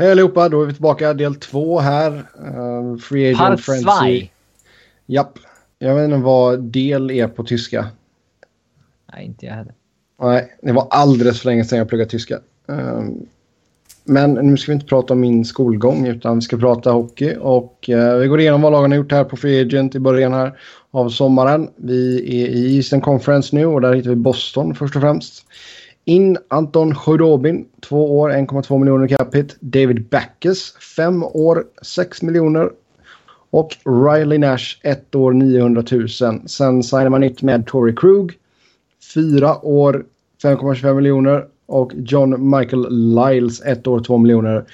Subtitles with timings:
[0.00, 2.12] Hej allihopa, då är vi tillbaka del två här.
[2.12, 4.20] Uh, Free Agent Part Frenzy.
[4.20, 4.28] 2.
[5.06, 5.38] Japp.
[5.78, 7.86] Jag vet inte vad del är på tyska.
[9.12, 9.74] Nej, inte jag heller.
[10.22, 12.38] Nej, det var alldeles för länge sedan jag pluggade tyska.
[12.66, 13.26] Um,
[14.04, 17.36] men nu ska vi inte prata om min skolgång utan vi ska prata hockey.
[17.40, 20.32] Och uh, vi går igenom vad lagen har gjort här på Free Agent i början
[20.32, 20.58] här
[20.90, 21.70] av sommaren.
[21.76, 25.44] Vi är i Eastern Conference nu och där hittar vi Boston först och främst.
[26.08, 29.54] In Anton Khudobin, två år, 1,2 miljoner capita.
[29.60, 32.70] David Backes, fem år, 6 miljoner.
[33.50, 36.08] Och Riley Nash, ett år, 900 000.
[36.48, 38.32] Sen signar man nytt med Tory Krug,
[39.14, 40.04] fyra år,
[40.42, 41.46] 5,25 miljoner.
[41.66, 44.64] Och John Michael Lyles, ett år, 2 miljoner.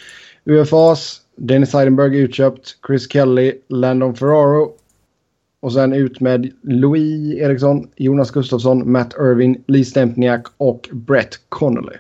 [0.44, 4.72] UFAs, Dennis Heidenberg utköpt, Chris Kelly, Landon Ferraro.
[5.64, 11.96] Och sen ut med Louis Eriksson, Jonas Gustafsson, Matt Irvin, Lee Stempniak och Brett Connolly.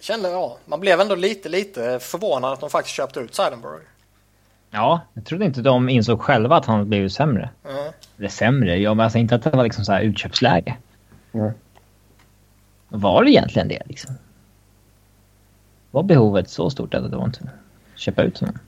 [0.00, 3.82] Kände, ja, man blev ändå lite, lite förvånad att de faktiskt köpte ut Seidenberg.
[4.70, 7.50] Ja, jag trodde inte de insåg själva att han blivit sämre.
[7.64, 7.92] Mm.
[8.18, 10.76] Eller sämre, ja, men alltså inte att det var liksom så här utköpsläge.
[11.32, 11.50] Mm.
[12.88, 14.14] Var det egentligen det liksom?
[15.90, 17.50] Var behovet så stort att det var inte
[17.94, 18.58] köpa ut honom?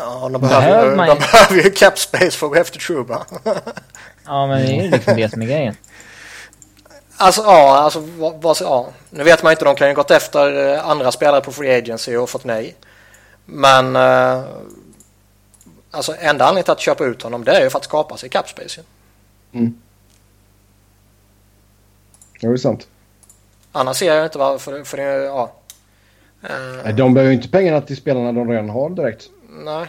[0.00, 2.78] Ja, de Behöver behöver, ju, man de behöver ju cap space för att gå efter
[2.78, 3.26] Truba.
[4.24, 5.76] Ja, men det är ju liksom det som är grejen.
[7.16, 8.88] Alltså ja, alltså, vad, vad, ja.
[9.10, 12.16] nu vet man inte, de kan ju gått efter eh, andra spelare på Free Agency
[12.16, 12.76] och fått nej.
[13.44, 14.42] Men eh,
[15.90, 18.28] alltså enda anledningen till att köpa ut honom det är ju för att skapa sig
[18.28, 18.80] cap space.
[19.52, 19.72] ju.
[22.40, 22.86] Ja, det är sant.
[23.72, 25.52] Annars ser jag inte varför, för det, ja.
[26.42, 29.30] Eh, De behöver ju inte pengarna till spelarna de redan har direkt.
[29.64, 29.86] Nej.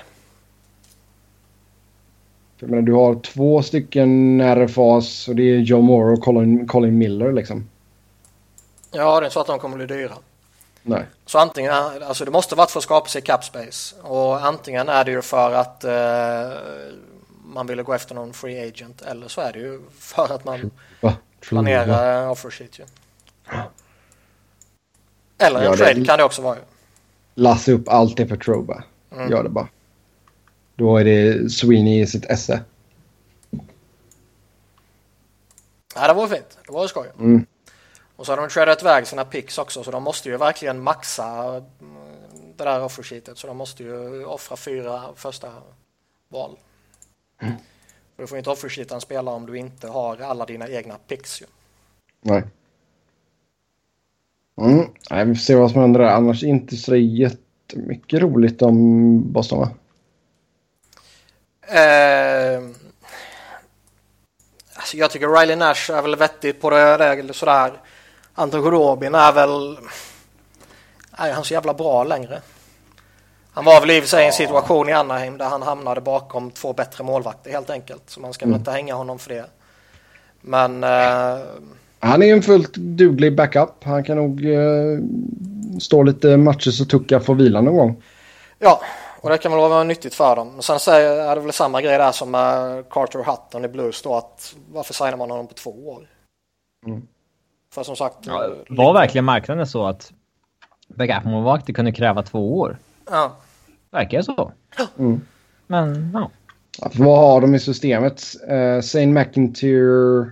[2.60, 6.98] Jag menar, du har två stycken RFAs och det är Joe Moore och Colin, Colin
[6.98, 7.70] Miller liksom.
[8.92, 10.14] Ja, det är så att de kommer bli dyra.
[10.84, 11.06] Nej.
[11.26, 15.06] Så antingen, alltså det måste varit för att skapa sig cap space och antingen är
[15.06, 16.58] det ju för att eh,
[17.46, 20.72] man ville gå efter någon free agent eller så är det ju för att man
[21.02, 21.14] Va?
[21.40, 22.84] planerar offer sheet ju.
[25.38, 26.62] Eller en Ja, det- trade kan det också vara ju.
[27.36, 28.84] Lassa upp allt det för Troba.
[29.12, 29.32] Mm.
[29.32, 29.68] Gör det bara.
[30.76, 32.64] Då är det Sweeney i sitt esse.
[35.96, 36.58] Ja, det vore fint.
[36.66, 37.08] Det vore skoj.
[37.20, 37.46] Mm.
[38.16, 41.62] Och så har de tradat iväg sina picks också så de måste ju verkligen maxa
[41.82, 42.22] mm,
[42.58, 45.52] det där offer sheetet så de måste ju offra fyra första
[46.30, 46.58] val.
[47.42, 47.54] Mm.
[48.16, 51.42] Du får inte offer sheeta en spelare om du inte har alla dina egna picks
[51.42, 51.46] ju.
[52.22, 52.44] Nej.
[54.62, 54.86] Mm.
[55.10, 56.08] Nej, vi får se vad som händer där.
[56.08, 56.96] Annars inte så
[57.72, 59.70] jättemycket roligt om Boston va?
[61.62, 62.62] Eh,
[64.74, 67.72] alltså jag tycker Riley Nash är väl vettigt på det där sådär.
[68.34, 69.78] Anton Khudobin är väl...
[71.12, 72.42] Är han så jävla bra längre?
[73.54, 76.02] Han var väl i och för sig i en situation i Anaheim där han hamnade
[76.02, 78.10] bakom två bättre målvakter helt enkelt.
[78.10, 79.46] Så man ska väl inte hänga honom för det.
[80.42, 81.40] Men eh,
[82.02, 83.84] Han är ju en fullt duglig backup.
[83.84, 85.00] Han kan nog eh,
[85.80, 88.04] stå lite matcher så Tucka får vila någon gång.
[88.60, 88.82] ja,
[89.22, 90.52] och det kan väl vara nyttigt för dem.
[90.54, 94.02] Men sen säger, är det väl samma grej där som med Carter Hutton i Blues
[94.02, 96.08] då att varför signar man honom på två år?
[96.86, 97.08] Mm.
[97.74, 98.18] För som sagt...
[98.22, 100.12] Ja, eh, var verkligen marknaden så att
[100.88, 102.78] backup-målvakter kunde kräva två år?
[103.10, 103.36] Ja.
[103.92, 104.52] Verkar så?
[105.00, 105.22] Mm.
[105.68, 106.32] Men ja,
[106.96, 108.24] vad har de i systemet?
[108.52, 110.32] Uh, Saint McIntyre...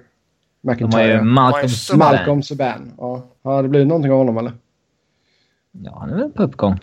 [0.78, 1.24] de har ju McIntyre.
[1.24, 2.16] Malcolm Subban.
[2.16, 2.94] Malcolm Subban.
[2.98, 3.24] Ja.
[3.44, 4.54] Har det blivit någonting av honom eller?
[5.72, 6.80] Ja, han är väl på uppgång.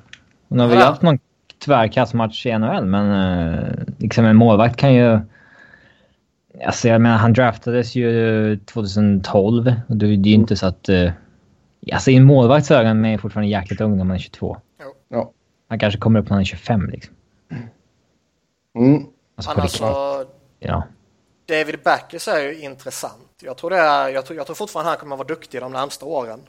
[0.48, 1.19] Hon har väl haft någon
[1.64, 5.20] tvärkastmatch i NHL, men uh, liksom en målvakt kan ju...
[6.66, 10.88] Alltså jag menar, han draftades ju 2012 och det är ju inte så att...
[10.88, 11.10] Uh,
[11.92, 14.56] alltså i en målvakts ögon är han fortfarande jäkligt ung när man är 22.
[15.08, 15.32] Ja.
[15.68, 17.14] Han kanske kommer upp när han är 25 liksom.
[18.78, 19.03] Mm.
[19.36, 19.78] Alltså, på Annars riktigt.
[19.78, 20.24] så,
[20.58, 20.84] Ja.
[21.47, 23.29] David Backes är ju intressant.
[23.43, 26.07] Jag tror, det är, jag, tror, jag tror fortfarande han kommer vara duktig de närmsta
[26.07, 26.41] åren.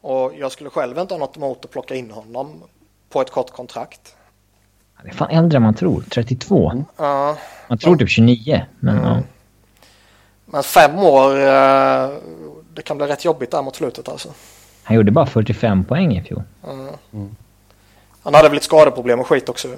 [0.00, 2.62] Och jag skulle själv inte ha något emot att plocka in honom
[3.10, 4.14] på ett kort kontrakt.
[4.94, 6.02] Han är fan äldre än man tror.
[6.10, 6.84] 32.
[6.96, 7.36] Ja,
[7.68, 9.22] Man tror typ 29, men ja.
[10.46, 12.10] men fem år, eh,
[12.74, 14.28] det kan bli rätt jobbigt där mot slutet alltså.
[14.82, 16.42] Han gjorde bara 45 poäng i fjol.
[18.22, 19.68] Han hade väl lite skadeproblem och skit också.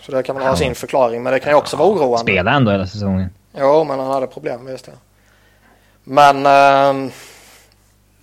[0.00, 1.22] Så det kan väl ha sin förklaring.
[1.22, 2.18] Men det kan ju också vara oroande.
[2.18, 3.30] Spelade ändå hela säsongen.
[3.58, 4.92] Jo, men han hade problem, visst det.
[6.04, 7.10] Men ehm,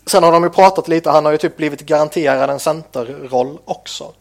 [0.05, 1.09] sen har de ju pratat lite.
[1.09, 4.13] Han har ju typ blivit garanterad en centerroll också.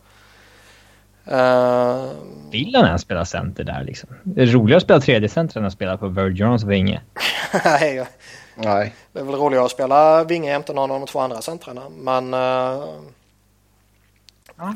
[1.27, 4.09] Ehm, Vill han ens spela center där liksom?
[4.23, 7.01] Det är roligare att spela tredje center än att spela på Vergerons vinge.
[7.65, 8.07] nej,
[8.55, 8.95] Nej.
[9.13, 11.83] det är väl roligare att spela vinge jämte någon av de två andra centrarna.
[11.99, 12.85] Men eh.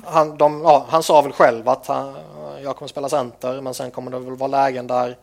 [0.05, 2.15] Han, de, ja, han sa väl själv att han,
[2.63, 5.17] jag kommer spela center men sen kommer det väl vara lägen där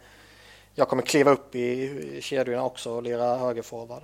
[0.75, 4.03] jag kommer kliva upp i, kedjorna också och lira högerforward.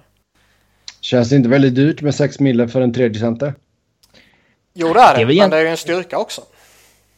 [1.01, 3.53] Känns det inte väldigt dyrt med 6 mille för en tredje center?
[4.73, 6.41] Jo det är det, det är men det är ju en styrka också.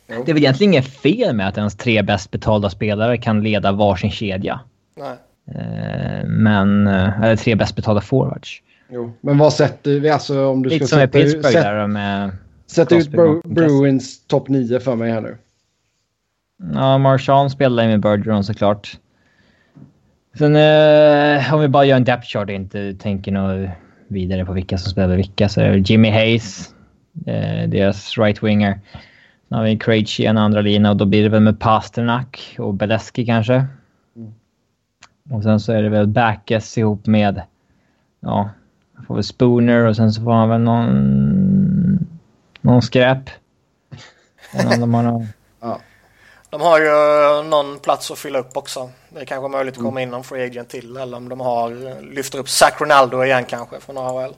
[0.07, 3.71] Det är väl egentligen inget fel med att ens tre bäst betalda spelare kan leda
[3.71, 4.59] varsin kedja.
[4.95, 5.17] Nej.
[5.55, 8.61] Eh, men, eh, eller tre bäst betalda forwards.
[8.89, 11.63] Jo, men vad sätter vi alltså om du Lite ska som i sätta, Pittsburgh sätt,
[11.63, 12.31] där med...
[12.67, 15.37] sätta ut Bru Bruins topp 9 för mig här nu.
[16.73, 18.97] Ja, Marchand spelar med Bergeron såklart.
[20.37, 23.69] Sen eh, om vi bara gör en depth chart och inte tänker något
[24.07, 26.75] vidare på vilka som spelar vilka så är det Jimmy Hayes,
[27.25, 28.79] eh, deras right-winger.
[29.49, 32.73] Sen har vi Krejci en andra lina och då blir det väl med Pasternak och
[32.73, 33.65] Beleski kanske.
[34.15, 34.33] Mm.
[35.29, 37.41] Och sen så är det väl Backes ihop med,
[38.19, 38.49] ja,
[39.07, 42.07] får väl Spooner och sen så får han väl någon,
[42.61, 43.29] någon skräp.
[44.79, 45.27] de har någon...
[45.61, 45.79] ja.
[46.51, 48.91] De har ju någon plats att fylla upp också.
[49.09, 50.03] Det är kanske möjligt att komma mm.
[50.03, 53.79] in någon free agent till eller om de har lyfter upp Zac Ronaldo igen kanske
[53.79, 54.33] från AHL.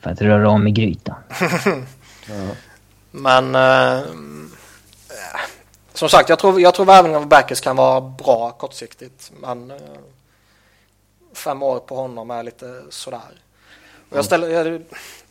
[0.00, 1.14] För att röra om i grytan.
[2.28, 2.48] ja.
[3.10, 4.04] Men eh,
[5.92, 9.32] som sagt, jag tror, jag tror värvningen av Backes kan vara bra kortsiktigt.
[9.40, 9.76] Men eh,
[11.32, 13.42] fem år på honom är lite sådär.
[14.10, 14.82] Och jag ställer, det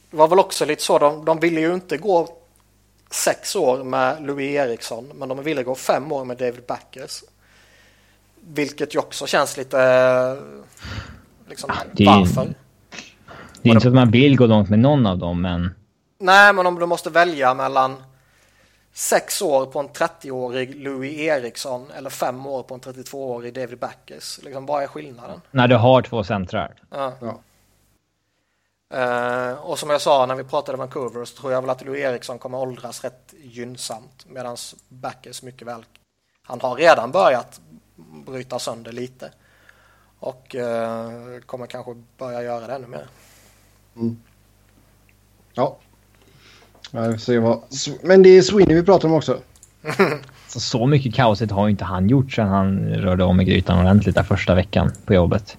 [0.09, 2.40] var väl också lite så, de, de ville ju inte gå
[3.11, 7.23] sex år med Louis Eriksson men de ville gå fem år med David Backers.
[8.41, 9.77] Vilket ju också känns lite
[11.49, 12.53] liksom, det är, varför?
[13.61, 15.75] Det är inte så att man vill gå långt med någon av dem men...
[16.19, 18.03] Nej men om du måste välja mellan
[18.93, 24.39] sex år på en 30-årig Louis Eriksson eller fem år på en 32-årig David Backers.
[24.43, 25.41] Liksom, vad är skillnaden?
[25.51, 26.73] När du har två centrar.
[26.89, 27.13] Ja.
[27.21, 27.39] ja.
[28.93, 31.85] Uh, och som jag sa när vi pratade om Vancouver så tror jag väl att
[31.85, 34.57] Louis Eriksson kommer åldras rätt gynnsamt medan
[34.89, 35.85] Backers mycket väl
[36.51, 37.61] han har redan börjat
[38.25, 39.29] bryta sönder lite
[40.19, 43.05] och uh, kommer kanske börja göra det ännu mer.
[43.95, 44.17] Mm.
[45.53, 45.77] Ja.
[46.91, 47.61] Vad...
[48.03, 49.39] Men det är Sweeney vi pratar om också.
[50.47, 54.15] så, så mycket kaoset har inte han gjort sedan han rörde om i grytan ordentligt
[54.15, 55.57] där första veckan på jobbet.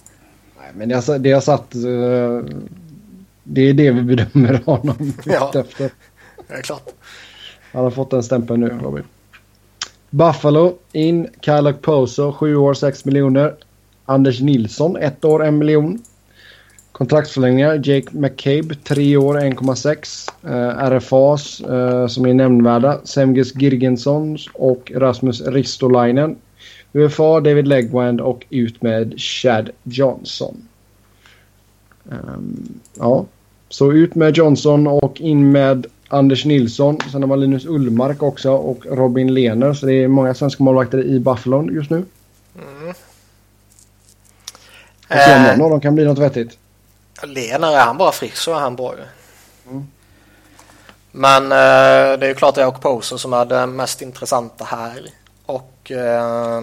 [0.61, 1.75] Nej, men det har, det har satt...
[1.75, 2.45] Uh
[3.45, 5.91] det är det vi bedömer honom ja, efter.
[6.49, 6.89] det är klart.
[7.73, 9.05] Han har fått den stämpeln nu, Robin.
[10.11, 11.29] Buffalo in.
[11.41, 13.55] Kyle Poso, 7 år 6 miljoner.
[14.05, 16.03] Anders Nilsson, 1 år 1 miljon.
[16.93, 17.81] Kontraktsförlängningar.
[17.85, 20.29] Jake McCabe, 3 år 1,6.
[20.45, 23.01] Uh, RFAs uh, som är nämnvärda.
[23.05, 26.37] Semges Girgensson och Rasmus Ristolainen.
[26.93, 30.69] UFA, David Legwand och ut med Chad Johnson.
[32.05, 33.25] Um, ja,
[33.69, 36.99] så ut med Johnson och in med Anders Nilsson.
[37.13, 39.73] Sen har man Linus Ullmark också och Robin Lehner.
[39.75, 42.05] Så det är många svenska målvakter i Buffalo just nu.
[42.57, 42.95] Mm.
[45.09, 46.59] Och se om någon av dem kan bli något vettigt.
[47.23, 49.05] Lehner, är han bara frisk så är han bra ju.
[49.71, 49.87] Mm.
[51.13, 55.07] Men eh, det är ju klart det är Okposo som är det mest intressanta här.
[55.47, 56.63] Och eh,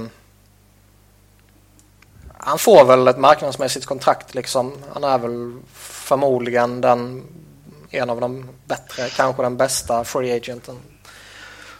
[2.41, 4.73] han får väl ett marknadsmässigt kontrakt liksom.
[4.93, 7.23] Han är väl förmodligen den,
[7.89, 10.75] en av de bättre, kanske den bästa free agenten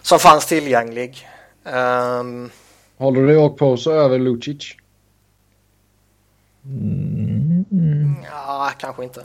[0.02, 1.28] som fanns tillgänglig.
[1.64, 2.50] Um,
[2.96, 4.76] Håller du och på så över Lucic?
[6.64, 8.16] Mm.
[8.30, 9.24] Ja, kanske inte.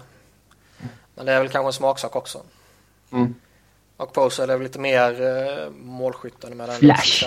[1.16, 2.42] Men det är väl kanske en smaksak också.
[3.12, 3.36] Mm.
[3.98, 7.26] Och Poso är väl lite mer uh, målskytten med den Flash.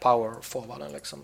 [0.00, 1.18] power-forwarden liksom.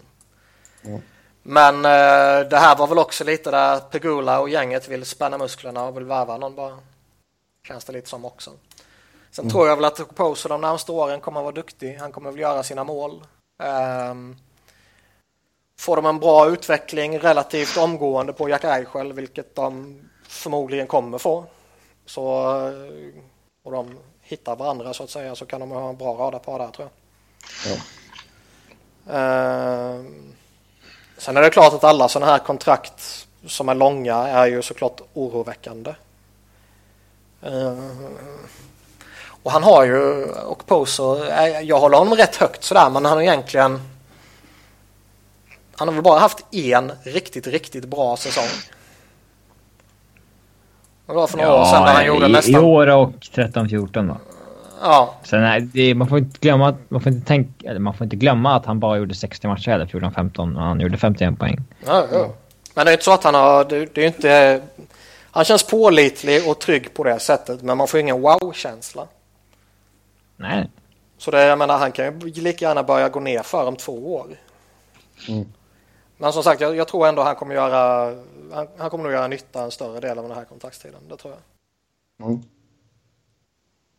[0.84, 1.00] Mm.
[1.48, 5.84] Men eh, det här var väl också lite där Pegula och gänget vill spänna musklerna
[5.84, 6.78] och vill värva någon bara.
[7.68, 8.50] Känns det lite som också.
[9.30, 9.52] Sen mm.
[9.52, 11.96] tror jag väl att Poser de närmaste åren kommer att vara duktig.
[11.96, 13.24] Han kommer väl göra sina mål.
[14.10, 14.36] Um,
[15.78, 21.44] får de en bra utveckling relativt omgående på Jack Eichel, vilket de förmodligen kommer få.
[22.06, 22.24] Så,
[23.62, 26.58] och de hittar varandra så att säga så kan de ha en bra rada på
[26.58, 26.88] där tror
[27.64, 27.78] jag.
[29.06, 29.94] Ja.
[29.94, 30.35] Um,
[31.18, 35.00] Sen är det klart att alla sådana här kontrakt som är långa är ju såklart
[35.14, 35.94] oroväckande.
[37.46, 37.90] Uh,
[39.42, 41.24] och han har ju, och Poso,
[41.62, 43.80] jag håller honom rätt högt sådär men han har egentligen
[45.76, 48.72] han har väl bara haft en riktigt, riktigt bra säsong.
[51.06, 52.54] Det var för några ja, år sedan när han gjorde i, nästan...
[52.54, 54.16] I år och 13-14 då.
[54.86, 55.14] Ja.
[55.22, 58.16] Sen det, man får inte glömma att, man får inte tänka, eller man får inte
[58.16, 61.64] glömma att han bara gjorde 60 matcher eller 14-15 och han gjorde 51 poäng.
[61.86, 62.34] Ja, ja.
[62.74, 64.62] Men det är inte så att han har, det, det är inte,
[65.30, 69.06] Han känns pålitlig och trygg på det sättet men man får ingen wow-känsla.
[70.36, 70.70] Nej.
[71.18, 74.14] Så det, jag menar, han kan ju lika gärna börja gå ner för om två
[74.14, 74.26] år.
[75.28, 75.46] Mm.
[76.16, 78.14] Men som sagt, jag, jag, tror ändå han kommer göra
[78.52, 81.00] han, han, kommer nog göra nytta en större del av den här kontraktstiden.
[81.08, 82.28] Det tror jag.
[82.28, 82.42] Mm.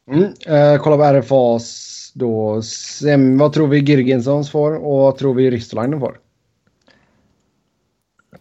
[0.08, 0.34] Mm.
[0.48, 2.62] Eh, kolla på RFAs då.
[2.62, 6.20] Sem, vad tror vi Girgensons får och vad tror vi Ristolainen får?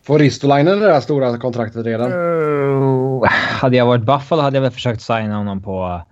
[0.02, 2.12] Får Ristolainen det där stora kontraktet redan?
[2.12, 6.02] Uh, hade jag varit Buffalo hade jag väl försökt signa honom på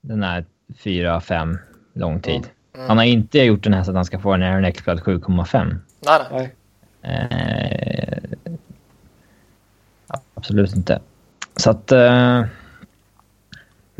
[0.00, 0.44] den här
[0.78, 1.58] 4-5
[1.94, 2.48] lång tid.
[2.74, 2.88] Mm.
[2.88, 5.76] Han har inte gjort den här så att han ska få en Aaron Ekblad 7,5.
[6.06, 6.54] Nej, nej.
[7.02, 8.18] Eh,
[10.34, 11.00] absolut inte.
[11.56, 11.92] Så att...
[11.92, 12.44] Eh,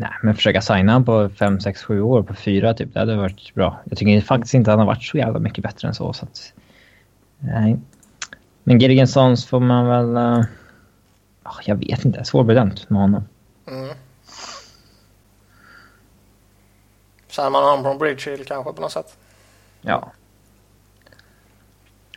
[0.01, 2.93] nej, men försöka signa på 5, 6, 7 år på 4 typ.
[2.93, 3.79] Det hade varit bra.
[3.85, 6.13] Jag tycker faktiskt inte att han har varit så jävla mycket bättre än så.
[6.13, 6.53] så att,
[7.39, 7.79] nej.
[8.63, 10.17] Men Girgensons får man väl...
[10.17, 10.45] Uh,
[11.65, 12.23] jag vet inte.
[12.23, 13.23] Svårbedömt med honom.
[13.67, 13.95] Mm.
[17.27, 19.17] Signar man honom från Bridgehill kanske på något sätt?
[19.81, 20.11] Ja.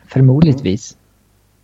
[0.06, 0.96] Förmodligtvis.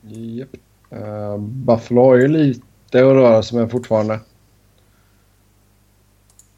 [0.03, 0.15] Mm.
[0.15, 0.49] Yep.
[0.93, 4.21] Uh, Buffalo har ju lite att röra sig med fortfarande.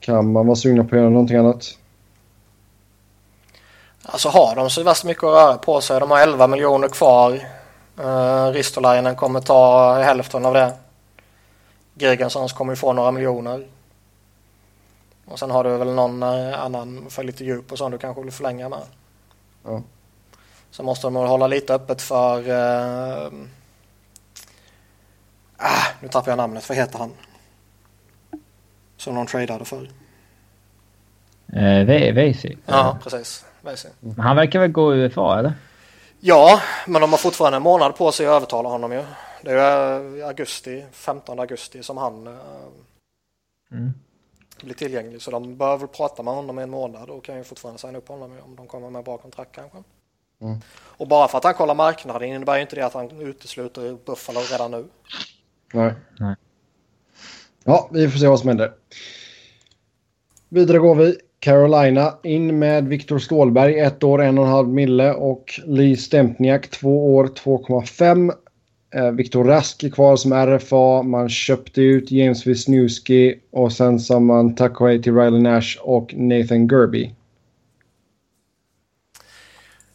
[0.03, 1.79] Kan man vara sugna på att göra någonting annat?
[4.03, 6.01] Alltså har de så värst mycket att röra på sig.
[6.01, 7.49] De har 11 miljoner kvar.
[8.01, 10.73] Uh, Ristolainen kommer ta hälften av det.
[11.95, 13.67] Girgensons kommer få några miljoner.
[15.27, 18.23] Och sen har du väl någon eh, annan för lite djup och sånt du kanske
[18.23, 18.83] vill förlänga med.
[19.65, 19.83] Ja.
[20.71, 22.49] Så måste de hålla lite öppet för...
[22.51, 23.33] Uh,
[25.57, 26.69] ah, nu tappar jag namnet.
[26.69, 27.13] Vad heter han?
[29.03, 29.89] Som de tradade för.
[31.53, 32.59] Eh, Väsi?
[32.67, 33.45] Ja, precis.
[33.61, 33.89] Väsi.
[34.19, 35.53] Han verkar väl gå UFA, eller?
[36.21, 39.05] Ja, men de har fortfarande en månad på sig att övertala honom ju.
[39.43, 42.35] Det är augusti, 15 augusti som han uh,
[43.73, 43.93] mm.
[44.63, 45.23] blir tillgänglig.
[45.23, 47.99] Så de bör väl prata med honom i en månad och kan ju fortfarande signa
[47.99, 49.79] upp honom om de kommer med bra kontrakt kanske.
[50.41, 50.61] Mm.
[50.75, 54.41] Och bara för att han kollar marknaden innebär ju inte det att han utesluter Buffalo
[54.41, 54.85] redan nu.
[55.73, 55.95] Nej.
[56.21, 56.37] Nej.
[57.65, 58.73] Ja, vi får se vad som händer.
[60.49, 61.17] Vidare går vi.
[61.39, 66.69] Carolina in med Viktor Stålberg, ett år, en och en halv mille och Lee Stempniak,
[66.69, 68.33] två år, 2,5.
[68.95, 71.03] Eh, Viktor Rask är kvar som RFA.
[71.03, 75.79] Man köpte ut James Wisniewski och sen sa man tack och hej till Riley Nash
[75.81, 77.15] och Nathan Gerby.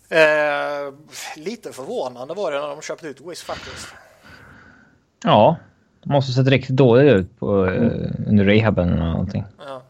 [0.09, 0.93] Eh,
[1.35, 3.87] lite förvånande var det när de köpte ut Wiz faktiskt.
[5.23, 5.57] Ja,
[6.09, 8.25] måste ha sett riktigt dåligt ut på, mm.
[8.27, 9.43] under rehaben eller någonting.
[9.57, 9.81] Ja.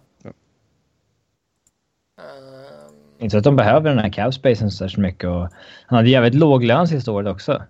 [3.20, 5.30] Inte så att de behöver den här capspacen så mycket.
[5.30, 5.50] Och
[5.86, 7.64] han hade jävligt låg lön sista året också.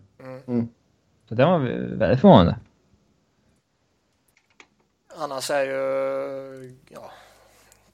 [0.48, 0.68] Mm.
[1.30, 1.60] Så det var
[1.98, 2.56] väldigt förvånande.
[5.20, 7.12] Annars är ju ja,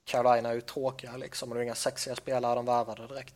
[0.05, 1.49] Carolina är ju tråkiga liksom.
[1.49, 3.35] Och det är inga sexiga spelare de värvade direkt.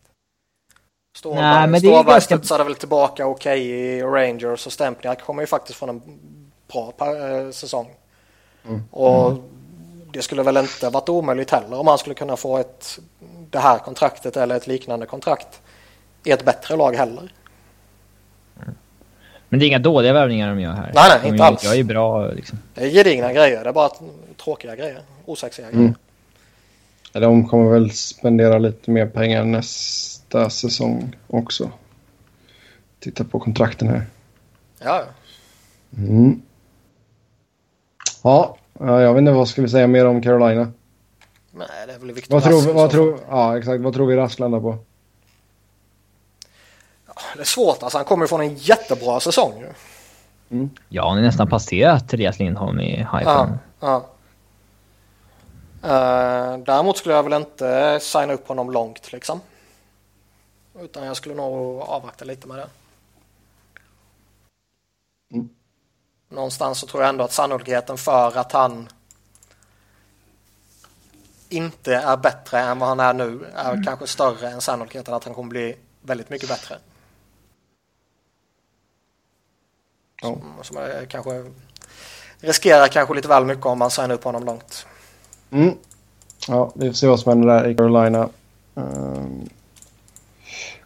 [1.18, 2.36] Stålberg, Nej, men Stålberg ganska...
[2.36, 6.02] studsade väl tillbaka okej okay i Rangers och Stempniak kommer ju faktiskt från en
[6.68, 7.88] bra äh, säsong.
[8.68, 8.84] Mm.
[8.92, 9.42] Och mm.
[10.14, 13.00] det skulle väl inte varit omöjligt heller om han skulle kunna få ett
[13.50, 15.62] det här kontraktet eller ett liknande kontrakt
[16.24, 17.32] i ett bättre lag heller.
[19.50, 20.92] Men det är inga dåliga värvningar de gör här.
[20.96, 21.64] Nej, nej, inte alls.
[21.64, 22.60] Jag är bra liksom.
[22.74, 23.64] Det är gedigna grejer.
[23.64, 23.90] Det är bara
[24.44, 25.02] tråkiga grejer.
[25.26, 25.80] Osexiga mm.
[25.80, 25.96] grejer.
[27.12, 31.72] De kommer väl spendera lite mer pengar nästa säsong också.
[33.00, 34.06] Titta på kontrakten här.
[34.80, 35.04] Ja.
[35.98, 36.42] Mm.
[38.28, 40.72] Ja, jag vet inte vad ska vi säga mer om Carolina.
[41.52, 43.82] Nej, det är väl Victor vad tror, vad tror, Ja, exakt.
[43.82, 44.78] Vad tror vi Rask landar på?
[47.08, 47.84] Ja, det är svårt.
[47.84, 49.68] Alltså, han kommer från en jättebra säsong ju.
[50.50, 50.70] Mm.
[50.90, 53.20] Ja, han är nästan passerat Therese Lindholm i hypen.
[53.24, 54.06] Ja, ja.
[55.84, 59.42] Uh, däremot skulle jag väl inte signa upp honom långt liksom.
[60.80, 62.68] Utan jag skulle nog avvakta lite med det.
[65.34, 65.50] Mm.
[66.30, 68.88] Någonstans så tror jag ändå att sannolikheten för att han
[71.50, 73.84] inte är bättre än vad han är nu är mm.
[73.84, 76.76] kanske större än sannolikheten att han kommer bli väldigt mycket bättre.
[80.22, 81.46] Som, som är, kanske
[82.40, 84.86] riskerar kanske lite väl mycket om man signar upp honom långt.
[85.52, 85.74] Mm.
[86.48, 88.30] Ja, vi får se vad som händer där i Carolina.
[88.76, 89.50] Um,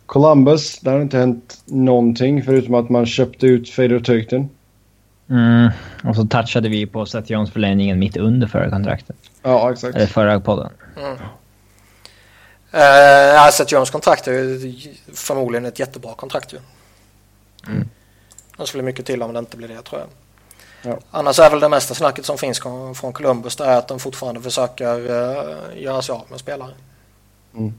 [0.05, 4.49] Columbus, där har inte hänt någonting förutom att man köpte ut Fedor Töyten.
[5.31, 5.69] Mm.
[6.03, 9.15] Och så touchade vi på Seth Jones förlängningen mitt under förra kontraktet.
[9.41, 9.95] Ja, exakt.
[9.95, 10.71] Eller förra podden.
[10.97, 11.17] Mm.
[12.73, 16.57] Uh, Seth Jones kontrakt är ju förmodligen ett jättebra kontrakt ju.
[17.67, 17.89] Mm.
[18.57, 20.09] Det skulle mycket till om det inte blir det tror jag.
[20.91, 20.99] Ja.
[21.11, 22.59] Annars är väl det mesta snacket som finns
[22.95, 26.73] från Columbus det är att de fortfarande försöker uh, göra sig av med spelare.
[27.55, 27.73] Mm.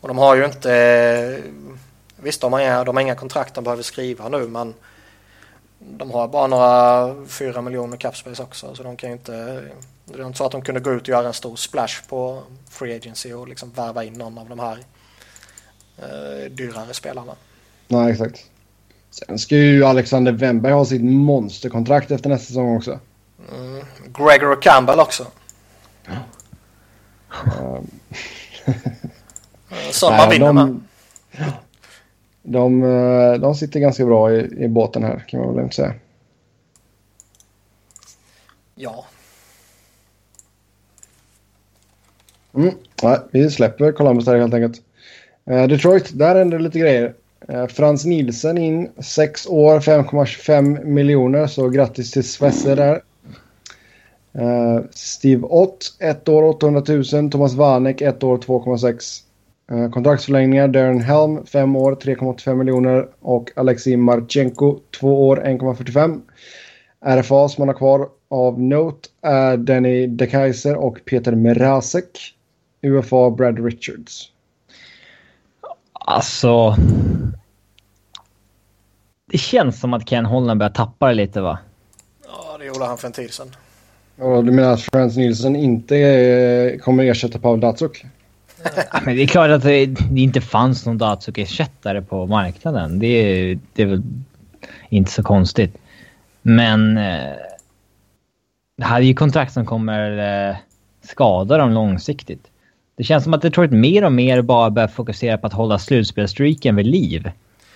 [0.00, 1.42] Och de har ju inte...
[2.16, 4.74] Visst, de har, de har inga kontrakt de behöver skriva nu men
[5.78, 9.64] de har bara några fyra miljoner capspace också så de kan ju inte...
[10.04, 12.42] Det är inte så att de kunde gå ut och göra en stor splash på
[12.70, 14.78] Free Agency och liksom värva in någon av de här
[15.98, 17.32] eh, dyrare spelarna.
[17.88, 18.44] Nej, exakt.
[19.10, 22.98] Sen ska ju Alexander Wemberg ha sitt monsterkontrakt efter nästa säsong också.
[23.52, 23.84] Mm.
[24.06, 25.26] Gregory Campbell också.
[26.06, 26.12] Ja.
[27.60, 27.90] um.
[29.90, 30.80] Sån man vinner med.
[32.48, 35.94] De, eh, de sitter ganska bra i, i båten här kan man väl inte säga.
[38.74, 39.04] Ja.
[42.54, 44.82] Mm, nej, vi släpper Columbus där helt enkelt.
[45.50, 47.14] Uh, Detroit, där händer lite grejer.
[47.52, 53.02] Uh, Frans Nielsen in 6 år 5,25 miljoner så grattis till Svesse där.
[54.90, 57.30] Steve Ott 1 år 800 000.
[57.30, 59.25] Thomas Vanek 1 år 2,6.
[59.72, 66.20] Uh, kontraktsförlängningar Darren Helm 5 år 3,85 miljoner och Alexei Marchenko 2 år 1,45.
[67.06, 72.36] RFA som man har kvar av Note är Danny DeKaiser och Peter Merasek.
[72.82, 74.32] UFA Brad Richards.
[75.92, 76.76] Alltså...
[79.30, 81.58] Det känns som att Ken Holland börjar tappa det lite va?
[82.26, 83.56] Ja, det gjorde han för en tid sedan.
[84.18, 88.04] Och du menar att Frans Nilsson inte eh, kommer ersätta Pavel Datsuk?
[89.04, 92.98] Men det är klart att det, inte fanns någon Datsuk-ersättare på marknaden.
[92.98, 94.02] Det det är väl
[94.88, 95.76] inte så konstigt.
[96.42, 97.32] Men eh,
[98.76, 100.56] det här är ju kontrakt som kommer eh,
[101.02, 102.46] skada dem långsiktigt.
[102.96, 106.76] Det känns som att Detroit mer och mer bara börjar fokusera på att hålla slutspelstreaken
[106.76, 107.30] vid liv.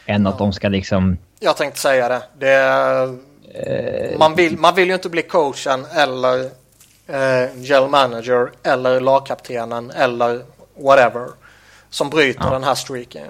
[0.07, 1.19] Än att de ska liksom...
[1.41, 2.23] Jag tänkte säga det.
[2.39, 4.19] det är...
[4.19, 6.41] man, vill, man vill ju inte bli coachen eller
[7.07, 10.41] eh, general manager eller lagkaptenen eller
[10.81, 11.27] whatever
[11.91, 12.51] som bryter ja.
[12.51, 13.27] den här streaken.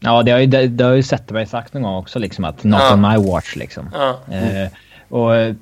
[0.00, 2.64] Ja, det har ju, det, det har ju Zetterberg sagt någon gång också liksom att
[2.64, 2.94] not ja.
[2.94, 3.90] on my watch liksom.
[3.92, 4.34] Ja.
[4.34, 4.68] Eh,
[5.08, 5.54] och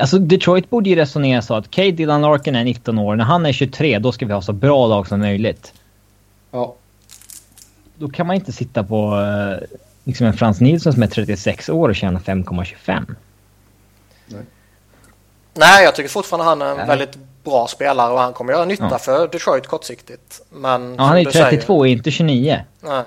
[0.00, 3.16] Alltså Detroit borde ju resonera så att Kate Dylan Larkin är 19 år.
[3.16, 5.72] När han är 23 då ska vi ha så bra lag som möjligt.
[6.50, 6.74] Ja.
[7.96, 11.88] Då kan man inte sitta på eh, liksom en Frans Nilsson som är 36 år
[11.88, 13.14] och tjänar 5,25.
[14.26, 14.42] Nej.
[15.54, 16.86] Nej, jag tycker fortfarande han är en Nej.
[16.86, 18.98] väldigt bra spelare och han kommer göra nytta ja.
[18.98, 20.42] för Detroit kortsiktigt.
[20.50, 22.60] Men ja, han är 32 och inte 29.
[22.80, 23.02] Nej.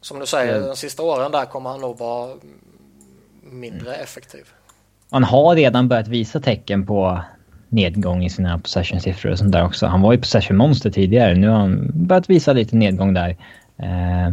[0.00, 0.68] Som du säger, mm.
[0.68, 2.30] de sista åren där kommer han nog vara
[3.42, 4.02] mindre mm.
[4.02, 4.44] effektiv.
[5.10, 7.20] Han har redan börjat visa tecken på
[7.68, 9.86] nedgång i sina possession-siffror och sånt där också.
[9.86, 11.34] Han var ju possession-monster tidigare.
[11.34, 13.36] Nu har han börjat visa lite nedgång där.
[13.76, 14.32] Eh,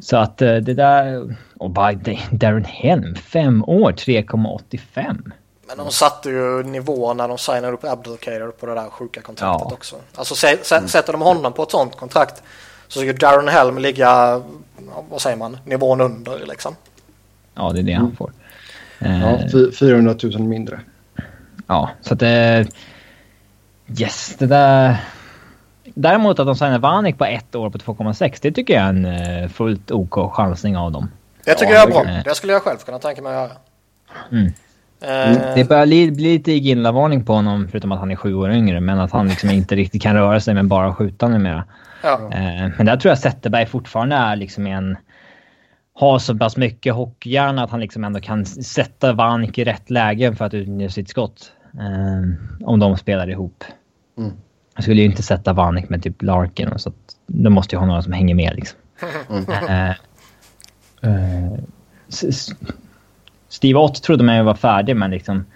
[0.00, 1.34] så att eh, det där...
[1.56, 1.92] Och bara
[2.30, 5.32] Darren Helm, fem år, 3,85.
[5.76, 9.66] Men de satte ju nivån när de signade upp Abdelkader på det där sjuka kontraktet
[9.70, 9.74] ja.
[9.74, 9.96] också.
[10.14, 12.42] Alltså sätter de honom på ett sånt kontrakt
[12.88, 14.42] så ska Darren Helm ligga,
[15.10, 16.76] vad säger man, nivån under liksom.
[17.54, 18.32] Ja, det är det han får.
[18.98, 19.38] Ja,
[19.78, 20.80] 400 000 mindre.
[21.66, 22.66] Ja, så att det...
[23.98, 24.96] Yes, det där...
[25.84, 29.04] Däremot att de signar Vanik på ett år på 2,6 det tycker jag är en
[29.04, 31.10] eh, fullt OK chansning av dem.
[31.44, 32.22] Det tycker ja, jag är bra.
[32.24, 33.56] Det skulle jag själv kunna tänka mig att göra.
[34.30, 34.52] Mm.
[35.02, 35.54] Mm.
[35.54, 38.80] Det börjar bli, bli lite Ginla-varning på honom, förutom att han är sju år yngre.
[38.80, 41.64] Men att han liksom inte riktigt kan röra sig med bara skjuta numera.
[42.02, 42.30] Ja.
[42.32, 44.96] Eh, men där tror jag Zetterberg fortfarande är liksom en...
[45.94, 50.34] Har så pass mycket hockeyhjärna att han liksom ändå kan sätta Vanik i rätt läge
[50.34, 51.52] för att utnyttja sitt skott.
[51.74, 53.64] Eh, om de spelar ihop.
[54.18, 54.32] Mm.
[54.74, 57.86] Jag skulle ju inte sätta Vanik med typ Larkin så att då måste ju ha
[57.86, 58.78] några som hänger med liksom.
[59.30, 59.44] Mm.
[59.68, 59.90] Eh,
[61.02, 61.58] eh,
[63.52, 65.46] Steve Ott trodde man ju var färdig, men liksom...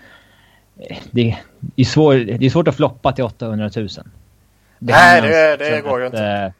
[1.11, 3.89] Det, det, är, svår, det är svårt att floppa till 800 000.
[4.79, 6.53] Nej, det, det går ju inte.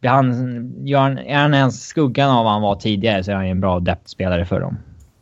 [0.00, 3.44] Äh, han, gör, är han ens skuggan av vad han var tidigare så är han
[3.44, 4.78] ju en bra depth-spelare för dem.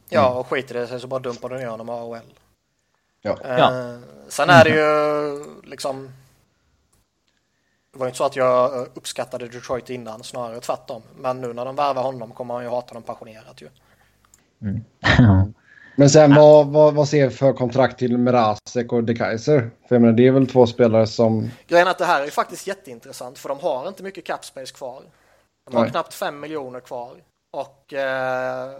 [0.09, 2.23] Ja, och skiter det sig så bara dumpar du ner honom AHL.
[3.23, 3.39] Ja.
[3.45, 3.97] Eh, ja.
[4.29, 6.09] Sen är det ju liksom...
[7.93, 11.03] Det var ju inte så att jag uppskattade Detroit innan, snarare tvärtom.
[11.17, 13.69] Men nu när de värvar honom kommer han ju hata dem passionerat ju.
[14.63, 14.83] Mm.
[15.97, 19.71] Men sen vad, vad, vad ser vi för kontrakt till Merasek och De Kaiser?
[19.89, 21.51] För jag menar, det är väl två spelare som...
[21.67, 24.75] Grejen är att det här är faktiskt jätteintressant för de har inte mycket cap space
[24.75, 25.03] kvar.
[25.71, 25.91] De har Nej.
[25.91, 27.13] knappt 5 miljoner kvar.
[27.53, 27.93] Och...
[27.93, 28.71] Eh...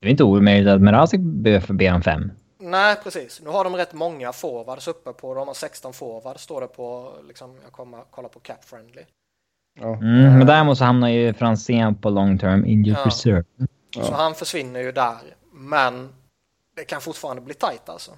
[0.00, 2.30] Det är inte omöjligt att Merasek behöver be om 5.
[2.60, 3.40] Nej, precis.
[3.44, 5.34] Nu har de rätt många forwards uppe på.
[5.34, 7.12] De har 16 forwards står det på.
[7.28, 9.02] Liksom, jag kommer kolla på cap friendly.
[9.80, 9.96] Ja.
[9.96, 13.06] Mm, men däremot så hamnar ju Franzén på long term injured ja.
[13.06, 13.44] reserve.
[13.90, 14.04] Ja.
[14.04, 15.18] Så han försvinner ju där.
[15.52, 16.08] Men
[16.76, 18.10] det kan fortfarande bli tajt alltså.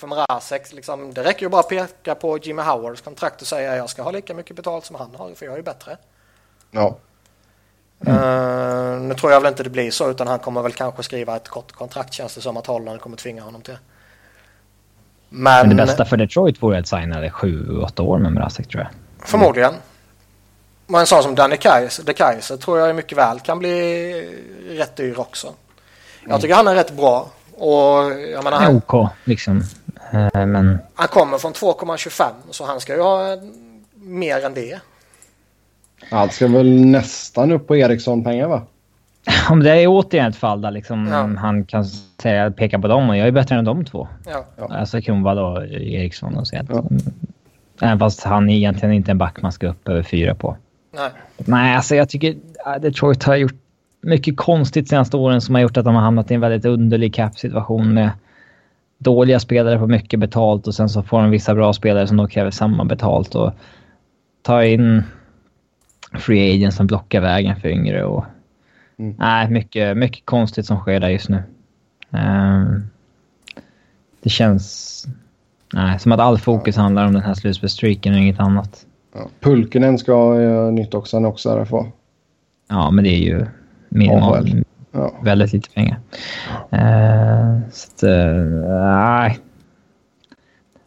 [0.00, 3.72] För Mrazek, liksom, det räcker ju bara att peka på Jimmy Howards kontrakt och säga
[3.72, 5.96] att jag ska ha lika mycket betalt som han har för jag är bättre.
[6.70, 6.96] Ja.
[8.06, 8.18] Mm.
[8.18, 11.36] Uh, nu tror jag väl inte det blir så utan han kommer väl kanske skriva
[11.36, 13.78] ett kort kontrakt känns det som att Holland kommer tvinga honom till.
[15.28, 18.82] Men, Men det bästa för Detroit vore att signa det 7-8 år med Mrazek tror
[18.82, 18.90] jag.
[19.28, 19.74] Förmodligen.
[20.86, 24.12] Men en sån som Danny Kaiser, De Kaiser tror jag mycket väl kan bli
[24.68, 25.46] rätt dyr också.
[26.20, 26.40] Jag mm.
[26.40, 27.30] tycker han är rätt bra.
[27.56, 29.56] Och jag menar, han, OK liksom.
[30.14, 30.78] Uh, men...
[30.94, 33.36] Han kommer från 2,25 så han ska ju ha
[33.94, 34.80] mer än det.
[36.10, 38.62] Han ska väl nästan upp på Eriksson-pengar va?
[39.50, 41.40] Om det är återigen ett fall där liksom ja.
[41.40, 41.84] han kan
[42.22, 44.08] säga, peka på dem och jag är bättre än de två.
[44.26, 44.66] Ja.
[44.70, 46.84] Alltså Kronwall och Eriksson och att, ja.
[47.80, 50.56] Även fast han egentligen inte är en back man ska upp över fyra på.
[50.94, 51.10] Nej.
[51.36, 52.36] Nej, alltså jag tycker
[52.80, 53.54] Detroit har gjort
[54.00, 57.14] mycket konstigt senaste åren som har gjort att de har hamnat i en väldigt underlig
[57.14, 58.10] cap-situation med
[58.98, 62.26] dåliga spelare på mycket betalt och sen så får de vissa bra spelare som då
[62.26, 63.52] kräver samma betalt och
[64.42, 65.02] ta in
[66.12, 68.24] free agents som blockar vägen för yngre och...
[68.98, 69.14] Mm.
[69.18, 71.42] Nej, mycket, mycket konstigt som sker där just nu.
[72.10, 72.90] Um,
[74.22, 75.06] det känns...
[75.72, 78.86] Nej, som att all fokus handlar om den här slutspelsstreaken och inget annat.
[79.14, 81.86] Ja, Pulkinen ska ha uh, nytt också, han också RFA.
[82.68, 83.46] Ja, men det är ju
[83.88, 84.48] minimalt.
[84.92, 85.14] Ja.
[85.22, 86.00] Väldigt lite pengar.
[86.72, 88.10] Uh, så att, uh,
[88.68, 89.38] nej.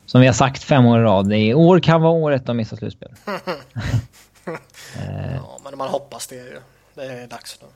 [0.06, 2.78] Som vi har sagt fem år i rad, i år kan vara året de missar
[2.78, 3.10] slutspel.
[5.36, 6.60] ja, men man hoppas det ju.
[6.96, 7.68] Det är dags nu.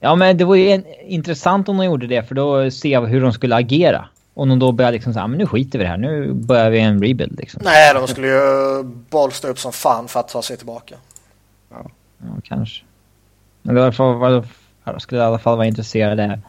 [0.00, 3.20] Ja, men det var ju intressant om de gjorde det, för då ser vi hur
[3.20, 4.08] de skulle agera.
[4.34, 6.80] Om de då börjar liksom säga, men nu skiter vi det här, nu börjar vi
[6.80, 7.60] en rebuild liksom.
[7.64, 10.94] Nej, de skulle ju bolstra upp som fan för att ta sig tillbaka.
[11.70, 12.84] Ja, ja kanske.
[13.62, 14.44] Men det var,
[14.84, 16.40] jag skulle i alla fall vara intresserad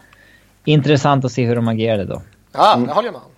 [0.66, 2.22] Intressant att se hur de agerade då.
[2.52, 3.32] Ja, det håller jag med om.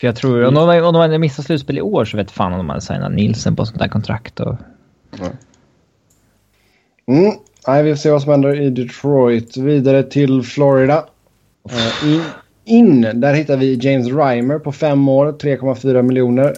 [0.00, 2.52] För jag tror, om de, om de hade missat slutspel i år så vet fan
[2.52, 4.40] om de hade signat Nielsen på sånt där kontrakt.
[4.40, 4.56] Och...
[7.06, 7.32] Mm.
[7.66, 9.56] Nej, vi får se vad som händer i Detroit.
[9.56, 11.04] Vidare till Florida.
[11.72, 12.22] Uh, in,
[12.70, 16.54] in, där hittar vi James Reimer på fem år, 3,4 miljoner.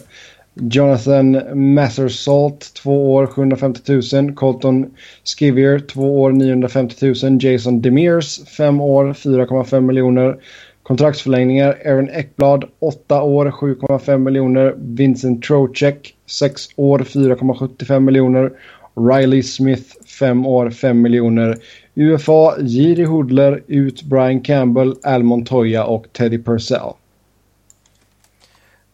[0.55, 1.41] Jonathan
[1.73, 4.33] Massersalt, två år, 750 000.
[4.33, 4.85] Colton
[5.23, 7.43] Skivier, två år, 950 000.
[7.43, 10.37] Jason Demirs, fem år, 4,5 miljoner.
[10.83, 11.77] Kontraktsförlängningar.
[11.85, 14.75] Aaron Ekblad, åtta år, 7,5 miljoner.
[14.77, 18.51] Vincent Trocek, sex år, 4,75 miljoner.
[18.95, 21.57] Riley Smith, fem år, 5 miljoner.
[21.95, 26.93] UFA, Jiri Hoodler, ut Brian Campbell, Al Montoya och Teddy Purcell.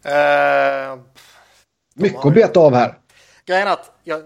[0.05, 0.99] Uh,
[1.93, 2.97] Mycket att beta av här.
[3.45, 4.21] Grejen är att jag,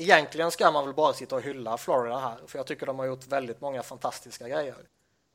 [0.00, 2.36] egentligen ska man väl bara sitta och hylla Florida här.
[2.46, 4.74] För jag tycker de har gjort väldigt många fantastiska grejer.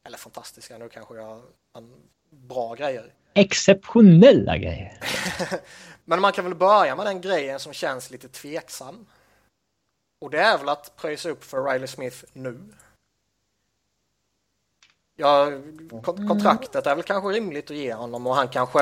[0.05, 1.41] Eller fantastiska, nu kanske jag...
[1.73, 1.89] Men
[2.29, 3.13] bra grejer.
[3.33, 4.99] Exceptionella grejer.
[6.05, 9.05] Men man kan väl börja med den grejen som känns lite tveksam.
[10.21, 12.59] Och det är väl att pröjsa upp för Riley Smith nu.
[15.15, 15.51] Ja,
[16.27, 18.79] kontraktet är väl kanske rimligt att ge honom och han kanske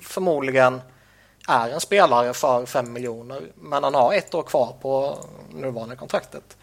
[0.00, 0.80] förmodligen
[1.48, 3.42] är en spelare för 5 miljoner.
[3.54, 5.18] Men han har ett år kvar på
[5.52, 6.56] nuvarande kontraktet.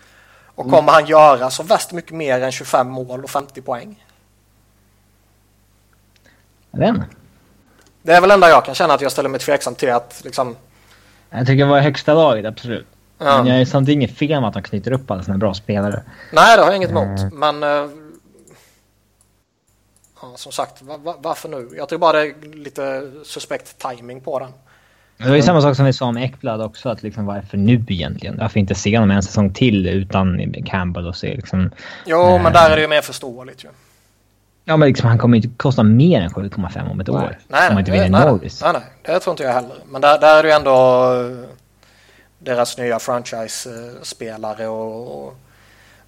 [0.55, 0.75] Och mm.
[0.75, 4.05] kommer han göra så värst mycket mer än 25 mål och 50 poäng?
[6.71, 7.03] Vem?
[8.01, 10.55] Det är väl enda jag kan känna att jag ställer mig tveksam till att liksom...
[11.29, 12.87] Jag tycker det var högsta laget, absolut.
[13.23, 13.37] Ja.
[13.37, 16.03] Men jag är samtidigt inget fel med att de knyter upp alla sina bra spelare.
[16.33, 17.33] Nej, det har jag inget emot.
[17.33, 17.63] Men...
[17.63, 17.89] Uh,
[20.21, 21.69] ja, som sagt, var, varför nu?
[21.77, 24.51] Jag tror bara det är lite suspekt timing på den.
[25.17, 27.85] Det var ju samma sak som vi sa om Ekblad också, att liksom varför nu
[27.87, 28.37] egentligen?
[28.37, 31.71] Varför inte se honom en säsong till utan Campbell och se liksom...
[32.05, 33.69] Jo, äh, men där är det ju mer förståeligt ju.
[34.65, 37.15] Ja, men liksom, han kommer inte kosta mer än 7,5 om ett nej.
[37.15, 37.21] år.
[37.21, 39.75] Nej, nej, inte nej, nej, nej, nej, det tror inte jag heller.
[39.89, 40.71] Men där, där är det ju ändå
[42.43, 45.35] deras nya franchise-spelare och, och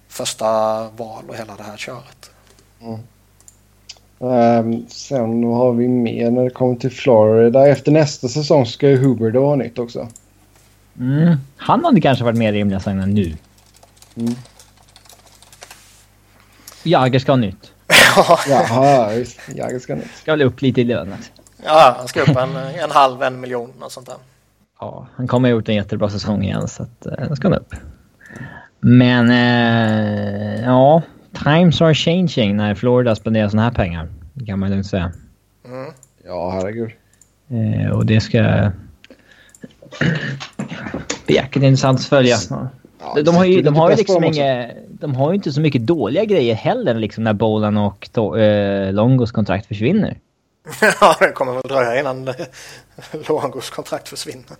[0.08, 0.44] första
[0.88, 2.30] val och hela det här köret.
[2.80, 3.00] Mm.
[4.18, 7.68] Um, sen har vi mer när det kommer till Florida?
[7.68, 10.08] Efter nästa säsong ska ju Huber ha nytt också.
[10.98, 11.36] Mm.
[11.56, 13.36] Han hade kanske varit mer rimlig att signa nu.
[14.16, 14.34] Mm.
[16.82, 17.72] Jagger ska ha nytt.
[18.48, 19.40] Jaha, visst.
[19.54, 20.16] Jagger ska ha nytt.
[20.16, 21.32] Ska väl upp lite i lönet.
[21.64, 24.16] Ja, han ska upp en, en halv, en miljon och sånt där.
[24.84, 27.74] Ja, han kommer ha gjort en jättebra säsong igen så att uh, ska han upp.
[28.80, 31.02] Men uh, ja,
[31.44, 34.08] times are changing när Florida spenderar såna här pengar.
[34.32, 35.12] Det kan man lugnt säga.
[35.64, 35.92] Mm.
[36.24, 36.90] Ja, herregud.
[37.52, 38.38] Uh, och det ska
[41.26, 42.36] bli jäkligt intressant att följa.
[42.50, 44.76] Ja, de, har ju, de har ju liksom inget...
[44.88, 48.92] de har ju inte så mycket dåliga grejer heller liksom när Bolan och to- eh,
[48.92, 50.18] Longos kontrakt försvinner.
[51.00, 52.34] ja, det kommer väl dröja innan
[53.28, 54.56] Longos kontrakt försvinner.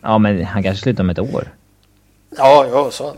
[0.00, 1.52] Ja, men han kanske slutar om ett år.
[2.36, 3.14] Ja, jo, så.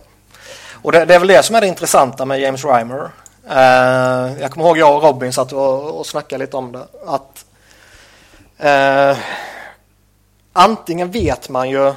[0.82, 3.10] Och det, det, är väl det som är det intressanta med James Reimer.
[3.50, 6.86] Uh, jag kommer ihåg jag och Robin satt och, och snackade lite om det.
[7.06, 7.44] Att
[8.64, 9.18] uh,
[10.52, 11.94] antingen vet man ju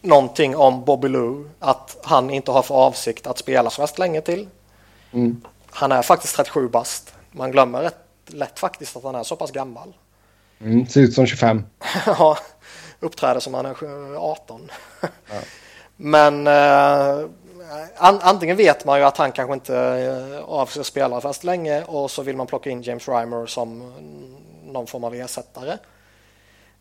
[0.00, 4.20] någonting om Bobby Lou, att han inte har för avsikt att spela så värst länge
[4.20, 4.48] till.
[5.12, 5.42] Mm.
[5.70, 7.14] Han är faktiskt 37 bast.
[7.30, 9.92] Man glömmer rätt lätt faktiskt att han är så pass gammal.
[10.60, 11.64] Mm, ser ut som 25.
[12.06, 12.38] ja,
[13.00, 13.76] uppträder som han är
[14.16, 14.70] 18.
[15.00, 15.08] ja.
[15.96, 17.26] Men eh,
[17.96, 22.10] an, antingen vet man ju att han kanske inte eh, avser spela fast länge och
[22.10, 23.92] så vill man plocka in James Reimer som
[24.66, 25.78] någon form av ersättare.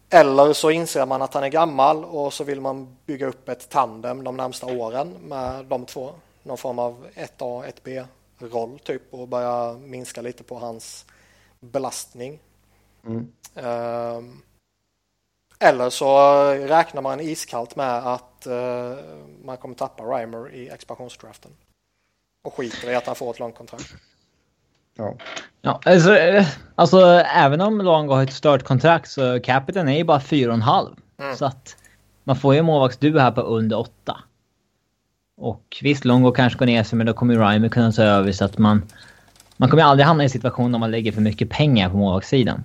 [0.10, 3.70] Eller så inser man att han är gammal och så vill man bygga upp ett
[3.70, 6.12] tandem de närmsta åren med de två.
[6.44, 8.06] Någon form av 1A, 1B
[8.40, 11.06] roll typ och börja minska lite på hans
[11.62, 12.40] belastning.
[13.06, 13.28] Mm.
[13.56, 14.42] Um,
[15.60, 16.18] eller så
[16.54, 18.98] räknar man iskallt med att uh,
[19.44, 21.52] man kommer tappa Reimer i expansionsdraften.
[22.44, 23.94] Och skiter i att han får ett långt kontrakt.
[24.96, 25.16] Ja.
[25.62, 27.00] Ja, alltså, eh, alltså
[27.36, 30.96] även om Longo har ett stört kontrakt så capiten är ju bara 4,5.
[31.20, 31.36] Mm.
[31.36, 31.76] Så att
[32.24, 34.18] man får ju målvaktsdu här på under 8.
[35.38, 38.32] Och visst, Longo kanske går ner sig men då kommer ju Reimer kunna ta över
[38.32, 38.84] så att man...
[39.62, 41.98] Man kommer ju aldrig hamna i en situation där man lägger för mycket pengar på
[41.98, 42.64] målvaktssidan.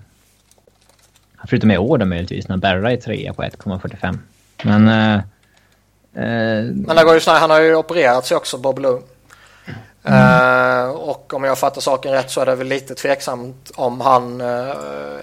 [1.46, 4.18] Förutom i år då möjligtvis när Berra är trea på 1,45.
[4.62, 4.88] Men...
[4.88, 9.00] Eh, eh, men det går ju snarare, han har ju opererat sig också, Bob Lou.
[10.02, 10.88] Mm.
[10.88, 14.40] Uh, och om jag fattar saken rätt så är det väl lite tveksamt om han
[14.40, 14.48] uh,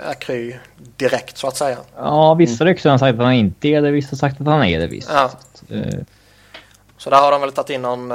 [0.10, 0.56] är kry
[0.98, 1.78] direkt så att säga.
[1.98, 4.64] Ja, vissa rykten har sagt att han inte är det, vissa har sagt att han
[4.64, 5.10] är det visst.
[5.14, 5.32] Ja.
[5.72, 6.04] Uh.
[6.98, 8.10] Så där har de väl tagit in någon,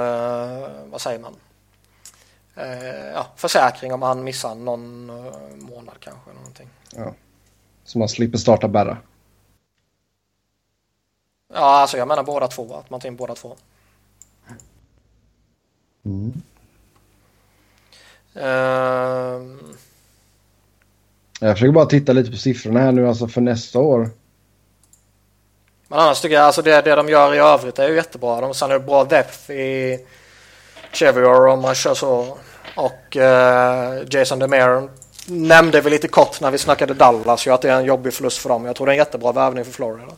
[0.90, 1.32] vad säger man?
[3.14, 5.06] Ja, försäkring om han missar någon
[5.56, 6.32] månad kanske.
[6.32, 6.68] Någonting.
[6.96, 7.14] Ja.
[7.84, 8.98] Så man slipper starta Berra.
[11.52, 12.74] Ja, alltså jag menar båda två.
[12.74, 13.56] Att man tar in båda två.
[16.04, 16.42] Mm.
[18.36, 18.42] Uh...
[21.40, 24.10] Jag försöker bara titta lite på siffrorna här nu alltså för nästa år.
[25.88, 28.40] Men annars tycker jag alltså det, det de gör i övrigt är ju jättebra.
[28.40, 30.06] De har bra depth i
[30.96, 32.38] Chevior om man kör så.
[32.76, 34.88] Och uh, Jason DeMere
[35.26, 38.38] nämnde vi lite kort när vi snackade Dallas ju att det är en jobbig förlust
[38.38, 38.64] för dem.
[38.64, 40.12] Jag tror det är en jättebra värvning för Florida.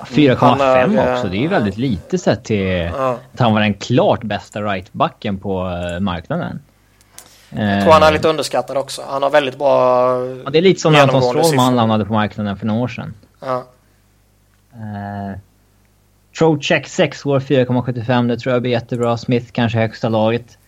[0.00, 1.28] 4,5 också.
[1.28, 3.18] Det är ju väldigt lite sett till ja.
[3.34, 6.62] att han var den klart bästa rightbacken på eh, marknaden.
[7.50, 9.02] Jag tror han är lite underskattad också.
[9.08, 10.10] Han har väldigt bra
[10.44, 13.14] ja, Det är lite som när Anton Strålman lämnade på marknaden för några år sedan.
[13.40, 13.64] Ja.
[14.74, 15.38] Uh,
[16.38, 18.28] Trocheck 6 år 4,75.
[18.28, 19.16] Det tror jag blir jättebra.
[19.16, 20.58] Smith kanske högsta laget.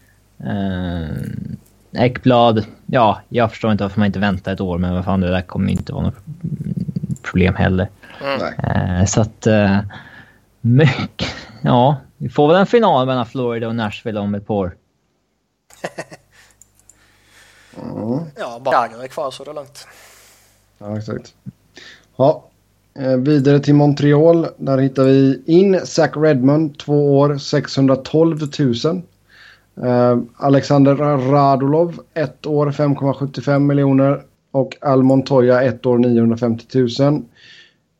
[0.40, 1.08] Uh,
[1.92, 5.30] Ekblad, ja, jag förstår inte varför man inte väntar ett år, men vad fan, det
[5.30, 6.18] där kommer inte vara något
[7.22, 7.88] problem heller.
[8.24, 9.00] Mm.
[9.00, 9.46] Uh, så att...
[9.46, 9.78] Uh,
[10.60, 11.28] mycket...
[11.62, 14.76] Ja, vi får väl en final mellan Florida och Nashville om ett par år.
[17.82, 18.24] mm.
[18.36, 19.86] Ja, bara är kvar så det är lugnt.
[20.78, 21.34] Ja, exakt.
[22.16, 22.51] Ja, eh,
[22.94, 24.46] Eh, vidare till Montreal.
[24.56, 28.38] Där hittar vi in Zach Redmond, två år, 612
[28.84, 29.02] 000.
[29.86, 30.94] Eh, Alexander
[31.30, 34.22] Radulov, ett år 5,75 miljoner.
[34.50, 37.22] Och Al Montoya, ett år 950 000.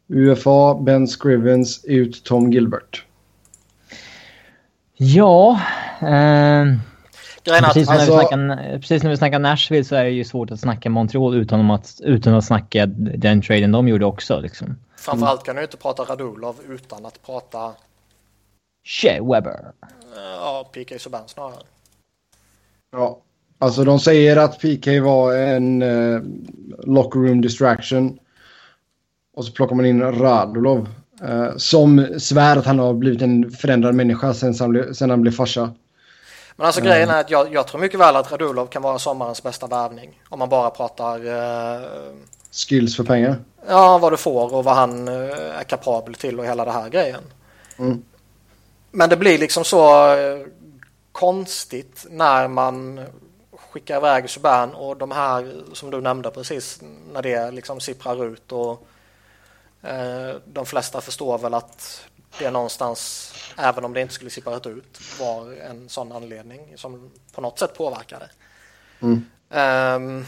[0.09, 3.05] UFA, Ben Scrivens, ut Tom Gilbert.
[4.97, 5.61] Ja...
[6.01, 6.67] Eh,
[7.45, 10.51] precis, alltså, när vi snackar, precis när vi snackar Nashville så är det ju svårt
[10.51, 14.41] att snacka Montreal utan att, utan att snacka den traden de gjorde också.
[14.41, 14.77] Liksom.
[14.97, 17.73] Framförallt kan du inte prata Radulov utan att prata...
[18.85, 19.73] Shea Weber.
[20.37, 21.63] Ja, PK Subban snarare.
[22.93, 23.19] Ja,
[23.59, 26.23] alltså de säger att PK var en uh,
[26.85, 28.19] locker room distraction.
[29.35, 30.89] Och så plockar man in Radulov.
[31.23, 35.23] Uh, som svär att han har blivit en förändrad människa sen han, blev, sen han
[35.23, 35.73] blev farsa.
[36.57, 38.99] Men alltså uh, grejen är att jag, jag, tror mycket väl att Radulov kan vara
[38.99, 40.23] sommarens bästa värvning.
[40.29, 41.27] Om man bara pratar...
[41.27, 42.13] Uh,
[42.69, 43.37] skills för pengar?
[43.69, 47.23] Ja, vad du får och vad han är kapabel till och hela det här grejen.
[47.79, 48.03] Mm.
[48.91, 50.17] Men det blir liksom så
[51.13, 53.01] konstigt när man
[53.73, 56.81] skickar iväg Subban och de här som du nämnde precis
[57.13, 58.87] när det liksom sipprar ut och
[59.83, 62.05] eh, de flesta förstår väl att
[62.39, 67.41] det någonstans, även om det inte skulle sipprat ut, var en sån anledning som på
[67.41, 68.29] något sätt påverkade.
[69.01, 69.25] Mm.
[69.51, 70.27] Um,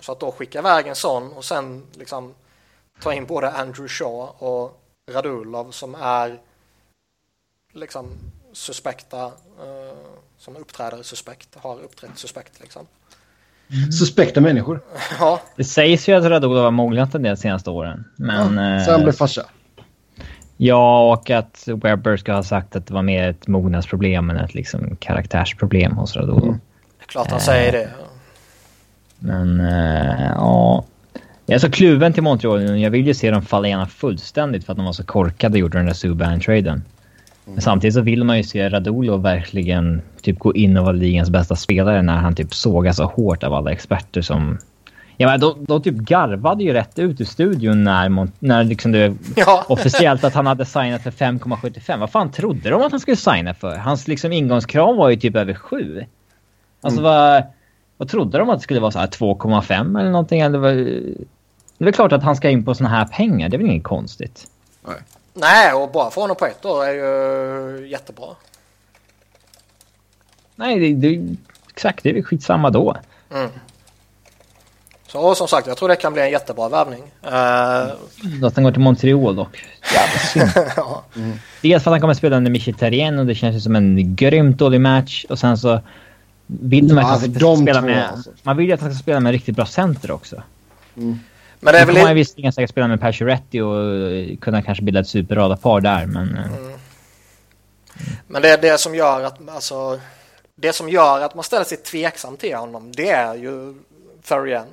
[0.00, 2.34] så att då skicka iväg en sån och sen liksom
[3.00, 6.40] ta in både Andrew Shaw och Radulov som är
[7.72, 8.10] liksom
[8.52, 9.96] suspekta eh,
[10.38, 12.86] som uppträder suspekt har uppträtt suspekt liksom.
[13.98, 14.80] Suspekta människor.
[15.18, 18.04] Ja, Det sägs ju att Radulov har mognat en del de senaste åren.
[18.16, 18.48] Men...
[18.84, 19.46] Så han eh, blev farsa.
[20.56, 24.54] Ja, och att Webber ska ha sagt att det var mer ett mognadsproblem än ett
[24.54, 26.42] liksom, karaktärsproblem hos Radulov.
[26.42, 26.60] Mm.
[26.98, 27.88] det är klart han säger det.
[29.18, 30.84] Men eh, ja...
[31.46, 32.80] Jag är så kluven till Montreal.
[32.80, 35.58] Jag vill ju se dem falla igenom fullständigt för att de var så korkade och
[35.58, 36.82] gjorde den där Subban-traden.
[37.44, 41.30] Men samtidigt så vill man ju se Radulov verkligen typ gå in och vara ligans
[41.30, 44.58] bästa spelare när han typ sågas så hårt av alla experter som...
[45.16, 49.14] Ja, men de, de typ garvade ju rätt ut i studion när, när liksom det
[49.36, 49.64] Ja.
[49.68, 51.98] officiellt att han hade signat för 5,75.
[51.98, 53.76] Vad fan trodde de att han skulle signa för?
[53.76, 56.04] Hans liksom ingångskrav var ju typ över 7.
[56.80, 57.42] Alltså vad,
[57.96, 60.40] vad trodde de att det skulle vara så här 2,5 eller någonting?
[60.40, 63.48] Eller vad, det är väl klart att han ska in på såna här pengar.
[63.48, 64.46] Det är väl inget konstigt.
[65.34, 68.26] Nej, och bara få honom på ett år är ju jättebra.
[70.56, 71.36] Nej, det, det,
[71.72, 72.02] exakt.
[72.02, 72.96] Det är väl skitsamma då.
[73.34, 73.50] Mm.
[75.14, 77.02] Så som sagt, jag tror det kan bli en jättebra värvning.
[77.22, 79.64] Eh, Att han går till Montreal dock.
[80.76, 81.04] Ja.
[81.62, 84.58] Dels för att han kommer spela under Mkhitaryan och det känns ju som en grymt
[84.58, 85.24] dålig match.
[85.28, 85.80] Och sen så
[86.46, 88.08] vill att Ja, de spela två, med...
[88.10, 88.30] alltså.
[88.42, 90.42] Man vill ju att han ska spela med riktigt bra center också.
[90.94, 91.18] Men
[91.60, 92.14] det är Nu kommer han väl...
[92.14, 96.36] visserligen säkert spela med Pacioretty och kunna kanske bilda ett superradarpar där, men...
[96.36, 96.76] eh,
[98.26, 100.00] Men det är det som gör att, alltså,
[100.56, 103.74] det som gör att man ställer sig tveksam till honom, det är ju
[104.22, 104.66] Ferrien.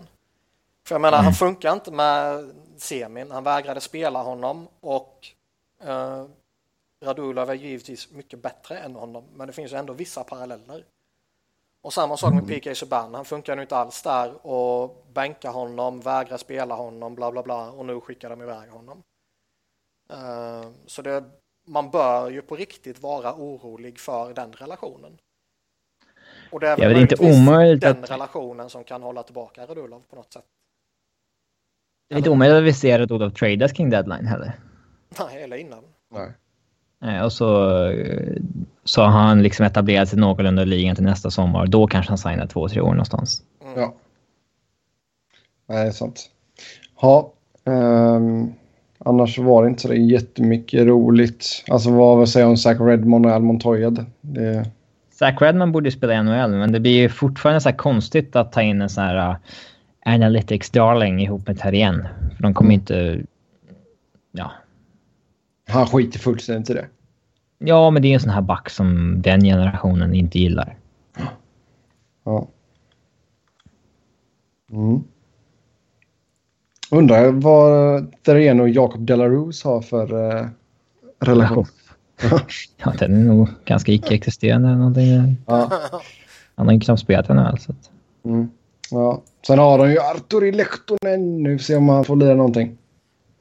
[0.92, 3.32] För jag menar, han funkar inte med semin.
[3.32, 5.28] Han vägrade spela honom och
[5.84, 6.26] eh,
[7.04, 10.86] Radulov är givetvis mycket bättre än honom, men det finns ju ändå vissa paralleller.
[11.82, 16.00] Och samma sak med PK Subban, han funkar nu inte alls där och bänka honom,
[16.02, 19.04] vägra spela honom, bla bla bla och nu skickar de iväg honom.
[20.10, 21.24] Eh, så det,
[21.68, 25.18] man bör ju på riktigt vara orolig för den relationen.
[26.52, 29.66] Och det är Det är väl inte omöjligt den att- relationen som kan hålla tillbaka
[29.66, 30.46] Radulov på något sätt.
[32.12, 34.54] Det är inte omöjligt att vi ser att Olof tradas kring deadline heller.
[35.20, 35.80] Nej, eller innan.
[36.14, 37.16] Nej.
[37.16, 38.38] Eh, Och så, eh,
[38.84, 41.68] så har han liksom etablerat sig någorlunda i ligan till nästa sommar.
[41.68, 43.42] Då kanske han signar två, tre år någonstans.
[43.76, 43.94] Ja.
[45.70, 46.30] Nej, det är sant.
[47.02, 47.34] Ja,
[47.66, 48.54] ehm,
[49.00, 51.64] annars var det inte så jättemycket roligt.
[51.68, 53.92] Alltså vad vill säga om Zach Redmond och Al Montoya?
[54.22, 54.66] Det,
[55.12, 58.36] Zach Redman borde ju spela i NHL, men det blir ju fortfarande så här konstigt
[58.36, 59.36] att ta in en sån här uh,
[60.06, 62.08] analytics darling ihop med Terrien.
[62.36, 63.22] För de kommer inte...
[64.32, 64.52] Ja.
[65.68, 66.88] han skiter fullständigt i det.
[67.58, 70.78] ja, men det är en sån här back som den generationen inte gillar.
[72.24, 72.48] Ja.
[74.72, 75.04] Mm.
[76.92, 80.48] Undrar vad Therén och Jacob Delarose har för eh,
[81.20, 81.66] relation.
[82.78, 84.70] Ja, den är nog ganska icke-existerande
[85.46, 85.72] ja.
[86.56, 87.60] Han har ju knappt spelat NHL.
[87.60, 87.74] Så.
[88.24, 88.50] Mm.
[88.92, 89.22] Ja.
[89.48, 91.44] Sen har de ju Arturi Lehtonen.
[91.44, 92.78] Nu får vi se om han får lira någonting.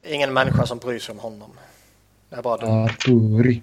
[0.08, 1.50] Ingen människa som bryr sig om honom.
[2.30, 2.66] Det är bara du.
[2.66, 3.62] Arturi.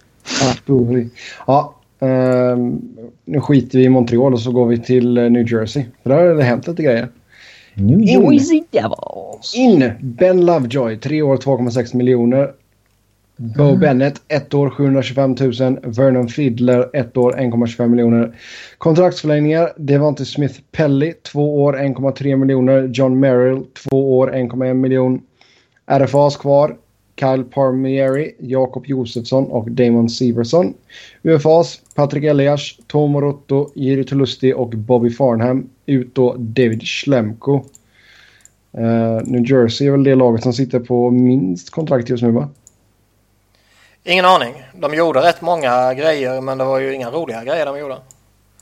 [0.51, 1.09] Arturi.
[1.47, 1.75] Ja.
[1.99, 2.81] ehm,
[3.25, 5.85] nu skiter vi i Montreal och så går vi till eh, New Jersey.
[6.03, 7.09] För där har det hänt lite grejer.
[7.73, 8.33] New In.
[8.33, 9.55] Jersey Devils!
[9.55, 12.51] In Ben Lovejoy, 3 år 2,6 miljoner.
[13.37, 15.79] Bo Bennett, 1 år 725 000.
[15.83, 18.35] Vernon Fiddler, 1 år 1,25 miljoner.
[18.77, 19.73] Kontraktsförlängningar.
[19.77, 22.89] Devonte Smith Pelly, 2 år 1,3 miljoner.
[22.93, 25.21] John Merrill, 2 år 1,1 miljon.
[25.85, 26.77] RFAs kvar.
[27.19, 30.73] Kyle Palmieri, Jakob Josefsson och Damon Severson.
[31.23, 35.69] UFAs Patrik Elias, Tom Morotto, Jiri Tolusti och Bobby Farnham.
[35.85, 37.55] Ut då David Schlemko.
[38.77, 42.49] Eh, New Jersey är väl det laget som sitter på minst kontrakt just nu va?
[44.07, 44.63] Ingen aning.
[44.73, 47.97] De gjorde rätt många grejer men det var ju inga roliga grejer de gjorde.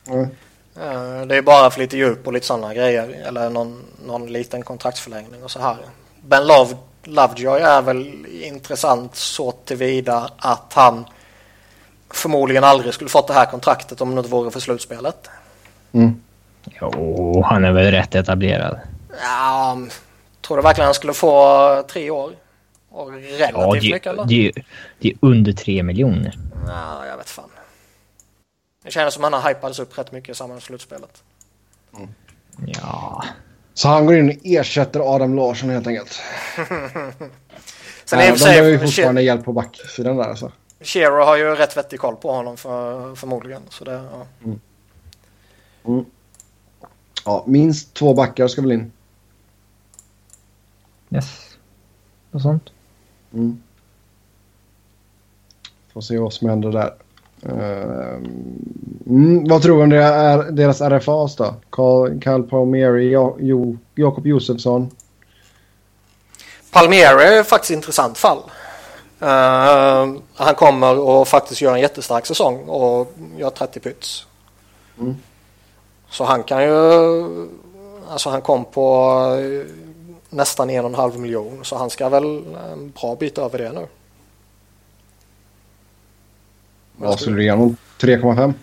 [0.08, 1.28] Mm.
[1.28, 3.24] Det är bara för lite djup och lite sådana grejer.
[3.28, 5.78] Eller någon, någon liten kontraktsförlängning och så här.
[6.22, 11.06] Ben Love, Lovejoy är väl intressant så tillvida att han
[12.10, 15.30] förmodligen aldrig skulle fått det här kontraktet om det inte vore för slutspelet.
[15.92, 16.22] Mm.
[16.82, 18.80] Jo, han är väl rätt etablerad.
[19.22, 19.78] Ja,
[20.42, 22.32] tror du verkligen han skulle få tre år?
[22.96, 24.26] Och relativt Ja, det, mycket eller?
[24.26, 24.52] det,
[25.00, 26.38] det är under tre miljoner.
[26.68, 27.50] Ja, jag vet fan.
[28.84, 31.24] Det känns som att han har hypats upp rätt mycket i samband med slutspelet.
[32.68, 33.26] Ja.
[33.74, 36.12] Så han går in och ersätter Adam Larsson helt enkelt.
[38.06, 40.52] Sen Nej, de behöver ju fortfarande hjälp på backsidan där alltså.
[40.82, 43.62] Shearer har ju rätt vettig koll på honom för, förmodligen.
[43.70, 44.28] Så det, ja.
[47.26, 48.92] Ja, minst två backar ska väl in.
[51.10, 51.58] Yes.
[52.32, 52.72] Och sånt.
[53.36, 53.62] Mm.
[55.94, 56.94] Får se vad som händer där.
[57.46, 58.16] Uh,
[59.08, 59.90] mm, vad tror du om
[60.56, 61.56] deras RFAs då?
[61.70, 64.90] Carl, Carl Palmieri, jo, Jakob Josefsson?
[66.72, 68.38] Palmieri är faktiskt ett intressant fall.
[69.22, 74.26] Uh, han kommer och faktiskt gör en jättestark säsong och gör 30 pyts.
[75.00, 75.16] Mm.
[76.10, 76.74] Så han kan ju...
[78.10, 79.12] Alltså han kom på
[80.36, 83.72] nästan en och en halv miljon så han ska väl en bra bit över det
[83.72, 83.88] nu.
[86.98, 87.78] Vad skulle du ge honom?
[88.00, 88.54] 3,5?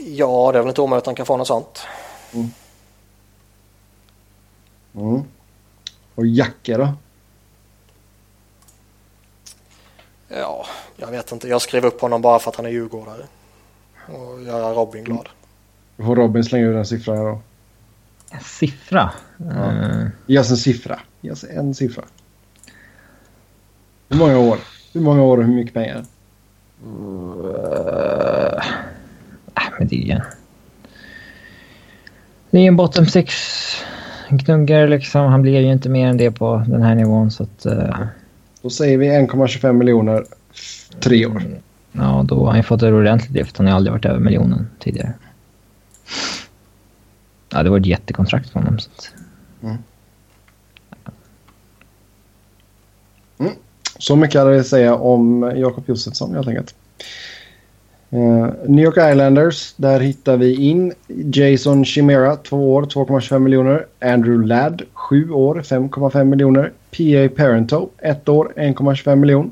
[0.00, 1.80] Ja, det är väl inte omöjligt att han kan få något sånt.
[2.32, 2.50] Mm.
[4.94, 5.22] Mm.
[6.14, 6.88] Och Jacke då?
[10.28, 10.66] Ja,
[10.96, 11.48] jag vet inte.
[11.48, 13.26] Jag skrev upp honom bara för att han är djurgårdare.
[14.06, 15.28] Och göra Robin glad.
[15.96, 17.40] Då får Robin slänga ut en siffra här då.
[18.30, 19.10] En siffra?
[19.38, 19.72] Ja.
[19.72, 20.06] Uh...
[20.26, 21.00] Ge oss en siffra.
[21.20, 22.04] Ge oss en siffra.
[24.08, 24.58] Hur många år?
[24.92, 26.04] Hur många år och hur mycket pengar?
[26.86, 28.62] Uh,
[29.78, 30.20] men det är ju...
[32.50, 33.34] Det är en bottom six
[34.28, 35.20] knuggare liksom.
[35.20, 37.66] Han blir ju inte mer än det på den här nivån så att...
[37.66, 38.06] Uh...
[38.62, 40.24] Då säger vi 1,25 miljoner
[41.00, 41.42] tre år.
[41.92, 43.58] Ja, då har han fått ett ordentligt lyft.
[43.58, 45.12] Han har aldrig varit över miljonen tidigare.
[47.48, 48.78] Ja, det var ett jättekontrakt för honom.
[48.78, 49.12] Så att
[49.62, 49.76] mm.
[53.38, 53.52] Mm.
[53.98, 56.74] Så mycket hade jag att säga om Jakob Josefsson helt enkelt.
[58.12, 63.86] Uh, New York Islanders, där hittar vi in Jason Chimera, 2 år, 2,25 miljoner.
[64.00, 66.72] Andrew Ladd, 7 år, 5,5 miljoner.
[66.90, 69.50] PA Parento, 1 år, 1,25 miljoner.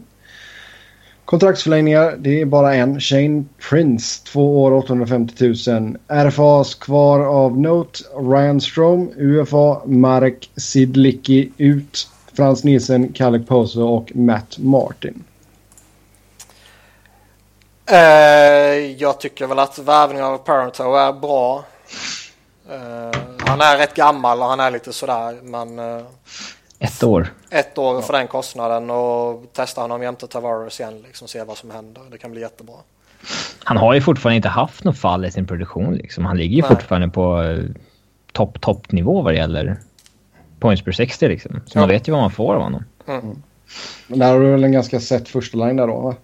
[1.27, 3.01] Kontraktsförlängningar, det är bara en.
[3.01, 5.97] Shane Prince, två år, 850 000.
[6.09, 12.09] RFAs kvar av Note, Ryan Strom, UFA, Marek Sidlicki ut.
[12.37, 15.25] Frans Nielsen, Kalle Poso och Matt Martin.
[17.91, 17.99] Uh,
[18.99, 21.65] jag tycker väl att värvningen av Parento är bra.
[22.71, 25.79] Uh, han är rätt gammal och han är lite sådär men...
[25.79, 26.03] Uh,
[26.79, 27.35] ett år.
[27.51, 31.03] Ett år för den kostnaden och testa honom jämte Tavares igen.
[31.07, 32.03] Liksom, se vad som händer.
[32.11, 32.75] Det kan bli jättebra.
[33.65, 35.95] Han har ju fortfarande inte haft något fall i sin produktion.
[35.95, 36.25] Liksom.
[36.25, 36.71] Han ligger ju Nej.
[36.71, 37.57] fortfarande på
[38.33, 39.77] topp, toppnivå vad det gäller
[40.61, 41.61] points per 60 liksom.
[41.67, 41.81] Så ja.
[41.81, 42.85] man vet ju vad man får av honom.
[43.07, 43.43] Mm.
[44.07, 46.15] Men där har du väl en ganska sett första line där då va?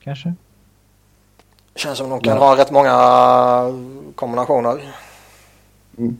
[0.00, 0.34] Kanske.
[1.74, 2.38] Känns som de kan ja.
[2.38, 2.94] ha rätt många
[4.14, 4.94] kombinationer.
[5.98, 6.16] Mm.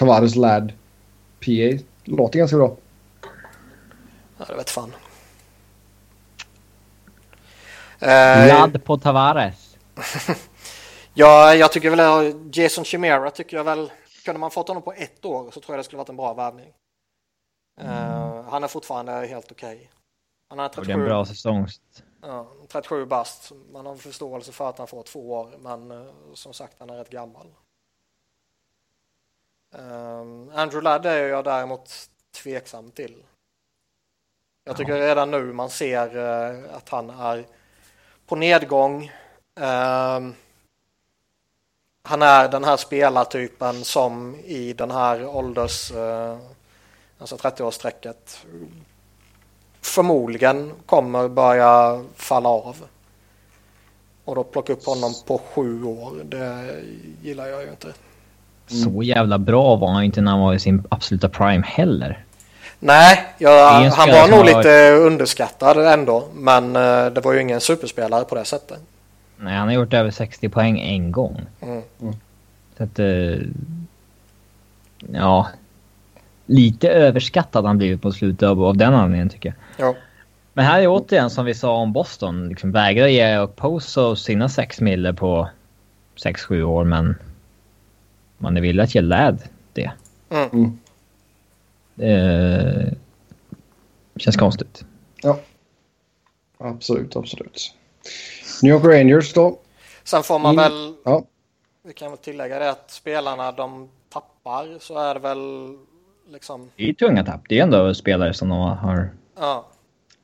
[0.00, 0.72] Tavares Ladd
[1.40, 2.76] PA låter ganska bra.
[4.38, 4.94] Ja, det vet fan.
[8.00, 9.76] Ladd på Tavares.
[11.14, 13.90] ja, jag tycker väl Jason Chimera tycker jag väl
[14.24, 16.34] kunde man fått honom på ett år så tror jag det skulle varit en bra
[16.34, 16.72] värvning.
[17.80, 17.92] Mm.
[17.92, 19.76] Uh, han är fortfarande helt okej.
[19.76, 19.88] Okay.
[20.48, 20.86] Han har 37.
[20.86, 21.66] Det är en bra säsong.
[22.22, 23.52] Ja, 37 bast.
[23.72, 26.96] Man har förståelse för att han får två år, men uh, som sagt, han är
[26.96, 27.46] rätt gammal.
[29.72, 32.08] Um, Andrew Ladd är jag däremot
[32.42, 33.14] tveksam till.
[34.64, 35.06] Jag tycker ja.
[35.08, 37.46] redan nu man ser uh, att han är
[38.26, 39.12] på nedgång.
[39.54, 40.34] Um,
[42.02, 46.38] han är den här spelartypen som i den här ålders, uh,
[47.18, 48.46] alltså 30-årsstrecket
[49.80, 52.86] förmodligen kommer börja falla av.
[54.24, 56.82] Och då plocka upp honom på sju år, det
[57.22, 57.94] gillar jag ju inte.
[58.72, 58.84] Mm.
[58.84, 62.24] Så jävla bra var han inte när han var i sin absoluta prime heller.
[62.78, 65.12] Nej, jag, han var nog lite varit...
[65.12, 66.24] underskattad ändå.
[66.34, 68.78] Men uh, det var ju ingen superspelare på det sättet.
[69.36, 71.40] Nej, han har gjort över 60 poäng en gång.
[71.60, 71.82] Mm.
[72.00, 72.14] Mm.
[72.76, 72.98] Så att...
[72.98, 73.38] Uh,
[75.12, 75.48] ja.
[76.46, 79.88] Lite överskattad han blivit på slutet av, av den anledningen tycker jag.
[79.88, 79.94] Ja.
[80.52, 82.48] Men här är återigen som vi sa om Boston.
[82.48, 85.48] Liksom vägrar ge Poso sina 6 miller på
[86.24, 87.16] 6-7 år men
[88.40, 89.90] man är villig att ge Lad det.
[90.30, 90.78] Mm.
[91.94, 92.96] Det
[94.16, 94.84] känns konstigt.
[95.22, 95.40] Ja.
[96.58, 97.74] Absolut, absolut.
[98.62, 99.58] New York Rangers då?
[100.04, 100.56] Sen får man In...
[100.56, 100.94] väl...
[101.04, 101.24] Ja.
[101.82, 105.38] Vi kan väl tillägga det att spelarna de tappar så är det väl
[106.28, 106.70] liksom...
[106.76, 107.40] Det är tunga tapp.
[107.48, 109.66] Det är ändå spelare som de har ja.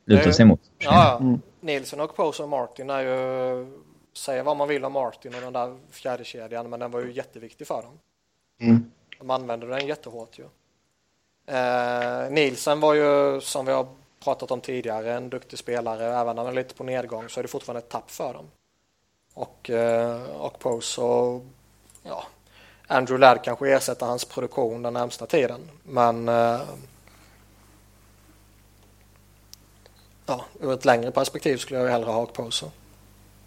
[0.05, 0.61] lutat sig mot.
[0.79, 1.41] Ja, mm.
[1.61, 3.86] Nilsson och Poser och Martin är ju...
[4.17, 7.11] Säga vad man vill om Martin och den där fjärde kedjan men den var ju
[7.11, 7.99] jätteviktig för dem.
[8.59, 8.91] Mm.
[9.19, 10.43] De använder den jättehårt ju.
[11.55, 13.87] Eh, Nielsen var ju som vi har
[14.19, 16.05] pratat om tidigare en duktig spelare.
[16.05, 18.45] Även när han är lite på nedgång så är det fortfarande ett tapp för dem.
[19.33, 21.45] Och, eh, och Pose och
[22.03, 22.23] ja,
[22.87, 25.69] Andrew Ladd kanske ersätter hans produktion den närmsta tiden.
[25.83, 26.61] Men eh,
[30.25, 32.71] ja, ur ett längre perspektiv skulle jag hellre ha Okposo.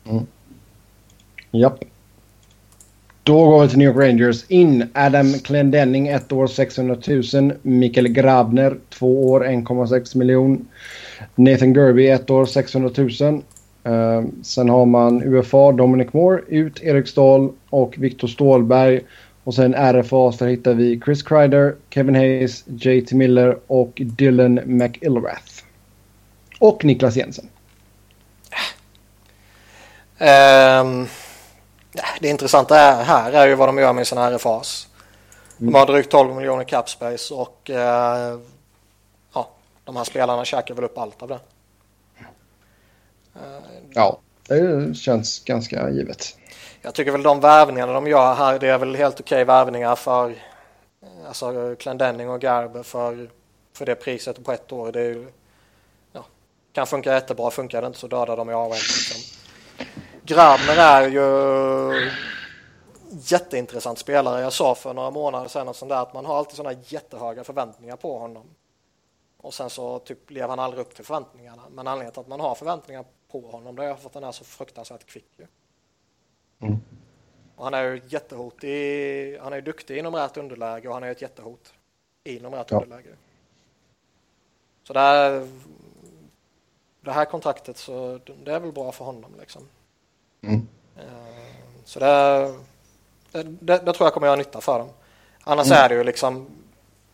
[0.05, 0.27] Mm.
[1.51, 1.85] Japp.
[3.23, 4.45] Då går vi till New York Rangers.
[4.49, 6.97] In Adam Clendenning, ett år 600
[7.35, 7.53] 000.
[7.63, 10.69] Mikael Grabner, två år 1,6 miljon.
[11.35, 13.43] Nathan Gerby, ett år 600 000.
[13.87, 19.01] Uh, sen har man UFA, Dominic Moore, ut Erik Stahl och Viktor Stålberg.
[19.45, 25.65] Och sen RFA, där hittar vi Chris Kreider, Kevin Hayes, JT Miller och Dylan McIlrath.
[26.59, 27.49] Och Niklas Jensen.
[30.19, 31.07] Um,
[32.21, 34.89] det intressanta är, här är ju vad de gör med sina RFAs.
[35.57, 35.75] De mm.
[35.75, 38.41] har drygt 12 miljoner capspace och uh,
[39.35, 39.51] ja,
[39.85, 41.41] de här spelarna käkar väl upp allt av det.
[43.37, 43.41] Uh,
[43.95, 44.19] ja,
[44.49, 46.37] det känns ganska givet.
[46.83, 50.35] Jag tycker väl de värvningarna de gör här, det är väl helt okej värvningar för
[51.27, 53.31] alltså Clendenning och Garber för,
[53.73, 54.93] för det priset på ett år.
[54.93, 55.27] Det är,
[56.13, 56.25] ja,
[56.73, 58.73] kan funka jättebra, funkar det inte så dödar de i AHL.
[58.73, 59.30] Liksom.
[60.31, 62.11] Grabner är ju
[63.11, 64.41] jätteintressant spelare.
[64.41, 67.45] Jag sa för några månader sedan och sånt där att man har alltid sådana jättehöga
[67.45, 68.47] förväntningar på honom.
[69.37, 71.63] Och sen så typ lever han aldrig upp till förväntningarna.
[71.71, 74.33] Men anledningen till att man har förväntningar på honom det är för att han är
[74.33, 75.41] så fruktansvärt kvick.
[76.61, 76.77] Mm.
[77.57, 81.03] Och han är ju jättehot i, han är ju duktig inom rätt underläge och han
[81.03, 81.75] är ett jättehot
[82.25, 82.77] inom rätt ja.
[82.77, 83.17] underläge.
[84.83, 85.49] Så det här,
[87.01, 89.69] det här kontraktet så det är väl bra för honom liksom.
[90.43, 90.67] Mm.
[90.97, 91.03] Eh,
[91.85, 92.55] så det,
[93.33, 94.89] det, det, det, tror jag kommer göra nytta för dem.
[95.45, 95.79] Annars mm.
[95.79, 96.47] är det ju liksom,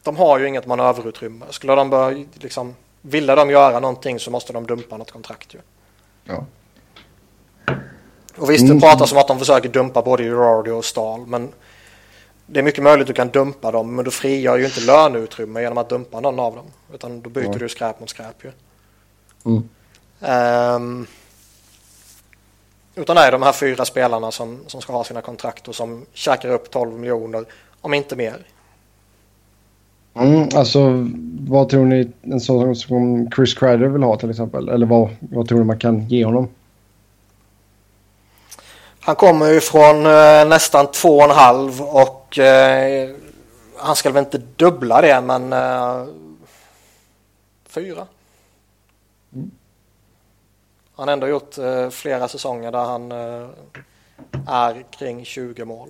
[0.03, 1.47] de har ju inget manöverutrymme.
[1.51, 5.59] Skulle de börja, liksom, ville de göra någonting så måste de dumpa något kontrakt ju.
[6.25, 6.45] Ja.
[8.37, 8.81] Och visst, det mm.
[8.81, 11.53] pratas om att de försöker dumpa både Girardi och Stahl, men
[12.47, 15.61] det är mycket möjligt att du kan dumpa dem, men du frigör ju inte löneutrymme
[15.61, 16.67] genom att dumpa någon av dem.
[16.95, 17.59] Utan då byter mm.
[17.59, 18.53] du skräp mot skräp ju.
[19.45, 19.69] Mm.
[20.75, 21.07] Um,
[22.97, 26.07] utan det är de här fyra spelarna som, som ska ha sina kontrakt och som
[26.13, 27.45] käkar upp 12 miljoner,
[27.81, 28.37] om inte mer.
[30.15, 31.09] Mm, alltså,
[31.49, 34.69] vad tror ni en sån som Chris Kreider vill ha till exempel?
[34.69, 36.49] Eller vad, vad tror ni man kan ge honom?
[39.01, 43.11] Han kommer ju från eh, nästan två och en halv och eh,
[43.77, 46.05] han ska väl inte dubbla det men eh,
[47.69, 48.07] fyra.
[50.97, 53.49] Han har ändå gjort eh, flera säsonger där han eh,
[54.47, 55.89] är kring 20 mål.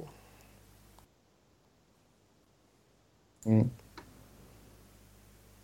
[3.44, 3.70] Mm.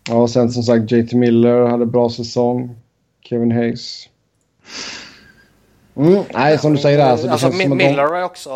[0.08, 2.76] Ja, och sen som sagt JT Miller hade bra säsong.
[3.20, 4.08] Kevin Hayes.
[5.94, 7.10] Mm, nej, som du säger där.
[7.10, 8.16] Alltså, alltså Miller de...
[8.16, 8.50] är också...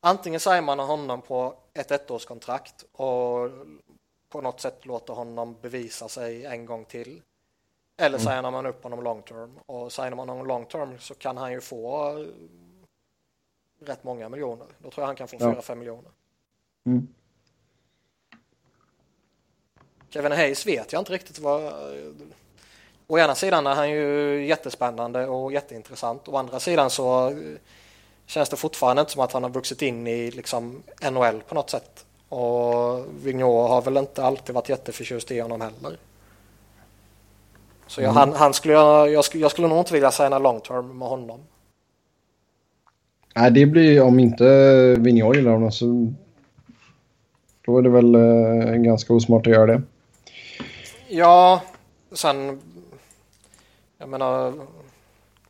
[0.00, 3.50] Antingen säger man honom på ett ettårskontrakt och
[4.28, 7.20] på något sätt låter honom bevisa sig en gång till.
[8.02, 8.32] Eller mm.
[8.32, 9.58] signar man upp honom long term.
[9.66, 12.16] Och signar man honom long term så kan han ju få
[13.80, 14.66] rätt många miljoner.
[14.78, 15.74] Då tror jag han kan få 4-5 ja.
[15.74, 16.10] miljoner.
[16.86, 17.08] Mm.
[20.10, 21.72] Kevin Hayes vet jag inte riktigt vad...
[23.06, 26.28] Å ena sidan är han ju jättespännande och jätteintressant.
[26.28, 27.36] Å andra sidan så
[28.26, 31.70] känns det fortfarande inte som att han har vuxit in i liksom NHL på något
[31.70, 32.06] sätt.
[32.28, 35.98] Och Vigneault har väl inte alltid varit jätteförtjust i honom heller.
[37.92, 38.16] Så jag, mm.
[38.16, 41.40] han, han, skulle, jag, skulle, jag skulle nog inte vilja signa long term med honom.
[43.34, 44.44] Nej, det blir om inte
[44.98, 46.12] Vigneault gillar honom så
[47.66, 49.82] då är det väl eh, ganska osmart att göra det.
[51.08, 51.62] Ja,
[52.12, 52.60] sen
[53.98, 54.52] jag menar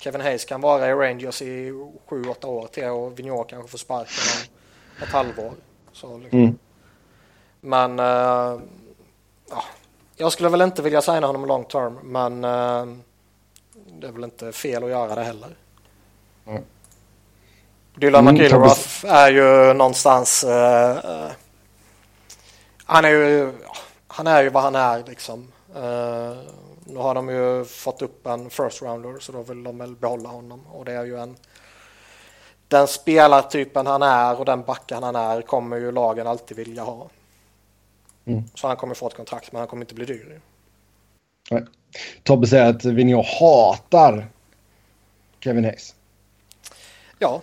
[0.00, 1.72] Kevin Hayes kan vara i Rangers i
[2.06, 4.48] sju, åtta år till och Vigneault kanske får sparken
[4.98, 5.52] om ett halvår.
[5.92, 6.38] Så liksom.
[6.38, 6.58] mm.
[7.60, 8.60] Men uh,
[9.50, 9.64] ja,
[10.22, 12.96] jag skulle väl inte vilja signa honom long term, men uh,
[14.00, 15.56] det är väl inte fel att göra det heller.
[16.46, 16.62] Mm.
[17.94, 20.44] Dylan mm, McIlroth är ju någonstans...
[20.44, 21.30] Uh,
[22.84, 23.52] han är ju...
[24.06, 25.52] Han är ju vad han är liksom.
[26.84, 30.28] nu har de ju fått upp en first rounder så då vill de väl behålla
[30.28, 31.36] honom och det är ju en
[32.68, 37.08] den spelartypen han är och den backen han är kommer ju lagen alltid vilja ha.
[38.24, 38.42] Mm.
[38.54, 40.40] Så han kommer få ett kontrakt men han kommer inte bli dyr.
[41.50, 41.64] Nej.
[42.22, 44.28] Tobbe säger att Vigneault hatar
[45.40, 45.94] Kevin Hayes.
[47.18, 47.42] Ja.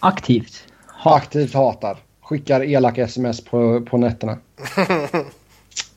[0.00, 0.64] Aktivt.
[0.86, 1.22] Hat.
[1.22, 1.98] Aktivt hatar.
[2.20, 4.38] Skickar elaka sms på, på nätterna.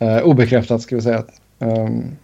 [0.01, 1.23] uh, obekräftat ska vi säga.
[1.59, 2.17] Um,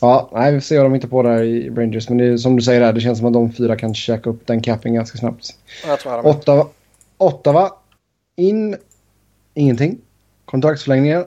[0.00, 2.08] ja, nej, vi ser vad de inte på där i Rangers.
[2.08, 4.30] Men det är, som du säger, där, det känns som att de fyra kan käka
[4.30, 5.58] upp den capping ganska snabbt.
[5.86, 6.66] Jag tror Ottawa,
[7.18, 7.72] Ottawa.
[8.36, 8.76] In.
[9.54, 9.98] Ingenting.
[10.50, 11.26] Kontraktsförlängningar?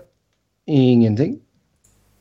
[0.66, 1.40] Ingenting.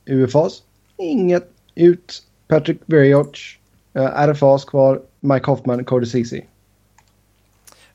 [0.04, 0.62] UFAs?
[1.00, 2.22] inget ut.
[2.48, 3.58] Patrick Verioch.
[3.96, 5.02] Uh, RFAs kvar.
[5.20, 6.42] Mike Hoffman, Cody Ceesay.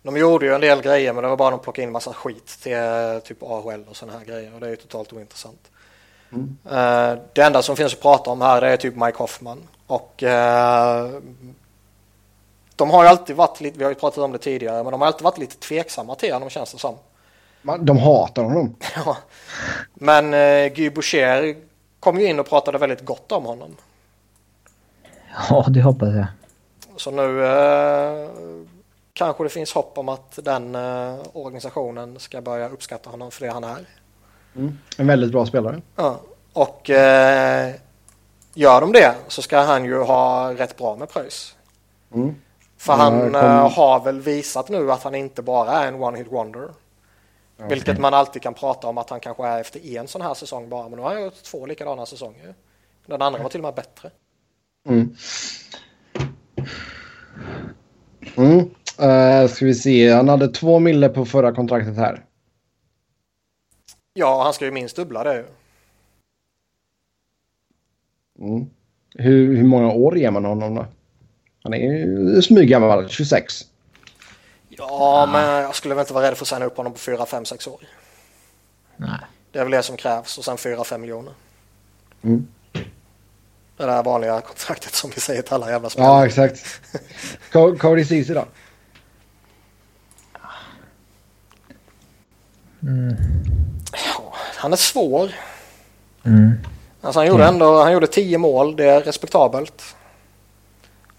[0.03, 2.47] De gjorde ju en del grejer men det var bara de plockade in massa skit
[2.63, 2.77] till
[3.23, 5.71] typ AHL och sådana här grejer och det är ju totalt ointressant.
[6.31, 6.57] Mm.
[6.65, 11.19] Uh, det enda som finns att prata om här är typ Mike Hoffman och uh,
[12.75, 15.01] de har ju alltid varit lite, vi har ju pratat om det tidigare, men de
[15.01, 16.95] har alltid varit lite tveksamma till honom känns det som.
[17.79, 18.75] De hatar honom.
[18.95, 19.17] ja.
[19.93, 21.55] Men uh, Guy Boucher
[21.99, 23.75] kom ju in och pratade väldigt gott om honom.
[25.49, 26.25] Ja, det hoppas jag.
[26.97, 28.29] Så nu uh,
[29.13, 33.51] kanske det finns hopp om att den uh, organisationen ska börja uppskatta honom för det
[33.51, 33.85] han är.
[34.55, 34.77] Mm.
[34.97, 35.81] En väldigt bra spelare.
[35.95, 36.19] Ja,
[36.53, 37.75] och uh,
[38.53, 41.55] gör de det så ska han ju ha rätt bra med pröjs.
[42.13, 42.35] Mm.
[42.77, 43.71] För han kom...
[43.71, 46.69] har väl visat nu att han inte bara är en one hit wonder.
[47.57, 47.69] Okay.
[47.69, 50.69] Vilket man alltid kan prata om att han kanske är efter en sån här säsong
[50.69, 50.89] bara.
[50.89, 52.55] Men nu har han gjort två likadana säsonger.
[53.05, 54.11] Den andra var till och med bättre.
[54.87, 55.15] Mm.
[58.35, 58.59] Mm.
[59.01, 62.25] Uh, ska vi se, han hade två mille på förra kontraktet här.
[64.13, 65.45] Ja, han ska ju minst dubbla det.
[68.39, 68.69] Mm.
[69.15, 70.85] Hur, hur många år ger man honom då?
[71.63, 73.53] Han är ju smyggammal, 26.
[74.77, 77.25] Ja, men jag skulle väl inte vara rädd för att signa upp honom på 4,
[77.25, 77.79] 5, 6 år.
[78.97, 79.19] Nej.
[79.51, 81.33] Det är väl det som krävs och sen 4-5 miljoner.
[82.21, 82.47] Mm.
[83.77, 86.11] Det där vanliga kontraktet som vi säger till alla jävla spelare.
[86.11, 86.81] Ja, exakt.
[87.79, 88.45] Cody Ceesay då?
[92.83, 93.15] Mm.
[93.91, 95.31] Ja, han är svår.
[96.23, 96.53] Mm.
[97.01, 99.95] Alltså han gjorde ändå han gjorde 10 mål, det är respektabelt.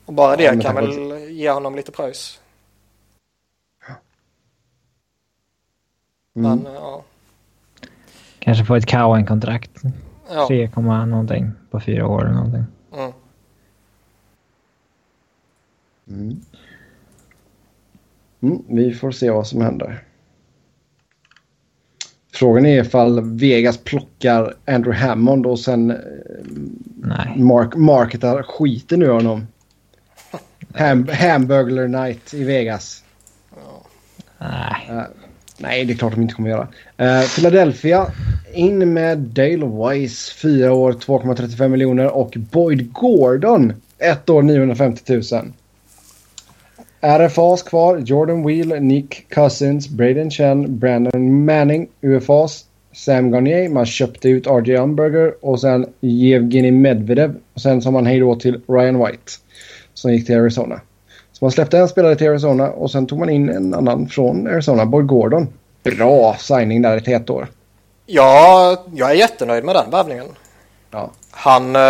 [0.04, 2.40] Och bara ja, det kan väl ge honom lite pröjs.
[6.36, 6.58] Mm.
[6.58, 7.04] Men, ja.
[8.38, 9.82] Kanske få ett Cowan-kontrakt.
[10.34, 10.48] Ja.
[10.48, 12.64] 3, någonting på fyra år eller någonting.
[12.94, 13.12] Mm.
[16.08, 16.40] Mm.
[18.40, 20.02] Mm, vi får se vad som händer.
[22.32, 25.96] Frågan är ifall Vegas plockar Andrew Hammond och sen eh,
[26.96, 27.38] Nej.
[27.38, 29.46] Mark, marketar skiten ur honom.
[30.74, 33.04] Ham, Hamburglar Night i Vegas.
[33.50, 33.82] Ja.
[34.38, 34.90] Nej.
[34.90, 35.02] Uh,
[35.58, 36.68] nej, det är klart de inte kommer göra.
[37.00, 38.06] Uh, Philadelphia
[38.52, 45.52] in med Dale Weiss, fyra år, 2,35 miljoner och Boyd Gordon, ett år, 950 000.
[47.00, 54.28] RFAs kvar, Jordan Wheel, Nick Cousins, Braden Chen, Brandon Manning, UFAs, Sam Garnier, man köpte
[54.28, 57.34] ut RJ Umberger och sen Jevgenij Medvedev.
[57.54, 59.32] Och sen sa man hej då till Ryan White
[59.94, 60.80] som gick till Arizona.
[61.38, 64.46] Så man släppte en spelare till Arizona och sen tog man in en annan från
[64.46, 65.48] Arizona, Boyd Gordon.
[65.82, 67.48] Bra signing där i ett år.
[68.06, 70.26] Ja, jag är jättenöjd med den värvningen.
[70.90, 71.10] Ja.
[71.30, 71.82] Han, eh,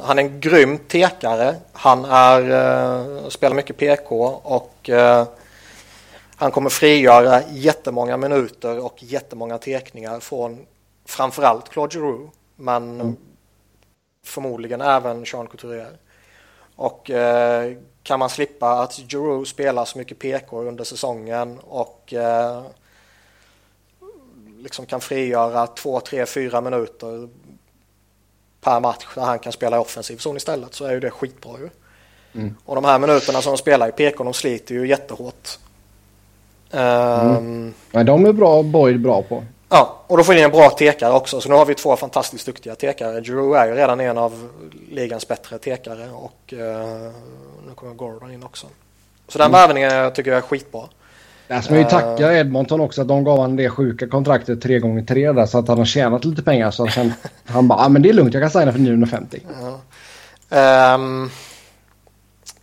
[0.00, 1.54] han är en grym tekare.
[1.72, 5.26] Han är, eh, spelar mycket PK och eh,
[6.36, 10.66] han kommer frigöra jättemånga minuter och jättemånga tekningar från
[11.06, 13.16] framförallt Claude Giroux men mm.
[14.26, 15.96] förmodligen även Sean Couturier.
[16.76, 17.72] Och eh,
[18.02, 22.62] kan man slippa att Giroux spelar så mycket PK under säsongen och eh,
[24.58, 27.28] liksom kan frigöra två, tre, fyra minuter
[28.60, 31.58] per match där han kan spela i offensiv zon istället så är ju det skitbra
[31.58, 31.68] ju.
[32.34, 32.56] Mm.
[32.64, 35.58] Och de här minuterna som de spelar i PK de sliter ju jättehårt.
[36.70, 37.36] Mm.
[37.36, 39.44] Um, Nej, de är bra, Boyd bra på.
[39.74, 41.40] Ja, och då får ni en bra tekare också.
[41.40, 43.20] Så nu har vi två fantastiskt duktiga tekare.
[43.20, 44.48] Drew är ju redan en av
[44.90, 46.58] ligans bättre tekare och uh,
[47.66, 48.66] nu kommer Gordon in också.
[49.28, 49.60] Så den mm.
[49.60, 50.82] värvningen tycker jag är skitbra.
[51.48, 55.04] Jag ska ju tacka Edmonton också att de gav honom det sjuka kontraktet 3 gånger
[55.04, 56.70] 3 där så att han har tjänat lite pengar.
[56.70, 57.12] Så sen,
[57.44, 59.40] han bara, ah, men det är lugnt jag kan signa för 950.
[60.50, 60.94] Ja.
[60.94, 61.30] Um,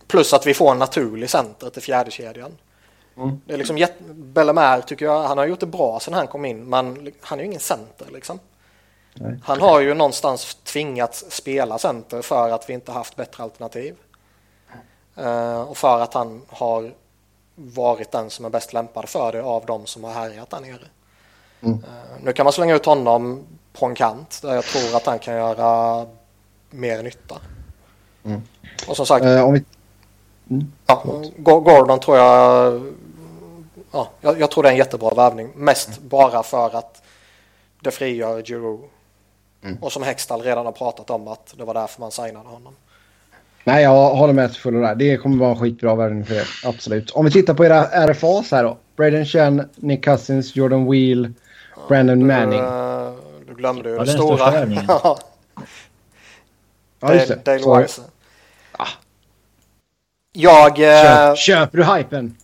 [0.06, 2.50] plus att vi får en naturlig center till fjärde kedjan.
[3.20, 3.40] Mm.
[3.46, 6.64] Det är liksom Bellemare tycker jag, han har gjort det bra sen han kom in
[6.64, 8.38] men han är ju ingen center liksom.
[9.14, 9.38] Nej.
[9.44, 13.96] Han har ju någonstans tvingats spela center för att vi inte haft bättre alternativ.
[15.18, 16.92] Uh, och för att han har
[17.54, 20.78] varit den som är bäst lämpad för det av de som har härjat där nere.
[21.60, 21.74] Mm.
[21.74, 21.84] Uh,
[22.24, 25.34] nu kan man slänga ut honom på en kant där jag tror att han kan
[25.34, 26.06] göra
[26.70, 27.36] mer nytta.
[28.24, 28.42] Mm.
[28.88, 29.64] Och som sagt, uh, vi...
[30.50, 30.72] Mm.
[30.86, 31.04] ja,
[31.36, 32.82] Gordon tror jag
[33.92, 35.52] ja, jag, jag, tror det är en jättebra värvning.
[35.54, 36.08] Mest mm.
[36.08, 37.02] bara för att
[37.80, 38.80] det frigör Giroud.
[39.64, 39.78] Mm.
[39.80, 42.74] Och som Hextall redan har pratat om att det var därför man signade honom.
[43.64, 44.94] Nej, jag håller med till fullo där.
[44.94, 46.48] Det kommer vara en skitbra värvning för er.
[46.64, 47.10] Absolut.
[47.10, 48.76] Om vi tittar på era RFAs här då.
[48.96, 51.32] Braden Chen, Nick Cousins, Jordan Wheel,
[51.88, 52.62] Brandon du, Manning.
[53.46, 54.66] Du glömde ju ja, det stora.
[57.00, 57.44] Ja, just det.
[57.44, 58.04] Dale Så- Weiser.
[60.32, 60.78] Jag...
[60.78, 62.36] eh, Köp, köper du hypen?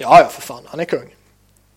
[0.00, 0.62] Ja, ja för fan.
[0.66, 1.14] Han är kung.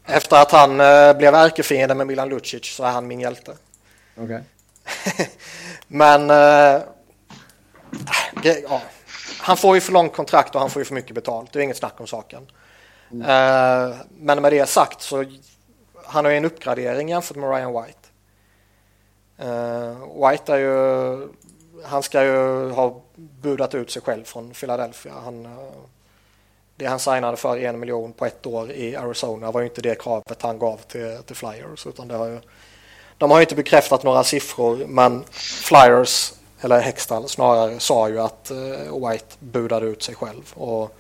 [0.06, 3.58] Efter att han eh, blev ärkefiende med Milan Lucic så är han min hjälte.
[4.18, 4.44] Okej.
[5.88, 6.28] Men...
[8.44, 8.82] Det, ja.
[9.40, 11.54] Han får ju för långt kontrakt och han får ju för mycket betalt.
[11.54, 12.48] Det är inget snack om saken.
[13.12, 15.26] Eh, men med det sagt så
[16.06, 17.98] han har ju en uppgradering jämfört med Ryan White.
[20.16, 21.28] White är ju...
[21.86, 25.14] Han ska ju ha budat ut sig själv från Philadelphia.
[25.24, 25.48] Han,
[26.82, 30.02] det han signade för en miljon på ett år i Arizona var ju inte det
[30.02, 31.88] kravet han gav till, till Flyers.
[31.88, 32.40] Utan det har ju,
[33.18, 35.24] de har ju inte bekräftat några siffror men
[35.64, 40.54] Flyers, eller Hextall snarare, sa ju att eh, White budade ut sig själv.
[40.54, 40.98] Och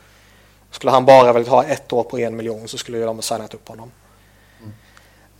[0.71, 3.21] skulle han bara velat ha ett år på en miljon så skulle ju de ha
[3.21, 3.91] signat upp honom.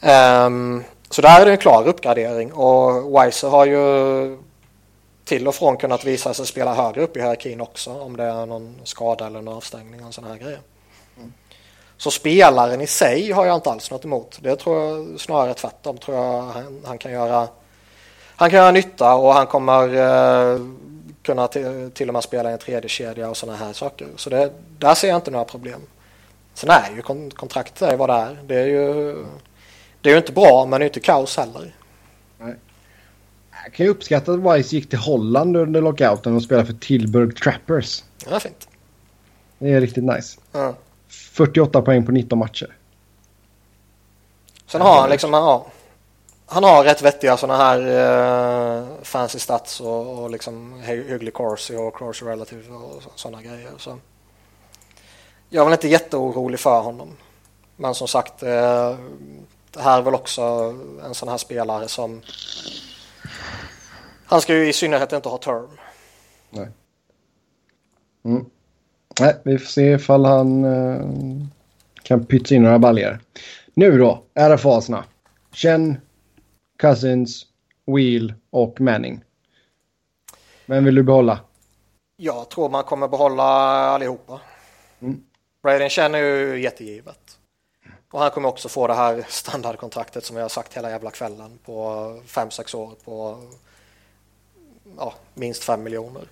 [0.01, 4.37] Ehm, så där är det en klar uppgradering och Weiser har ju
[5.31, 8.45] till och från kunnat visa sig spela högre upp i hierarkin också om det är
[8.45, 10.59] någon skada eller någon avstängning och sådana här grejer.
[11.97, 14.39] Så spelaren i sig har jag inte alls något emot.
[14.41, 15.97] Det tror jag snarare tvärtom.
[15.97, 17.47] Tror jag han, han kan göra
[18.35, 20.59] han kan göra nytta och han kommer eh,
[21.23, 24.07] kunna till, till och med spela i en tredje kedja och sådana här saker.
[24.15, 25.81] Så det, där ser jag inte några problem.
[26.53, 28.37] Sen är ju kontraktet är vad det är.
[28.43, 29.15] Det är ju,
[30.01, 31.73] det är ju inte bra men det är inte kaos heller.
[33.63, 37.35] Jag kan ju uppskatta att Wise gick till Holland under lockouten och spelade för Tilburg
[37.37, 38.03] Trappers.
[38.27, 38.67] Är fint.
[39.59, 40.39] Det är riktigt nice.
[40.51, 40.75] Ja.
[41.09, 42.77] 48 poäng på 19 matcher.
[44.67, 45.65] Sen har han liksom, ja,
[46.45, 47.79] han har rätt vettiga sådana här
[48.79, 53.71] eh, fancy stats och, och liksom hy- hygglig corsi och corsi relative och sådana grejer.
[53.77, 53.97] Så.
[55.49, 57.17] Jag är väl inte jätteorolig för honom.
[57.75, 58.95] Men som sagt, eh,
[59.71, 60.41] det här är väl också
[61.05, 62.21] en sån här spelare som
[64.31, 65.69] han ska ju i synnerhet inte ha term.
[66.49, 66.67] Nej.
[68.23, 68.45] Mm.
[69.19, 71.01] Nej, vi får se ifall han eh,
[72.03, 73.19] kan pytsa in några baljor.
[73.73, 75.03] Nu då, RFA-serna.
[75.51, 75.97] Chen,
[76.79, 77.45] Cousins,
[77.85, 79.23] Wheel och Manning.
[80.65, 81.39] Vem vill du behålla?
[82.17, 84.41] Jag tror man kommer behålla allihopa.
[84.99, 85.23] Mm.
[85.63, 87.37] Braden Chen är ju jättegivet.
[88.11, 91.59] Och han kommer också få det här standardkontraktet som jag har sagt hela jävla kvällen
[91.65, 91.73] på
[92.27, 93.41] 5-6 år på
[94.97, 96.23] ja, minst 5 miljoner.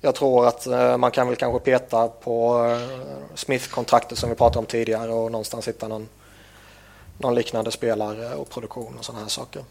[0.00, 4.58] Jag tror att eh, man kan väl kanske peta på eh, Smith-kontraktet som vi pratade
[4.58, 6.08] om tidigare och någonstans hitta någon,
[7.18, 9.64] någon liknande spelare och produktion och sådana här saker.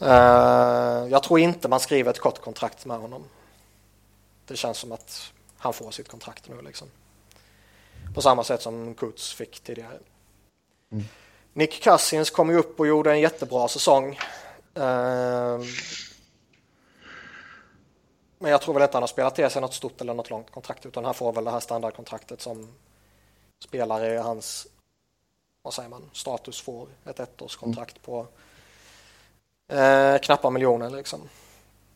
[0.00, 3.24] Eh, jag tror inte man skriver ett kort kontrakt med honom.
[4.46, 6.88] Det känns som att han får sitt kontrakt nu liksom.
[8.14, 9.98] På samma sätt som Kuts fick tidigare.
[11.52, 14.18] Nick Cousins kom ju upp och gjorde en jättebra säsong.
[14.74, 15.60] Eh,
[18.38, 20.50] men jag tror väl inte han har spelat till sig något stort eller något långt
[20.50, 22.68] kontrakt utan han får väl det här standardkontraktet som
[23.64, 24.66] spelare i hans
[25.62, 26.88] vad säger man, status får.
[27.04, 28.26] Ett ettårskontrakt på
[29.72, 31.20] eh, knappa miljoner liksom.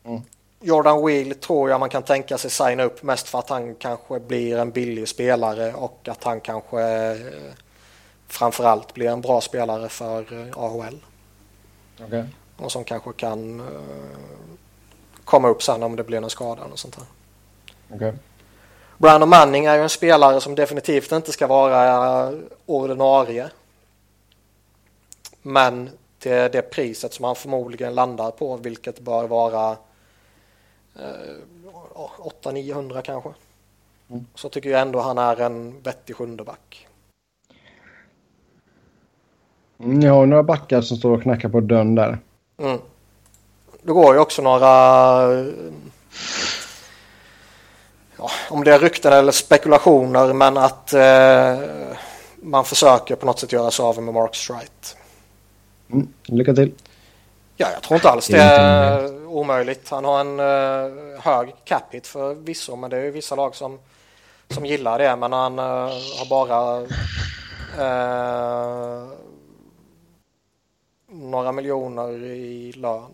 [0.03, 0.21] Mm.
[0.59, 4.19] Jordan Wheel tror jag man kan tänka sig signa upp mest för att han kanske
[4.19, 7.53] blir en billig spelare och att han kanske eh,
[8.27, 11.05] framförallt blir en bra spelare för eh, AHL
[12.01, 12.25] Okej.
[12.57, 13.65] Och som kanske kan eh,
[15.23, 17.05] komma upp sen om det blir någon skada och sånt där.
[17.95, 18.13] Okej.
[18.97, 22.33] Brandon Manning är ju en spelare som definitivt inte ska vara
[22.65, 23.49] ordinarie.
[25.41, 25.89] Men
[26.19, 29.77] till det priset som han förmodligen landar på, vilket bör vara
[30.95, 31.35] eh,
[32.43, 33.29] 800-900 kanske.
[34.09, 34.25] Mm.
[34.35, 36.87] Så tycker jag ändå han är en vettig sjundeback.
[39.77, 42.19] Mm, jag har några backar som står och knackar på dörren där.
[42.57, 42.79] Mm.
[43.81, 44.69] Det går ju också några
[45.33, 45.45] eh,
[48.17, 51.57] ja, om det är rykten eller spekulationer men att eh,
[52.35, 54.97] man försöker på något sätt göra sig av med Mark Strite.
[55.91, 56.71] Mm, lycka till.
[57.57, 59.89] Ja, jag tror inte alls det är omöjligt.
[59.89, 63.55] Han har en uh, hög cap hit för vissa, men det är ju vissa lag
[63.55, 63.79] som,
[64.49, 65.15] som gillar det.
[65.15, 65.65] Men han eh,
[66.19, 66.77] har bara
[67.79, 69.07] eh,
[71.15, 73.11] några miljoner i lön.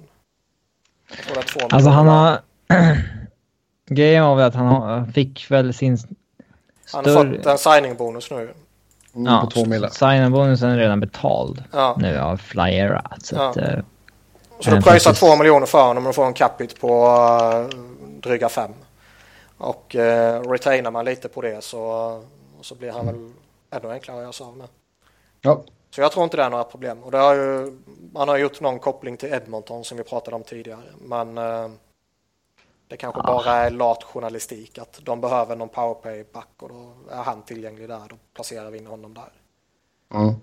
[1.69, 2.39] Alltså han har...
[3.89, 5.97] Grejen var väl att han har- fick väl sin
[6.93, 7.37] han har större...
[7.37, 8.53] fått en signing-bonus nu.
[9.15, 9.89] Mm, på två millar.
[9.89, 11.95] Sign-bonusen är redan betald Ja.
[11.99, 13.11] nu av Flyera.
[13.23, 13.49] Så Ja.
[13.49, 13.63] att, eh,
[14.59, 17.05] Så du pröjsar faktiskt- två miljoner för honom och du får en capita på
[17.73, 17.79] uh,
[18.21, 18.71] dryga fem.
[19.57, 20.01] Och uh,
[20.51, 22.23] retainar man lite på det så,
[22.61, 23.15] så blir han väl
[23.71, 24.67] ännu enklare att göra sig av med.
[25.41, 25.61] Ja.
[25.91, 27.03] Så jag tror inte det är några problem.
[27.03, 27.77] Och det har ju,
[28.13, 30.83] man har gjort någon koppling till Edmonton som vi pratade om tidigare.
[30.99, 31.69] Men eh,
[32.87, 37.41] det kanske bara är lat journalistik att de behöver någon powerplay-back och då är han
[37.41, 38.01] tillgänglig där.
[38.09, 39.31] Då placerar vi in honom där.
[40.13, 40.33] Mm.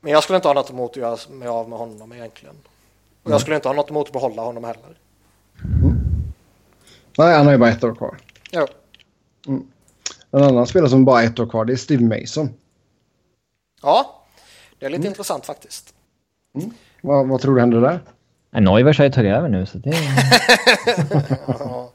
[0.00, 2.56] Men jag skulle inte ha något emot att göra mig av med honom egentligen.
[3.22, 4.98] Och jag skulle inte ha något emot att behålla honom heller.
[7.18, 8.18] Nej, han har ju bara ett år kvar.
[8.50, 8.66] Jo.
[10.30, 12.54] En annan spelare som bara har ett år kvar det är Steve Mason.
[13.86, 14.22] Ja,
[14.78, 15.94] det är lite intressant faktiskt.
[17.00, 18.00] Vad, vad tror du händer där?
[18.60, 19.90] Neuvers har ju tagit över nu så det...
[21.46, 21.90] Ja.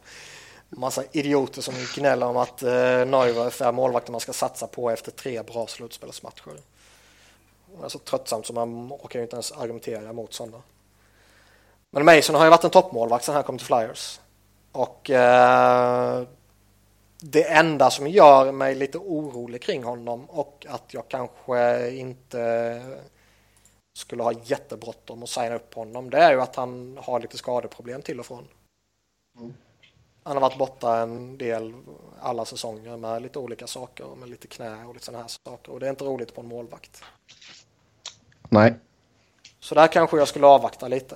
[0.69, 2.69] Massa idioter som gnäller om att eh,
[3.05, 6.51] Neuer är målvakten man ska satsa på efter tre bra slutspelsmatcher.
[7.79, 10.57] Det är så tröttsamt så man orkar ju inte ens argumentera mot sådana.
[11.89, 14.19] Men Mason har ju varit en toppmålvakt sen han kom till Flyers.
[14.71, 16.23] Och eh,
[17.24, 22.82] det enda som gör mig lite orolig kring honom och att jag kanske inte
[23.97, 28.01] skulle ha jättebråttom att signa upp honom det är ju att han har lite skadeproblem
[28.01, 28.47] till och från.
[30.24, 31.74] Han har varit borta en del
[32.22, 35.72] alla säsonger med lite olika saker, med lite knä och lite sådana här saker.
[35.72, 37.03] Och det är inte roligt på en målvakt.
[38.49, 38.74] Nej.
[39.59, 41.15] Så där kanske jag skulle avvakta lite.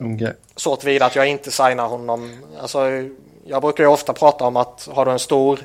[0.00, 0.34] Okej.
[0.56, 2.44] Så tillvida att jag inte signar honom.
[2.58, 2.78] Alltså,
[3.48, 5.58] jag brukar ju ofta prata om att har du en stor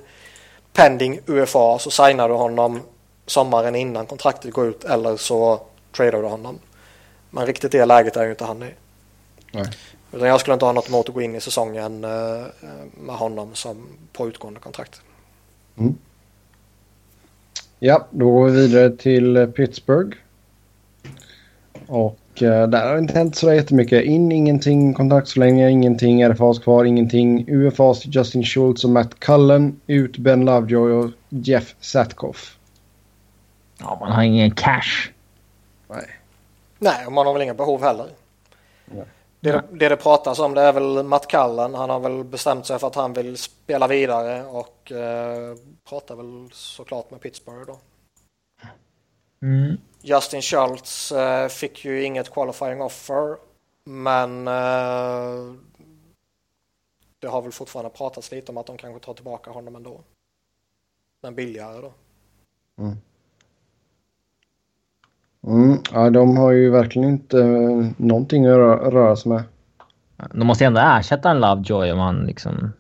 [0.73, 2.81] pending UFA så signar du honom
[3.25, 5.61] sommaren innan kontraktet går ut eller så
[5.91, 6.59] tradar du honom.
[7.29, 8.69] Men riktigt det läget är ju inte han i.
[9.51, 9.65] Nej.
[10.11, 12.45] Utan jag skulle inte ha något emot att gå in i säsongen eh,
[12.97, 15.01] med honom som på utgående kontrakt.
[17.79, 20.17] Ja, då går vi vidare till eh, Pittsburgh.
[21.88, 24.03] Och där har det inte hänt så jättemycket.
[24.03, 27.45] In ingenting, kontraktsförlängningar ingenting, RFAs kvar ingenting.
[27.47, 29.81] UFAs Justin Schultz och Matt Cullen.
[29.88, 32.57] Ut Ben Lovejoy och Jeff Satkoff.
[33.79, 35.11] Ja, man har ingen cash.
[35.88, 36.05] Nej.
[36.79, 38.07] Nej, och man har väl inga behov heller.
[38.86, 39.05] Nej.
[39.39, 41.73] Det, det det pratas om det är väl Matt Cullen.
[41.73, 45.55] Han har väl bestämt sig för att han vill spela vidare och eh,
[45.89, 47.77] pratar väl såklart med Pittsburgh då.
[49.41, 49.77] Mm.
[50.06, 53.38] Justin Schultz eh, fick ju inget qualifying offer
[53.86, 55.54] men eh,
[57.20, 60.01] det har väl fortfarande pratats lite om att de kanske tar tillbaka honom ändå.
[61.22, 61.93] Men billigare då.
[65.47, 69.43] Mm, ja, de har ju verkligen inte eh, någonting att rö- röra sig med.
[70.34, 72.74] De måste ändå ersätta en Lovejoy om han liksom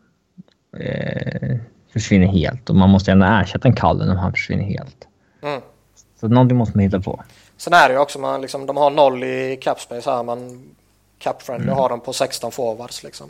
[0.77, 1.57] eh,
[1.89, 2.69] försvinner helt.
[2.69, 5.07] Och man måste ändå ersätta en Cullen om han försvinner helt.
[6.23, 6.29] Mm.
[6.29, 7.23] Så någonting måste man hitta på.
[7.57, 10.69] Sen är det ju också, man, liksom, de har noll i capspace här men
[11.19, 13.29] cap-friendly har de på 16 forwards liksom.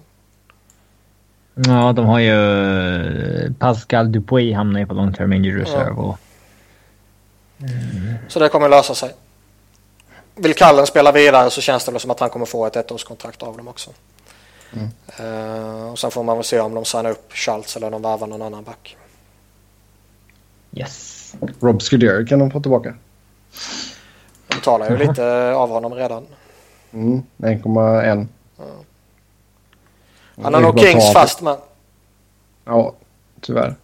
[1.56, 3.46] Ja, de har ju...
[3.46, 5.92] eh, Pascal Dupuis hamnar ju på long term injury reserve.
[5.92, 6.18] Och,
[8.28, 9.14] Så det kommer lösa sig.
[10.36, 13.44] Vill Kallen spela vidare så känns det väl som att han kommer få ett ettårskontrakt
[13.44, 13.92] av dem också.
[15.20, 18.28] Eh, och sen får man väl se om de signar upp Schultz eller de värvar
[18.28, 18.98] någon annan back.
[20.76, 21.13] yes.
[21.60, 22.96] Rob Scuderi kan de få tillbaka.
[24.48, 26.26] De betalar ju lite av honom redan.
[26.94, 28.28] Mm, 1,1.
[30.44, 31.58] Han har nog Kings fast med.
[32.66, 32.94] Ja,
[33.42, 33.76] tyvärr.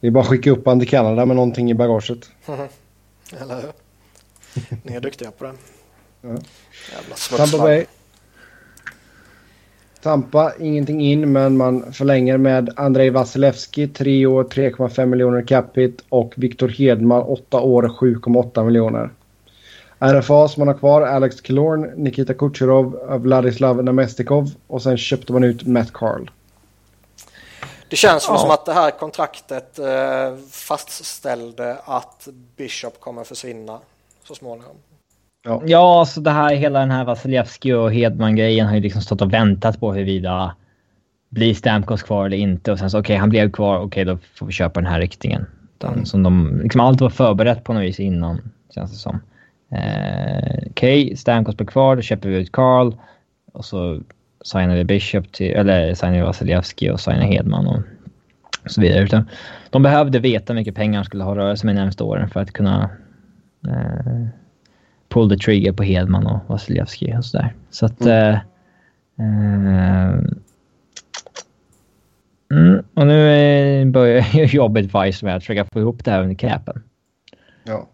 [0.00, 2.30] Det är bara att skicka upp han till Kanada med någonting i bagaget.
[3.40, 3.72] Eller hur?
[4.82, 5.52] Ni är duktiga på det.
[6.20, 6.28] Ja.
[7.30, 7.58] Jävla.
[7.58, 7.86] Bay.
[10.02, 16.32] Tampa, ingenting in, men man förlänger med Andrei Vasilevski, 3 år, 3,5 miljoner capita och
[16.36, 19.10] Viktor Hedman, 8 år, 7,8 miljoner.
[19.98, 25.44] RFA som man har kvar, Alex Killorn, Nikita Kucherov, Vladislav Namestikov och sen köpte man
[25.44, 26.30] ut Matt Carl.
[27.88, 28.38] Det känns Ja.
[28.38, 33.78] som att det här kontraktet eh, fastställde att Bishop kommer försvinna
[34.24, 34.76] så småningom.
[35.66, 39.32] Ja, så det här, hela den här Vasilevski och Hedman-grejen har ju liksom stått och
[39.32, 40.54] väntat på huruvida
[41.28, 42.72] blir Stamkos kvar eller inte.
[42.72, 43.78] Och sen så okej, han blev kvar.
[43.78, 45.46] Okej, då får vi köpa den här riktningen.
[45.76, 46.04] Utan, Mm.
[46.04, 49.20] Som de, liksom allt var förberett på något vis innan, känns det som.
[49.70, 51.96] Eh, okej, Stamkos blir kvar.
[51.96, 52.94] Då köper vi ut Carl.
[53.52, 54.00] Och så
[54.44, 57.82] signar vi Bishop till, eller signar vi Vasilevski och signar Hedman och
[58.66, 59.02] så vidare.
[59.02, 59.28] Utan
[59.70, 62.52] de behövde veta hur mycket pengar de skulle ha sig med närmaste åren för att
[62.52, 62.90] kunna
[63.68, 64.26] eh,
[65.12, 67.54] pull the trigger på Hedman och Vasilevski och sådär.
[67.70, 68.00] Så att...
[68.06, 68.28] Eh,
[69.18, 70.18] eh,
[72.52, 73.28] mm, och nu
[73.80, 76.82] eh, börjar jobbet Vice med att försöka få ihop det här under capen.
[77.64, 77.88] Ja.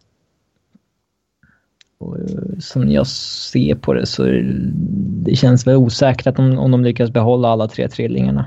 [1.98, 6.70] Och, eh, som jag ser på det så det- känns väl osäkert att de, om
[6.70, 8.46] de lyckas behålla alla tre trillingarna.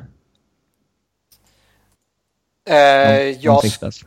[2.69, 4.05] Eh, De jag, siktas.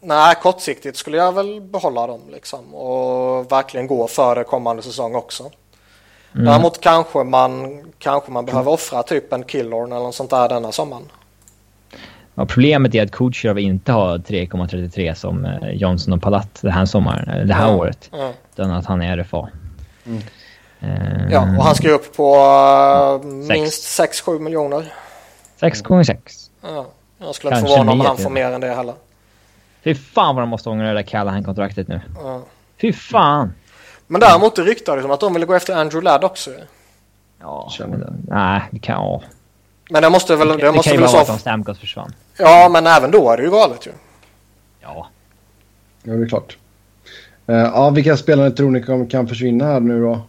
[0.00, 5.14] Nej, kortsiktigt skulle jag väl behålla dem liksom och verkligen gå för det kommande säsong
[5.14, 5.50] också.
[6.34, 6.46] Mm.
[6.46, 10.72] Däremot kanske man, kanske man behöver offra typ en Killorn eller något sånt där denna
[10.72, 11.08] sommaren.
[12.34, 16.86] Ja, problemet är att Kucherov inte har 3,33 som eh, Johnson och Palat det här
[16.86, 17.80] sommaren, det här mm.
[17.80, 18.10] året.
[18.12, 18.32] Mm.
[18.52, 19.48] Utan att han är RFA.
[20.06, 20.22] Mm.
[20.82, 22.34] Uh, ja, och han ska upp på
[23.24, 24.92] uh, minst 6-7 miljoner.
[25.60, 26.50] 6 gånger 6.
[26.62, 26.86] Ja,
[27.18, 28.94] jag skulle inte förvåna om han får mer än det heller.
[29.82, 32.00] Fy fan vad de måste ångra det där Callahan-kontraktet nu.
[32.14, 32.42] Ja.
[32.80, 33.52] Fy fan!
[34.06, 36.50] Men däremot det ryktades om att de ville gå efter Andrew Ladd också.
[37.40, 38.94] Ja, men, nej, det kan...
[38.94, 39.22] Ja.
[39.90, 40.48] Men det måste väl...
[40.48, 42.12] Det, det måste kan ju vara att om Stamkos försvann.
[42.38, 43.90] Ja, men även då är det ju galet ju.
[44.80, 45.08] Ja.
[46.02, 46.56] Ja, det är klart.
[47.48, 50.20] Uh, ja, vilka spelare tror ni kan försvinna här nu då?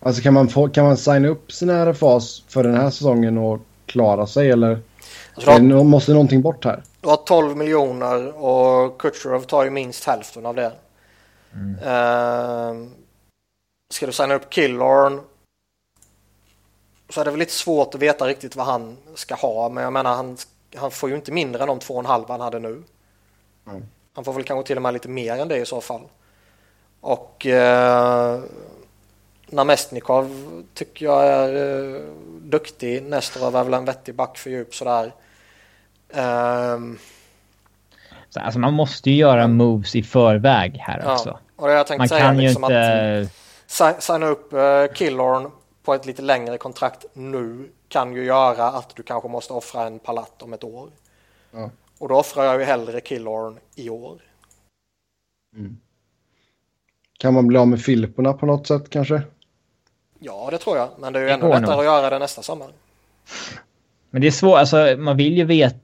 [0.00, 3.60] Alltså kan man, få, kan man signa upp sina RFAs för den här säsongen och
[3.86, 4.78] klara sig eller
[5.34, 6.82] alltså, har, måste någonting bort här?
[7.00, 10.72] Du har 12 miljoner och Kutjerov tar ju minst hälften av det.
[11.52, 11.74] Mm.
[11.74, 12.88] Uh,
[13.92, 15.20] ska du signa upp Killorn
[17.08, 19.68] så är det väl lite svårt att veta riktigt vad han ska ha.
[19.68, 20.36] Men jag menar han,
[20.74, 22.82] han får ju inte mindre än de två och en halv han hade nu.
[23.66, 23.86] Mm.
[24.12, 26.02] Han får väl kanske till och med lite mer än det i så fall.
[27.00, 28.40] Och eh,
[29.46, 31.54] Namestnikov tycker jag är
[31.94, 32.00] eh,
[32.42, 33.02] duktig.
[33.02, 35.12] Nestorov är väl en vettig back för djup sådär.
[36.12, 36.98] Um,
[38.28, 41.38] så alltså man måste ju göra moves i förväg här ja, också.
[41.56, 43.30] Och det jag tänkte man säga kan liksom ju inte...
[43.80, 45.50] att signa upp uh, Killorn
[45.84, 49.98] på ett lite längre kontrakt nu kan ju göra att du kanske måste offra en
[49.98, 50.88] palat om ett år.
[51.50, 51.70] Ja.
[51.98, 54.20] Och då offrar jag ju hellre Killorn i år.
[55.56, 55.76] Mm.
[57.18, 59.22] Kan man bli av med Filipporna på något sätt kanske?
[60.18, 60.88] Ja, det tror jag.
[60.98, 62.68] Men det är ju ännu lättare att göra det nästa sommar.
[64.10, 65.76] Men det är svårt, alltså man vill ju veta...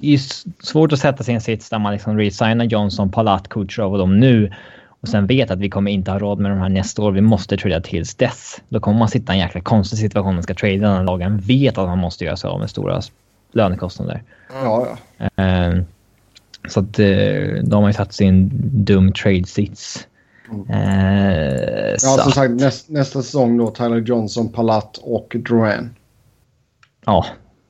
[0.00, 0.20] Det är
[0.66, 3.98] svårt att sätta sig i en sits där man liksom resignar Johnson, Palat, Kutjerov och
[3.98, 4.52] dem nu
[5.00, 7.12] och sen vet att vi kommer inte ha råd med de här nästa år.
[7.12, 8.60] Vi måste trada tills dess.
[8.68, 10.34] Då kommer man sitta i en jäkla konstig situation.
[10.34, 11.38] Man ska trada den här lagen.
[11.38, 13.00] Vet att man måste göra sig av med stora
[13.52, 14.22] lönekostnader.
[14.62, 14.86] Ja,
[15.18, 15.68] ja.
[15.68, 15.82] Uh,
[16.68, 18.50] så att uh, då har man ju satt en
[18.84, 20.06] dum trade-sits.
[20.50, 20.70] Mm.
[20.70, 25.90] Uh, ja, som sagt näst, nästa säsong då Tyler Johnson, Palat och Drouin.
[27.04, 27.26] Ja,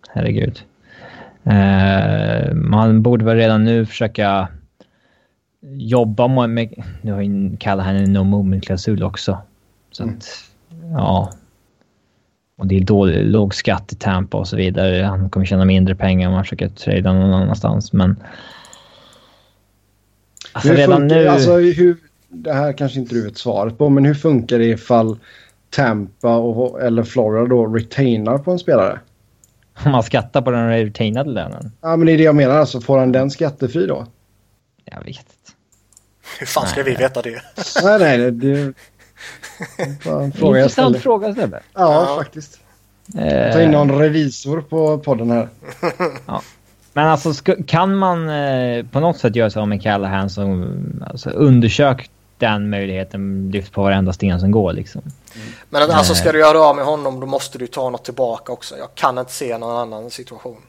[0.09, 0.63] herregud.
[1.49, 4.49] Uh, man borde väl redan nu försöka
[5.63, 6.85] jobba med...
[7.03, 9.39] Nu har ju Callahan en no movement-klausul också.
[9.91, 10.17] Så mm.
[10.17, 10.27] att,
[10.93, 11.33] ja.
[12.59, 15.03] Och det är dålig, låg skatt i Tampa och så vidare.
[15.03, 18.17] Han kommer tjäna mindre pengar om han försöker trada någon annanstans, men...
[20.53, 21.27] Alltså hur redan funkar, nu...
[21.27, 21.97] Alltså, hur,
[22.29, 25.19] det här kanske inte du vet svaret på, men hur funkar det ifall
[25.71, 28.99] Tampa och, eller Florida då retainar på en spelare?
[29.85, 31.73] Om man skattar på den retainade lönen?
[31.81, 32.59] Ja, men det är det jag menar.
[32.59, 34.07] Alltså, får han den skattefri då?
[34.85, 35.25] Jag vet inte.
[36.39, 37.43] Hur fan ska vi veta det?
[37.83, 38.73] nej, nej, det...
[40.07, 41.61] En fråga Intressant fråga, Sebbe.
[41.75, 42.61] Ja, ja, faktiskt.
[43.19, 43.53] Eh...
[43.53, 45.49] Ta in någon revisor på podden här.
[46.27, 46.43] ja.
[46.93, 47.33] Men alltså,
[47.67, 50.75] kan man eh, på något sätt göra så med Callahan som
[51.07, 55.03] alltså, undersök den möjligheten lyft på varenda sten som går liksom.
[55.35, 55.49] Mm.
[55.69, 58.79] Men alltså ska du göra av med honom då måste du ta något tillbaka också.
[58.79, 60.63] Jag kan inte se någon annan situation.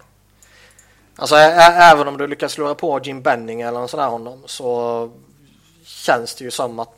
[1.15, 5.11] Alltså även om du lyckas slå på Jim Benning eller något sådär honom så
[5.83, 6.93] känns det ju som att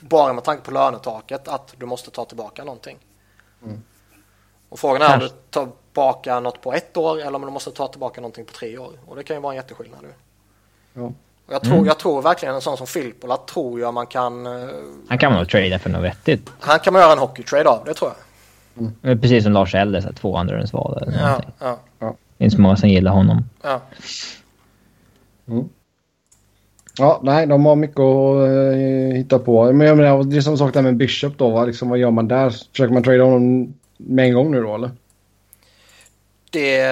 [0.00, 2.98] bara med tanke på lönetaket att du måste ta tillbaka någonting.
[3.62, 3.82] Mm.
[4.68, 7.70] Och frågan är om du tar tillbaka något på ett år eller om du måste
[7.70, 8.92] ta tillbaka någonting på tre år.
[9.06, 10.04] Och det kan ju vara en jätteskillnad.
[10.94, 11.12] Ja.
[11.52, 11.86] Och jag, tror, mm.
[11.86, 14.46] jag tror verkligen en sån som Filippola tror jag man kan...
[14.46, 14.68] Eh,
[15.08, 16.50] han kan man nog trada för något vettigt.
[16.60, 18.86] Han kan man göra en hockeytrade av, det tror jag.
[19.04, 19.20] Mm.
[19.20, 22.14] Precis som Lars Elde, två andra val eller ja, ja.
[22.38, 23.44] Det finns många som gillar honom.
[23.62, 23.80] Ja.
[25.48, 25.68] Mm.
[26.98, 29.72] Ja, nej, de har mycket att uh, hitta på.
[29.72, 31.50] Men jag menar, det är som sagt där med Bishop då.
[31.50, 31.64] Va?
[31.64, 32.50] Liksom, vad gör man där?
[32.50, 34.90] Försöker man trada honom med en gång nu då, eller?
[36.50, 36.82] Det...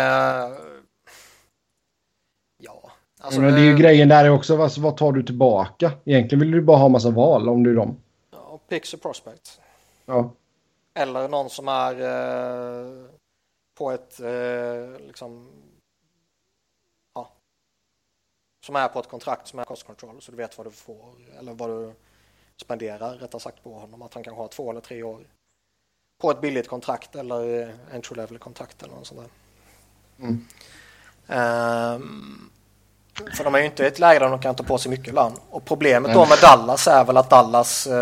[3.21, 3.27] Ja.
[3.27, 4.57] Alltså, men det är ju grejen där också.
[4.57, 5.93] Vad, vad tar du tillbaka?
[6.05, 7.97] Egentligen vill du bara ha massa val om du är dem.
[8.31, 9.61] Ja, picks och prospects.
[10.07, 10.33] Ja.
[10.95, 13.07] Eller någon som är uh,
[13.79, 15.49] på ett uh, liksom
[18.67, 21.15] som är på ett kontrakt som är cost control så du vet vad du får
[21.39, 21.93] eller vad du
[22.57, 24.03] spenderar rättare sagt på honom.
[24.03, 25.27] Att han kan ha två eller tre år
[26.19, 29.31] på ett billigt kontrakt eller entry level kontrakt eller något sånt där.
[30.27, 30.47] Mm.
[31.97, 32.51] Um,
[33.35, 35.15] för de är ju inte i ett läge där de kan ta på sig mycket
[35.15, 35.33] lön.
[35.51, 37.95] Och problemet då med Dallas är väl att Dallas uh,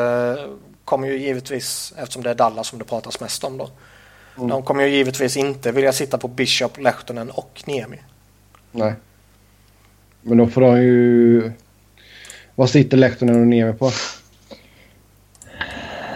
[0.84, 3.70] kommer ju givetvis, eftersom det är Dallas som det pratas mest om då.
[4.36, 4.48] Mm.
[4.48, 7.98] De kommer ju givetvis inte vilja sitta på Bishop, Lehtonen och Niemi.
[8.72, 8.94] Nej.
[10.22, 11.52] Men då får de ju...
[12.54, 13.86] Vad sitter Lehtonen och Niemi på?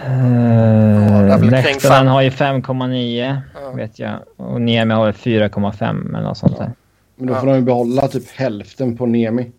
[0.07, 3.71] Uh, Lehtonen har ju 5,9 Ja.
[3.71, 4.19] vet jag.
[4.37, 6.71] Och Niemi har 4,5 eller något sånt där.
[7.15, 7.39] Men då Ja.
[7.39, 9.51] får de ju behålla typ hälften på Niemi.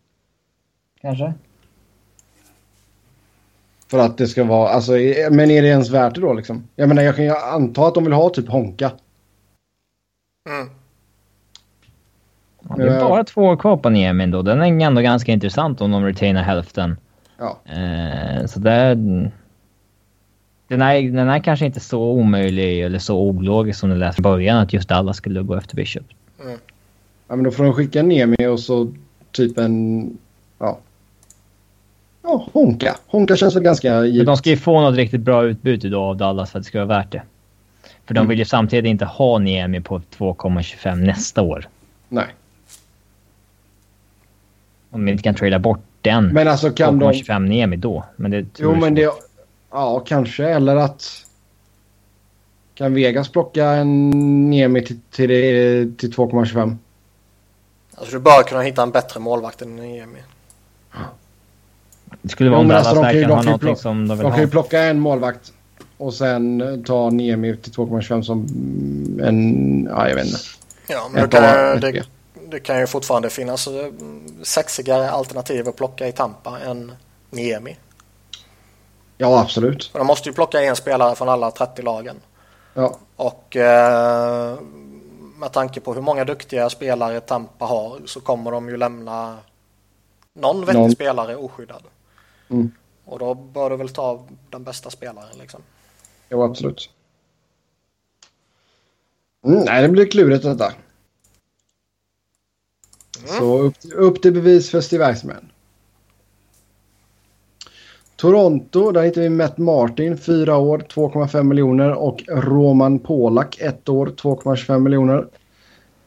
[1.00, 1.32] Kanske?
[3.90, 4.68] För att det ska vara...
[4.68, 4.92] Alltså,
[5.30, 6.68] men är det ens värt det då liksom?
[6.76, 8.92] Jag menar, jag kan ju anta att de vill ha typ Honka.
[10.48, 10.68] Mm.
[12.68, 13.08] Ja, det är Ja.
[13.08, 14.42] bara två år kvar på Niemi då.
[14.42, 16.96] Den är ändå ganska intressant om de retainar hälften.
[17.38, 17.58] Ja.
[17.72, 18.94] Eh, så där...
[20.68, 24.22] Den är, den är kanske inte så omöjlig eller så ologisk som det lät i
[24.22, 26.04] början att just alla skulle gå efter Bishop.
[27.28, 27.36] Ja.
[27.36, 28.92] Men då får de skicka Niemi och så
[29.32, 30.18] typ en...
[30.58, 30.78] Ja.
[32.22, 32.96] Ja, Honka.
[33.06, 34.26] Honka känns väl ganska Men givet.
[34.26, 36.78] de ska ju få något riktigt bra utbud idag av Dallas för att det ska
[36.84, 37.22] vara värt det.
[38.06, 38.28] För de Mm.
[38.28, 41.68] vill ju samtidigt inte ha Niemi på 2,25 nästa år.
[42.08, 42.26] Nej.
[44.90, 47.12] Om de inte kan trada bort den Men alltså kan de...
[47.12, 48.04] 2,25 Niemi då.
[48.16, 49.10] Men det Jo, men det...
[49.70, 50.48] Ja, kanske.
[50.48, 51.04] Eller att...
[52.74, 54.10] Kan Vegas plocka en
[54.50, 55.28] Niemi till, till,
[55.98, 56.76] till 2,25?
[57.96, 60.18] Alltså du bör kunna hitta en bättre målvakt än Niemi.
[62.22, 64.18] Det skulle vara om men Dallas alltså, de kan ju- de kan plocka- som de
[64.18, 65.52] vill De kan ju plocka en målvakt
[65.98, 68.46] och sen ta Niemi till 2,25 som
[69.22, 69.84] en...
[69.90, 70.38] Ja, jag vet inte.
[70.86, 71.42] Ja, men kan,
[71.80, 72.02] det,
[72.50, 73.86] det kan ju fortfarande finnas eh,
[74.42, 76.92] sexigare alternativ att plocka i Tampa än
[77.30, 77.76] Niemi.
[79.18, 79.84] Ja, absolut.
[79.84, 82.16] För de måste ju plocka en spelare från alla 30 lagen.
[82.74, 84.58] Ja, Och eh,
[85.44, 89.38] med tanke på hur många duktiga spelare Tampa har så kommer de ju lämna
[90.32, 90.90] någon vettig Någon.
[90.90, 91.82] spelare oskyddad.
[92.48, 92.72] Mm.
[93.04, 95.62] Och då bör du väl ta den bästa spelaren liksom.
[96.28, 96.90] ja absolut.
[99.44, 100.72] Mm, nej, det blir klurigt detta.
[103.26, 105.52] Så upp, upp till bevis för Steve Eisenman.
[108.24, 114.06] Toronto, där hittar vi Matt Martin, 4 år, 2,5 miljoner och Roman Polak, 1 år,
[114.06, 115.26] 2,25 miljoner.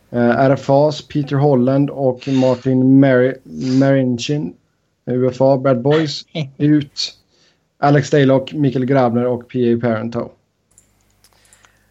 [0.09, 3.35] Eh, RFAs Peter Holland och Martin Mar-
[3.79, 4.53] Marinchin,
[5.05, 6.25] UFA, Bad Boys,
[6.57, 7.17] ut.
[7.79, 9.79] Alex Daylock, Mikael Grabner och P.A.
[9.81, 10.29] Parento.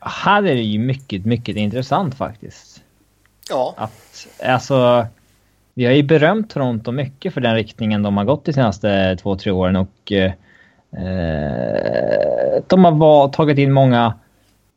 [0.00, 2.82] Här är det ju mycket, mycket intressant faktiskt.
[3.48, 5.06] Ja, Att, alltså,
[5.78, 9.36] vi har ju berömt Toronto mycket för den riktningen de har gått de senaste två,
[9.36, 10.32] tre åren och eh,
[10.92, 14.14] eh, de har tagit in många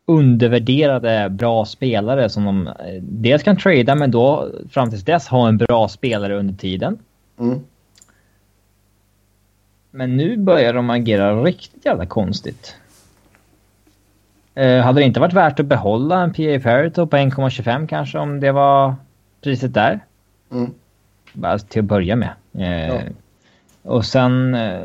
[0.05, 5.47] undervärderade bra spelare som de eh, dels kan trada men då fram tills dess ha
[5.47, 6.99] en bra spelare under tiden.
[7.39, 7.59] Mm.
[9.91, 12.75] Men nu börjar de agera riktigt jävla konstigt.
[14.55, 18.39] Eh, hade det inte varit värt att behålla en PA Parito på 1,25 kanske om
[18.39, 18.95] det var
[19.41, 19.99] priset där?
[20.51, 20.73] Mm.
[21.33, 22.29] Bara till att börja med.
[22.57, 23.01] Eh, Ja.
[23.83, 24.55] Och sen...
[24.55, 24.79] Eh,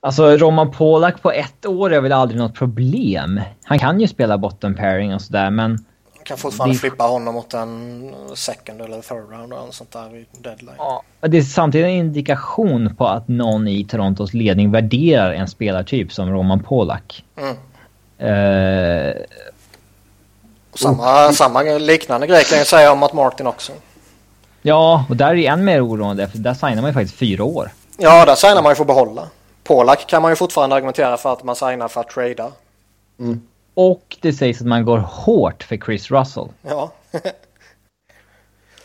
[0.00, 3.40] alltså Roman Polak på ett år är väl aldrig något problem.
[3.64, 5.84] Han kan ju spela bottom pairing och sådär men...
[6.22, 10.26] kan fortfarande Det- flippa honom mot en second eller third round och sånt där vid
[10.42, 10.74] deadline.
[10.78, 16.12] Ja, det är samtidigt en indikation på att någon i Torontos ledning värderar en spelartyp
[16.12, 17.24] som Roman Polak.
[17.36, 17.56] Mm.
[18.18, 19.14] Eh,
[20.74, 23.72] Samma, samma liknande grej kan jag säga om Matt Martin också.
[24.62, 27.44] ja, och där är det än mer oroande för där signar man ju faktiskt fyra
[27.44, 27.70] år.
[27.96, 29.28] Ja, där signar man ju för att behålla.
[29.64, 32.52] Polak kan man ju fortfarande argumentera för att man signar för att trada.
[33.74, 36.48] Och det sägs att man går hårt för Chris Russell.
[36.62, 36.92] Ja,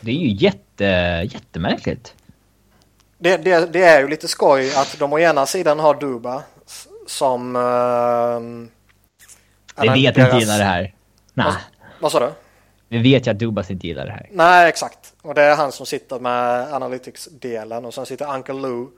[0.00, 0.84] Det är ju jätte,
[1.32, 2.14] jättemärkligt.
[3.18, 6.42] det, det, det är ju lite skoj att de å ena sidan har Duba
[7.06, 7.56] som...
[7.56, 8.40] Uh,
[9.82, 10.94] Vi vet inte gillar det här.
[11.34, 11.52] Nej,
[12.00, 12.32] Vad sa du?
[12.90, 14.28] vi vet ju att Dubas inte gillar det här.
[14.32, 15.14] Nej, exakt.
[15.22, 18.88] Och det är han som sitter med Analytics-delen och sen sitter Uncle Lou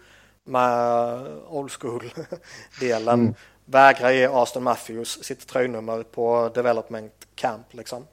[0.45, 3.35] med Old School-delen.
[3.65, 8.07] Vägrar ge Aston Matthews sitt tröjnummer på Development Camp liksom.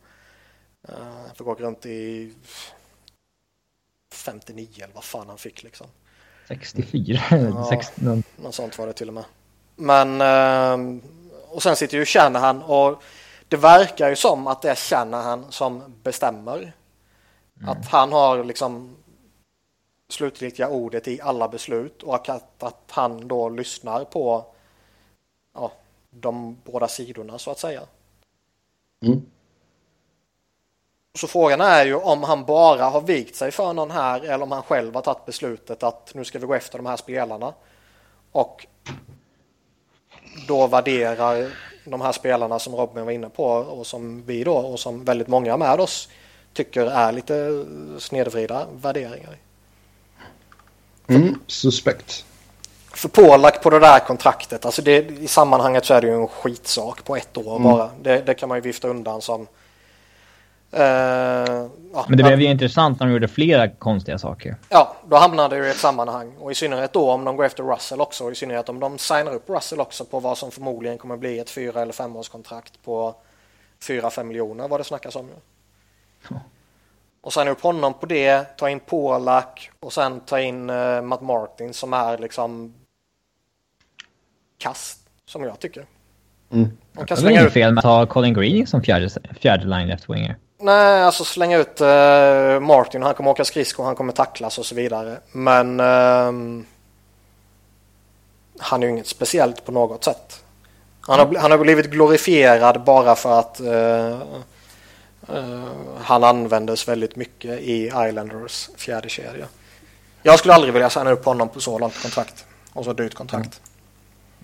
[0.90, 2.34] Uh, får gå runt i
[4.14, 5.88] 59 eller vad fan han fick liksom.
[6.48, 7.22] 64?
[7.32, 7.68] Ja.
[7.70, 9.26] 16, Något sånt var det till och med.
[9.76, 11.02] Men ehm,
[11.48, 13.04] och sen sitter ju Shanahan och
[13.50, 16.74] det verkar ju som att det är Shanahan som bestämmer.
[17.68, 18.96] Att han har liksom
[20.10, 24.46] slutgiltiga ordet i alla beslut och att, att han då lyssnar på
[25.54, 25.72] ja,
[26.10, 27.82] de båda sidorna så att säga.
[29.02, 29.26] Mm.
[31.14, 34.52] Så frågan är ju om han bara har vikt sig för någon här eller om
[34.52, 37.54] han själv har tagit beslutet att nu ska vi gå efter de här spelarna.
[38.32, 38.68] Och
[40.48, 44.80] då värderar de här spelarna som Robin var inne på och som vi då och
[44.80, 46.10] som väldigt många med oss
[46.54, 47.66] tycker är lite
[48.00, 49.38] snedvrida värderingar.
[51.08, 52.26] Mm, suspekt.
[52.94, 56.28] För Polak på det där kontraktet, alltså det, i sammanhanget så är det ju en
[56.28, 57.64] skitsak på ett år Mm.
[57.64, 57.90] bara.
[58.02, 59.48] Det, det kan man ju vifta undan som...
[60.72, 60.82] eh,
[61.94, 64.56] ja, Men det blev ju intressant när de gjorde flera konstiga saker.
[64.70, 66.34] Ja, då hamnar det ju i ett sammanhang.
[66.40, 68.24] Och i synnerhet då om de går efter Russell också.
[68.26, 71.40] Och i synnerhet om de signar upp Russell också på vad som förmodligen kommer bli
[71.40, 73.16] ett fyra eller femårskontrakt på
[73.84, 75.34] 4-5 miljoner vad det snackas om ju.
[76.30, 76.42] Ja.
[77.22, 81.22] Och signa upp honom på det, ta in Polak och sen ta in eh, Matt
[81.22, 82.74] Martin som är liksom
[84.58, 85.86] kast som jag tycker.
[86.52, 86.70] Mm.
[86.94, 89.10] De kan Det är inget ut, fel med att ha Colin Green som fjärde,
[89.40, 93.96] fjärde line left winger nej, alltså slänga ut eh, Martin, han kommer åka skridskor, han
[93.96, 95.18] kommer tacklas och så vidare.
[95.32, 96.66] Men ehm,
[98.60, 100.44] han är ju inget speciellt på något sätt.
[101.02, 104.22] Han har, han har blivit glorifierad bara för att eh,
[105.36, 105.64] eh,
[106.02, 109.46] han användes väldigt mycket i Islanders fjärde kedja.
[110.24, 112.46] Jag skulle aldrig vilja signa upp honom på så långt kontrakt.
[112.74, 113.62] Och så dyrt kontrakt.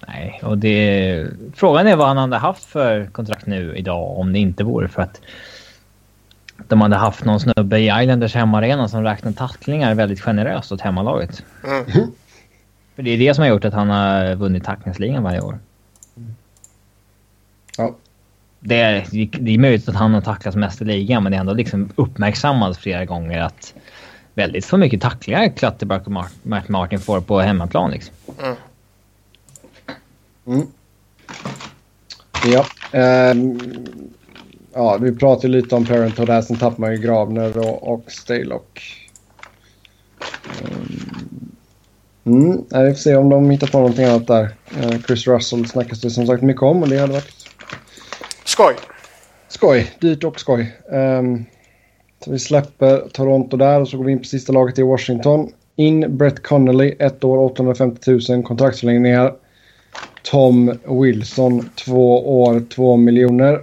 [0.08, 1.28] Nej, och det...
[1.56, 5.02] Frågan är vad han hade haft för kontrakt nu idag om det inte vore för
[5.02, 5.22] att
[6.68, 11.44] de hade haft någon snubbe i Islanders hemmaarena som räknar tacklingar väldigt generöst åt hemmalaget.
[11.64, 12.12] Mm.
[12.96, 15.60] För det är det som har gjort att han har vunnit tacklingsligan varje år.
[17.78, 17.96] Ja.
[18.60, 19.06] Det är,
[19.40, 21.90] det är möjligt att han har tacklats mest i ligan, men det är ändå liksom
[21.96, 23.74] uppmärksammats flera gånger att
[24.34, 28.16] väldigt för mycket tacklingar Klatterback och Mart- Matt Martin får på hemmaplan liksom.
[28.44, 28.56] Mm.
[30.48, 30.68] Mm.
[32.46, 32.66] Ja.
[32.92, 33.60] ehm,
[34.76, 36.42] ja, vi pratade lite om Parenthood här.
[36.42, 39.10] Sen tappar man ju Gravner och, och Stalock.
[40.62, 41.16] Mm.
[42.26, 42.86] Mm.
[42.88, 44.50] Vi får se om de hittar på någonting annat där.
[44.82, 47.50] Eh, Chris Russell snackas det som sagt mycket om och det hade varit
[48.46, 48.76] Skoj!
[49.56, 49.92] skoj.
[50.00, 50.76] Dyrt och skoj.
[50.92, 51.46] Ehm,
[52.26, 55.52] så vi släpper Toronto där och så går vi in på sista laget i Washington.
[55.76, 59.34] In Brett Connolly, ett år 850 000 kontraktsförlängningar.
[60.24, 63.62] Tom Wilson, två år 2 miljoner.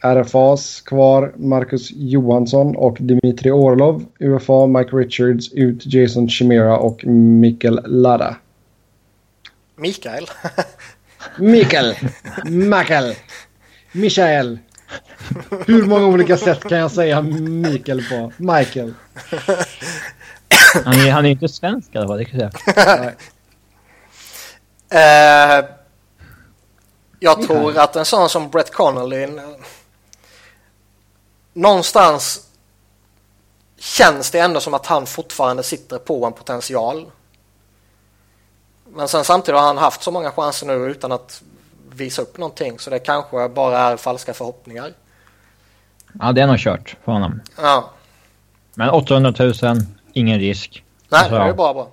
[0.00, 4.04] RFAs kvar Marcus Johansson och Dimitri Orlov.
[4.20, 8.36] UFA Mike Richards, ut Jason Chimera och Mikkel Lada.
[9.76, 10.26] Mikael.
[11.38, 11.94] Mikael!
[12.44, 13.14] Mikael!
[13.92, 14.58] Michael!
[15.66, 18.32] Hur många olika sätt kan jag säga Mikael på?
[18.36, 18.94] Michael.
[20.84, 22.96] Han är, han är inte svensk i alla fall, det kan jag säga.
[23.00, 23.14] Nej.
[24.90, 25.64] Eh,
[27.20, 27.46] jag Mikael.
[27.46, 29.26] tror att en sån som Brett Connolly
[31.56, 32.48] någonstans
[33.78, 37.06] känns det ändå som att han fortfarande sitter på en potential.
[38.94, 41.42] Men sen samtidigt har han haft så många chanser nu utan att
[41.90, 44.92] visa upp någonting så det kanske bara är falska förhoppningar.
[46.20, 47.40] Ja, det är nog kört för honom.
[47.56, 47.90] Ja,
[48.74, 49.52] Men 800 000,
[50.12, 50.84] ingen risk.
[51.08, 51.88] nej Alltså, det är ju bara bra.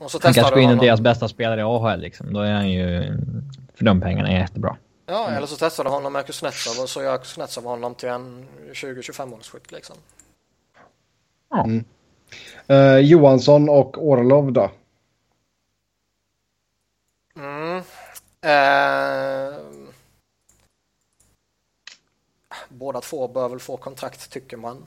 [0.00, 2.32] Och så Han kanske går in i deras bästa spelare i AHL liksom.
[2.32, 3.02] Då är han ju...
[3.74, 4.76] För de pengarna är jättebra.
[5.10, 8.48] Ja, eller så testar du honom med Kuznetsov och så gör Kuznetsov honom till en
[8.72, 9.96] 20-25 årsskytt liksom.
[11.50, 11.64] Ja.
[11.64, 11.84] Mm.
[12.66, 14.70] Eh, Johansson och Orlov då?
[17.36, 17.82] Mm.
[18.42, 19.58] Eh,
[22.68, 24.86] båda två bör väl få kontrakt tycker man.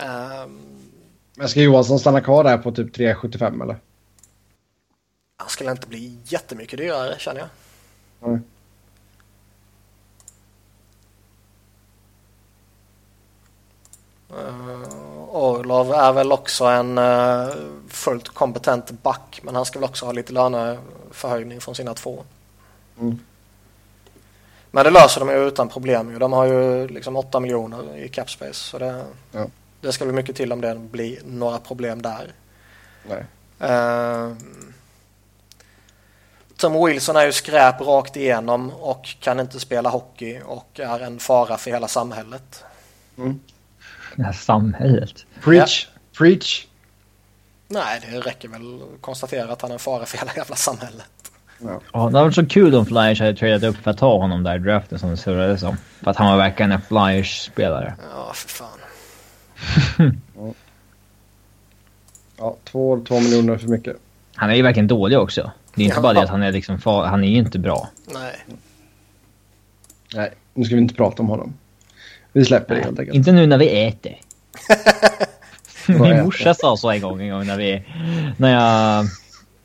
[0.00, 0.46] Eh,
[1.34, 3.76] Men ska Johansson stanna kvar där på typ 3,75 eller?
[5.36, 7.48] han skulle inte bli jättemycket dyrare känner jag.
[8.30, 8.40] Nej.
[14.38, 17.48] Uh, Orlov är väl också en eh,
[17.88, 22.24] fullt kompetent back men han ska väl också ha lite löneförhöjning från sina två.
[23.00, 23.18] Mm.
[24.70, 26.18] Men det löser de ju utan problem.
[26.18, 29.46] De har ju liksom 8 miljoner i capspace så det, Ja.
[29.80, 32.32] det ska bli mycket till om det blir några problem där.
[33.08, 33.24] Nej.
[33.70, 34.36] Uh,
[36.56, 41.18] Tom Wilson är ju skräp rakt igenom och kan inte spela hockey och är en
[41.18, 42.64] fara för hela samhället.
[44.16, 45.26] Det här samhället.
[45.44, 45.86] Preach!
[46.18, 46.66] Preach!
[47.68, 51.06] Nej, det räcker väl att konstatera att han är en fara för hela jävla samhället.
[51.58, 51.80] Ja.
[51.92, 54.42] Ja, det hade varit så kul om Flyers hade tradat upp för att ta honom
[54.42, 55.76] där i draften som det surrades om.
[56.00, 57.94] För att han var verkligen en Flyers-spelare.
[58.14, 58.78] Ja, för fan.
[62.38, 63.96] Ja, två, två miljoner för mycket.
[64.34, 65.50] Han är ju verkligen dålig också.
[65.74, 66.02] Det är inte Ja.
[66.02, 67.88] bara det att han är liksom far, Han är ju inte bra.
[68.14, 68.36] Nej.
[70.14, 71.54] Nej, nu ska vi inte prata om honom.
[72.32, 73.16] Vi släpper det helt enkelt.
[73.16, 74.16] Inte nu när vi äter.
[75.86, 77.82] Min morsa sa så en gång, en gång när vi...
[78.36, 79.06] När jag...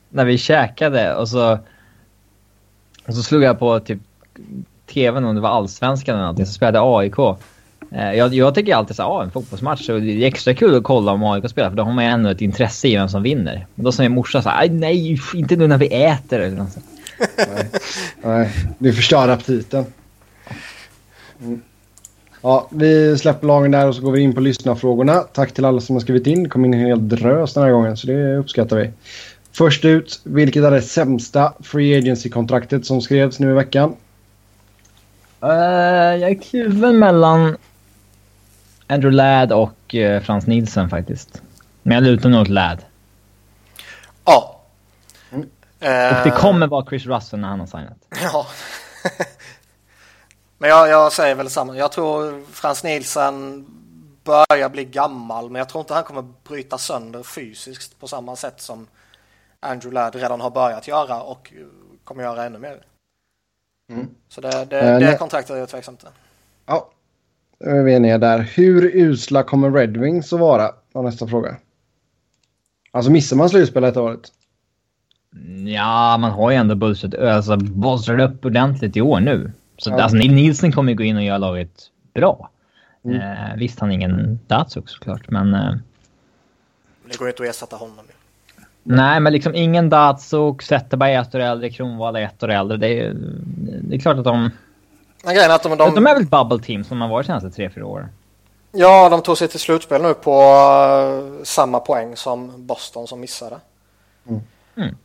[0.09, 1.59] När vi käkade och så...
[3.07, 3.99] Och så slog jag på typ
[4.93, 6.45] TVn om det var allsvenskan eller någonting.
[6.45, 7.19] Så spelade AIK.
[7.91, 10.83] Eh, jag, jag tycker alltid så ja, en fotbollsmatch så det är extra kul att
[10.83, 13.23] kolla om AIK spelar för då har man ju ändå ett intresse i vem som
[13.23, 13.67] vinner.
[13.75, 16.77] Men då säger morsan så här, nej, inte nu när vi äter eller något
[17.37, 17.69] nej.
[18.21, 19.85] nej, det förstör aptiten.
[21.41, 21.61] Mm.
[22.41, 25.21] Ja, vi släpper lagen där och så går vi in på lyssnarfrågorna.
[25.21, 26.43] Tack till alla som har skrivit in.
[26.43, 28.91] Det kom in en hel drös den här gången, så det uppskattar vi.
[29.51, 33.95] Först ut, vilket är det sämsta Free Agency-kontraktet som skrevs nu i veckan?
[35.43, 35.49] Uh,
[36.15, 37.57] jag är kluven mellan
[38.87, 41.41] Andrew Ladd och uh, Frans Nielsen faktiskt.
[41.83, 42.79] Men jag lutar nog åt Ladd.
[44.25, 44.61] Ja.
[45.31, 45.41] Mm.
[45.43, 47.97] Uh, och det kommer vara Chris Russell när han har signat.
[48.21, 48.47] Ja.
[50.57, 51.77] Men jag, jag, säger väl samma.
[51.77, 53.65] Jag tror Frans Nielsen
[54.23, 58.61] börjar bli gammal, men jag tror inte han kommer bryta sönder fysiskt på samma sätt
[58.61, 58.87] som
[59.59, 61.53] Andrew Ladd redan har börjat göra och
[62.03, 62.81] kommer göra ännu mer.
[63.89, 64.07] Mm.
[64.29, 66.07] Så det, det, äh, det kontraktet är jag tveksam till.
[66.65, 66.89] Ja,
[67.59, 68.39] är vi eniga där.
[68.39, 70.71] Hur usla kommer Red Wings att vara?
[70.91, 71.55] Var nästa fråga.
[72.91, 74.31] Alltså missar man slutspelet detta året?
[75.65, 79.51] Ja, man har ju ändå bolstrat alltså, bolstrat upp ordentligt i år nu.
[79.77, 80.01] Så ja.
[80.01, 82.49] alltså, Nilsen kommer ju gå in och göra laget bra.
[83.05, 83.21] Mm.
[83.21, 85.53] Eh, visst, han är ingen Datsuk såklart, men...
[85.53, 85.73] Eh...
[87.09, 88.05] Det går ju inte att ersätta honom.
[88.83, 92.77] Nej, men liksom ingen Datsuk, Zetterberg är ett år äldre, Kronwall är ett år äldre.
[92.77, 93.13] Det är,
[93.81, 94.51] det är klart att de...
[95.23, 95.95] Men grejen är att de, de...
[95.95, 98.09] de är väl ett bubble team som har varit de senaste tre, fyra åren.
[98.71, 103.55] Ja, de tog sig till slutspel nu på uh, samma poäng som Boston som missade.
[104.27, 104.41] Mm.
[104.75, 104.95] Mm.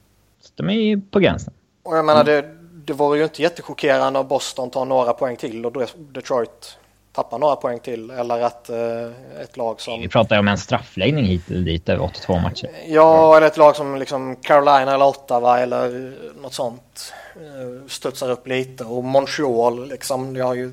[0.40, 1.54] Så de är på gränsen.
[1.82, 2.42] Och jag menar, mm.
[2.42, 6.78] det, det vore ju inte jättechockerande om Boston tar några poäng till och Detroit
[7.12, 9.06] tappar några poäng till eller att eh,
[9.42, 10.00] ett lag som...
[10.00, 12.70] Vi pratar ju om en straffläggning hit eller dit över 82 matcher.
[12.86, 18.46] Ja, eller ett lag som liksom Carolina eller Ottawa eller något sånt eh, studsar upp
[18.46, 20.72] lite och Montreal liksom, jag har ju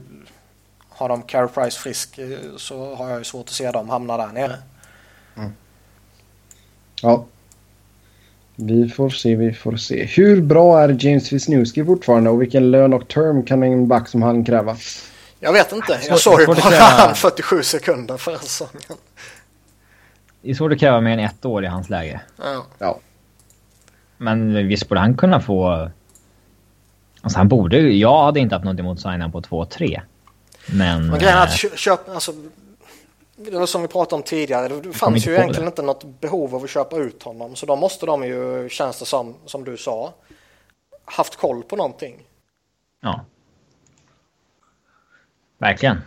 [0.89, 4.17] har de Carey Price frisk eh, så har jag ju svårt att se dem hamna
[4.17, 4.57] där nere.
[5.37, 5.51] Mm.
[7.01, 7.25] Ja.
[8.61, 10.05] Vi får se, vi får se.
[10.05, 14.21] Hur bra är James Wisniewski fortfarande och vilken lön och term kan en back som
[14.21, 14.77] han kräva?
[15.39, 15.99] Jag vet inte.
[16.07, 18.81] Jag såg ju bara han 47 sekunder förra säsongen.
[20.41, 22.21] Det är svårt att kräva mer än ett år i hans läge.
[22.37, 22.65] Ja.
[22.79, 22.99] ja.
[24.17, 25.89] Men visst borde han kunna få...
[27.21, 30.01] Alltså han borde Jag hade inte haft något emot att signa på 2-3.
[30.65, 31.07] Men...
[31.07, 32.13] Men grejen är att äh, köpa...
[32.13, 32.31] Alltså,
[33.39, 34.67] det som vi pratade om tidigare.
[34.67, 35.69] Det fanns ju egentligen det.
[35.69, 37.55] inte något behov av att köpa ut honom.
[37.55, 40.13] Så då måste de ju, känns det som, som du sa,
[41.05, 42.23] haft koll på någonting.
[43.01, 43.25] Ja.
[45.57, 46.01] Verkligen.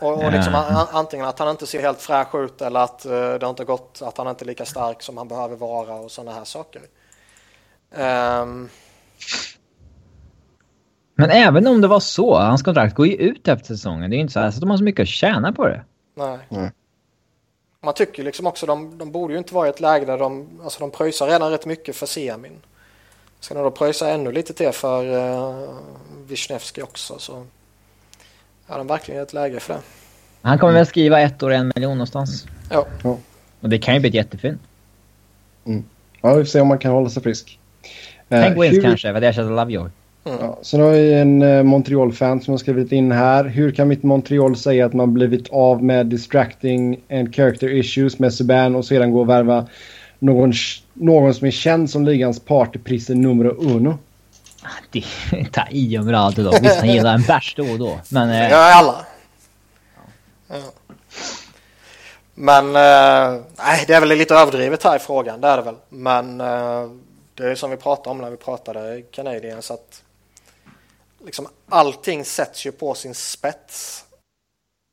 [0.00, 0.96] Och, och liksom, uh.
[0.96, 4.02] antingen att han inte ser helt fräsch ut eller att uh, det har inte gått,
[4.02, 6.82] att han inte är lika stark som han behöver vara och sådana här saker.
[7.90, 8.68] Um.
[11.14, 14.10] Men även om det var så, hans kontrakt går ju ut efter säsongen.
[14.10, 15.84] Det är inte så, att de har så mycket att tjäna på det.
[16.18, 16.38] Nej.
[16.50, 16.70] Mm.
[17.80, 20.60] Man tycker liksom också, de, de borde ju inte vara i ett läge där de,
[20.64, 22.60] alltså de pröjsar redan rätt mycket för semin.
[23.40, 25.78] Ska de då pröjsa ännu lite till för uh,
[26.26, 27.46] Wisniewski också så
[28.66, 29.80] Ja, de verkligen ett läge för det.
[30.42, 32.46] Han kommer väl skriva ett år en miljon någonstans.
[32.70, 32.86] Ja.
[33.02, 33.18] ja.
[33.60, 34.58] Och det kan ju bli ett jättefynd.
[35.64, 35.84] Mm.
[36.20, 37.58] Ja, vi får se om man kan hålla sig frisk.
[38.28, 39.90] Penguins uh, kanske, vad det ersätter Lovejoy.
[40.28, 40.40] Mm.
[40.40, 43.44] Ja, sen har vi en uh, Montreal-fan som har skrivit in här.
[43.44, 48.34] Hur kan mitt Montreal säga att man blivit av med distracting and character issues med
[48.34, 49.66] Subban och sedan gå och värva
[50.18, 50.52] någon,
[50.92, 53.98] någon som är känd som ligans partyprisse nummer uno?
[54.92, 55.04] Det
[55.52, 56.50] ta i om rader då.
[56.62, 57.98] Visst, han gillar en bärs då och då.
[58.08, 58.30] Men...
[58.30, 58.50] Eh...
[58.50, 59.06] Ja, alla.
[60.48, 60.56] Ja.
[62.34, 65.76] Men, eh, nej, det är väl lite överdrivet här i frågan, det är det väl.
[65.88, 66.90] Men eh,
[67.34, 70.02] det är som vi pratade om när vi pratade Canadiens att
[71.24, 74.04] liksom allting sätts ju på sin spets.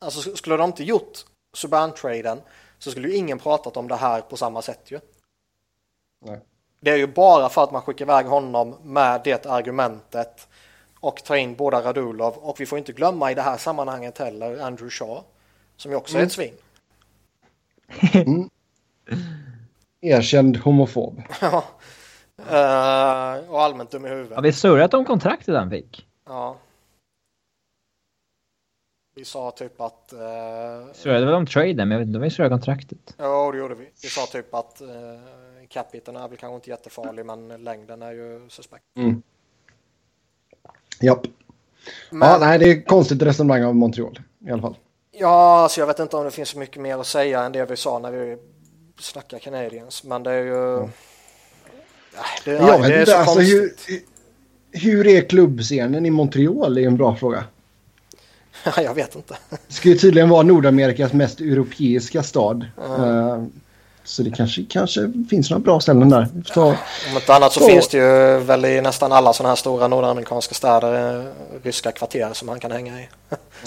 [0.05, 2.41] Alltså skulle de inte gjort Subban-traden
[2.79, 4.99] så skulle ju ingen pratat om det här på samma sätt ju.
[6.25, 6.39] Nej.
[6.79, 10.47] Det är ju bara för att man skickar iväg honom med det argumentet
[10.99, 14.59] och tar in båda Radulov och vi får inte glömma i det här sammanhanget heller
[14.59, 15.23] Andrew Shaw
[15.77, 16.21] som ju också mm.
[16.21, 16.53] är ett svin.
[18.13, 18.49] Mm.
[20.01, 21.21] Erkänd homofob.
[22.39, 24.35] Uh, och allmänt dum i huvudet.
[24.35, 26.07] Har vi surrat om kontraktet han fick?
[26.25, 26.57] Ja.
[29.15, 30.13] Vi sa typ att...
[30.13, 33.15] Uh, surrade väl om traden, men jag vet inte om vi surrade kontraktet.
[33.17, 33.89] Ja, det gjorde vi.
[34.01, 38.49] Vi sa typ att uh, capiten är väl kanske inte jättefarlig men längden är ju
[38.49, 38.83] suspekt.
[38.97, 39.21] Mm.
[41.01, 41.27] Japp.
[42.09, 42.29] Men...
[42.29, 44.77] Ja, nej, det är konstigt resonemang av Montreal i alla fall.
[45.11, 47.65] Ja, alltså jag vet inte om det finns så mycket mer att säga än det
[47.65, 48.37] vi sa när vi
[48.99, 50.77] snackar Canadiens, men det är ju...
[50.77, 50.89] Mm.
[52.45, 53.75] Det, jag vet det inte, alltså hur,
[54.75, 56.75] hur är klubbscenen i Montreal?
[56.75, 57.43] Det är en bra fråga.
[58.63, 59.35] Ja, jag vet inte.
[59.67, 62.65] Det ska ju tydligen vara Nordamerikas mest europeiska stad.
[62.97, 63.43] Eh,
[64.03, 66.27] så det kanske, kanske finns några bra ställen där.
[66.53, 66.75] Ta- Om
[67.15, 70.53] inte annat så Så- finns det ju väl i nästan alla sådana här stora nordamerikanska
[70.55, 71.25] städer eh,
[71.63, 73.07] ryska kvarter som han kan hänga i.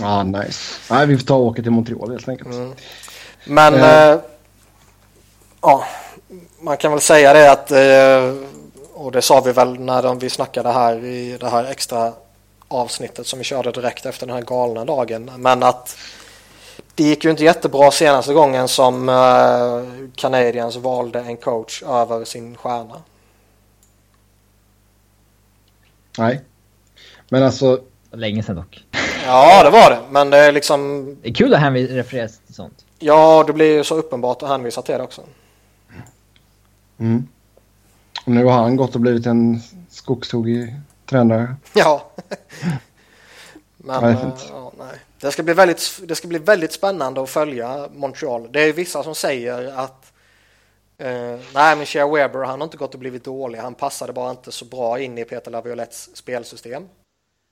[0.01, 0.61] Ja, nice.
[0.91, 2.57] Nej, vi får ta och åka till Montreal helt enkelt.
[3.47, 4.09] Men Eh.
[4.11, 4.19] eh,
[5.63, 5.85] ja,
[6.61, 8.49] man kan väl säga det att eh,
[8.99, 12.13] och det sa vi väl när de, vi snackade här i det här extra
[12.69, 15.31] avsnittet som vi körde direkt efter den här galna dagen.
[15.37, 15.97] Men att
[16.95, 22.57] det gick ju inte jättebra senaste gången som eh, Canadiens valde en coach över sin
[22.57, 23.03] stjärna.
[26.19, 26.41] Nej.
[27.29, 27.81] Men alltså,
[28.11, 28.85] Länge sedan dock.
[29.27, 30.01] Ja, det var det.
[30.11, 32.85] Men det är liksom, Det är kul att hänvisa referera till sånt.
[32.99, 35.23] ja, det blir ju så uppenbart att hänvisa till det också.
[36.99, 37.29] mm.
[38.25, 40.75] Nu har han gått och blivit en skogstokig
[41.07, 41.57] tränare.
[41.75, 42.11] Ja.
[43.77, 44.99] Men Nej, eh, ja, nej.
[45.21, 48.53] Det, ska bli väldigt, det ska bli väldigt spännande att följa Montreal.
[48.53, 50.13] Det är vissa som säger att
[50.99, 53.59] eh, nej men Shea Weber han har inte gått och blivit dålig.
[53.59, 56.89] Han passade bara inte så bra in i Peter Laviolettes spelsystem.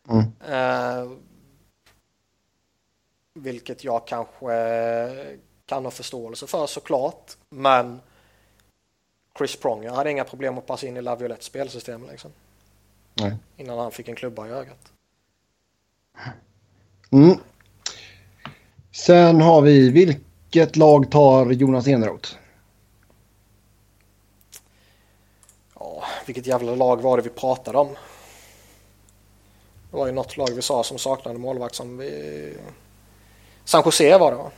[0.09, 0.25] Mm.
[0.53, 1.11] Eh,
[3.35, 4.53] vilket jag kanske
[5.67, 7.37] kan ha förståelse för såklart.
[7.51, 8.01] Men
[9.39, 12.31] Chris Pronger hade inga problem att passa in i Laviolettes spelsystem liksom.
[13.15, 13.37] Nej.
[13.57, 14.93] Innan han fick en klubba i ögat.
[17.11, 17.39] Mm.
[18.93, 22.31] Sen har vi, vilket lag tar Jonas Eneroth?
[25.75, 27.89] Ja, vilket jävla lag var det vi pratade om?
[29.91, 32.57] Det var ju något lag vi sa som saknade målvakt som vi...
[33.65, 34.51] San Jose var det va?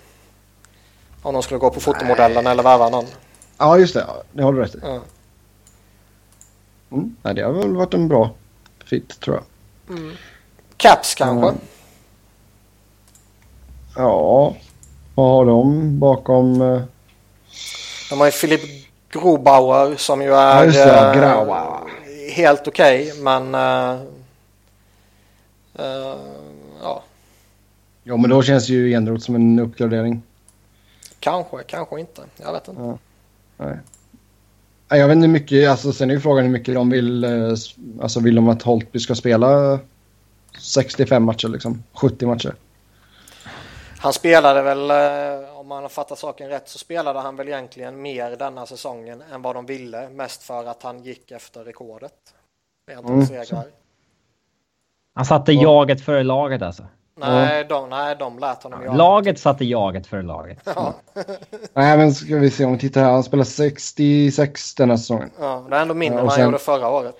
[1.22, 3.06] Om de skulle gå på fotomodellen eller värva någon.
[3.58, 4.04] Ja, just det.
[4.08, 4.78] Ja, det har du rätt i.
[4.82, 5.00] Ja.
[6.90, 7.16] Mm.
[7.22, 8.30] Nej, det har väl varit en bra
[8.84, 9.44] fit, tror jag.
[10.76, 11.48] Caps kanske?
[11.48, 11.60] Mm.
[13.96, 14.56] Ja,
[15.14, 16.60] vad har de bakom?
[16.62, 16.82] eh,
[18.10, 18.60] De har ju Filip
[19.10, 23.54] Grobauer som ju Ja, är just det, eh, helt okej men...
[23.54, 23.90] eh,
[25.74, 26.16] eh,
[26.82, 27.02] ja,
[28.02, 30.22] Ja, men då känns ju Eneroth som en uppgradering.
[31.20, 32.22] kanske, kanske inte.
[32.36, 32.82] Jag vet inte.
[32.82, 32.98] Ja.
[33.58, 33.78] Nej.
[34.88, 37.50] Jag vet inte hur mycket, alltså sen är ju frågan hur mycket de vill, eh,
[38.00, 39.78] alltså vill de att Holtby ska spela
[40.58, 42.54] 65 matcher liksom, 70 matcher.
[44.00, 48.02] Han spelade väl, eh, om man har fattat saken rätt, så spelade han väl egentligen
[48.02, 50.08] mer denna säsongen än vad de ville.
[50.08, 52.12] Mest för att han gick efter rekordet.
[52.90, 53.26] Mm.
[55.14, 55.62] Han satte Ja.
[55.62, 56.86] jaget före laget alltså.
[57.20, 60.58] Nej, de, nej, de lät honom göra Laget satte jaget före laget.
[60.64, 60.94] Ja,
[61.74, 63.10] Nej, men ska vi se om vi tittar här.
[63.12, 65.30] Han spelar 66 den här säsongen.
[65.40, 67.16] ja, det är ändå mindre Ja, än och han gjorde förra året.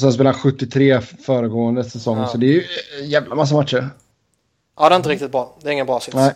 [0.00, 2.18] Sen spelar han 73 föregående säsong.
[2.18, 2.26] Ja.
[2.26, 2.62] Så det är ju
[3.02, 3.88] en jävla massa matcher.
[4.78, 5.54] Ja, det är inte riktigt bra.
[5.62, 6.14] Det är ingen bra sits.
[6.16, 6.32] Nej.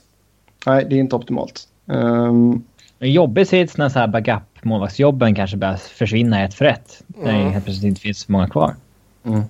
[0.66, 1.68] Nej, det är inte optimalt.
[1.86, 2.64] Um,
[2.98, 7.02] En jobbig sits när så här backup-målvaktsjobben kanske börjar försvinna ett för ett.
[7.06, 7.44] När Mm.
[7.44, 8.76] det helt plötsligt inte finns så många kvar.
[9.24, 9.42] mm.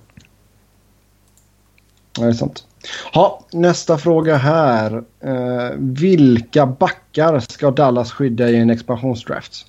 [2.17, 2.65] Ja, det är sant.
[3.13, 5.03] Ha, nästa fråga här.
[5.23, 9.65] Eh, vilka backar ska Dallas skydda i en expansionsdraft?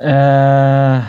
[0.00, 1.02] Eh,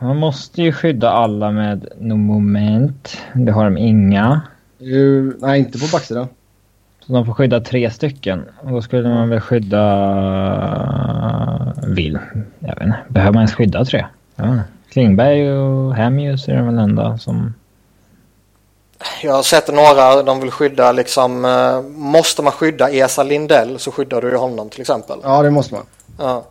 [0.00, 3.18] man måste ju skydda alla med no moment.
[3.34, 4.40] Det har de inga.
[4.82, 6.28] Uh, nej, inte på backsidan.
[7.00, 8.44] Så de får skydda tre stycken.
[8.62, 9.82] Och då skulle man väl skydda...
[11.86, 12.18] Vill.
[12.58, 12.98] Jag vet inte.
[13.08, 14.06] Behöver man ens skydda tre?
[14.40, 14.64] Inte.
[14.88, 17.54] Klingberg och Hamius är de väl enda som...
[19.22, 23.92] Jag har sett några, de vill skydda liksom, eh, måste man skydda Esa Lindell så
[23.92, 25.18] skyddar du ju honom till exempel.
[25.22, 25.86] Ja, det måste man.
[26.18, 26.44] Ja.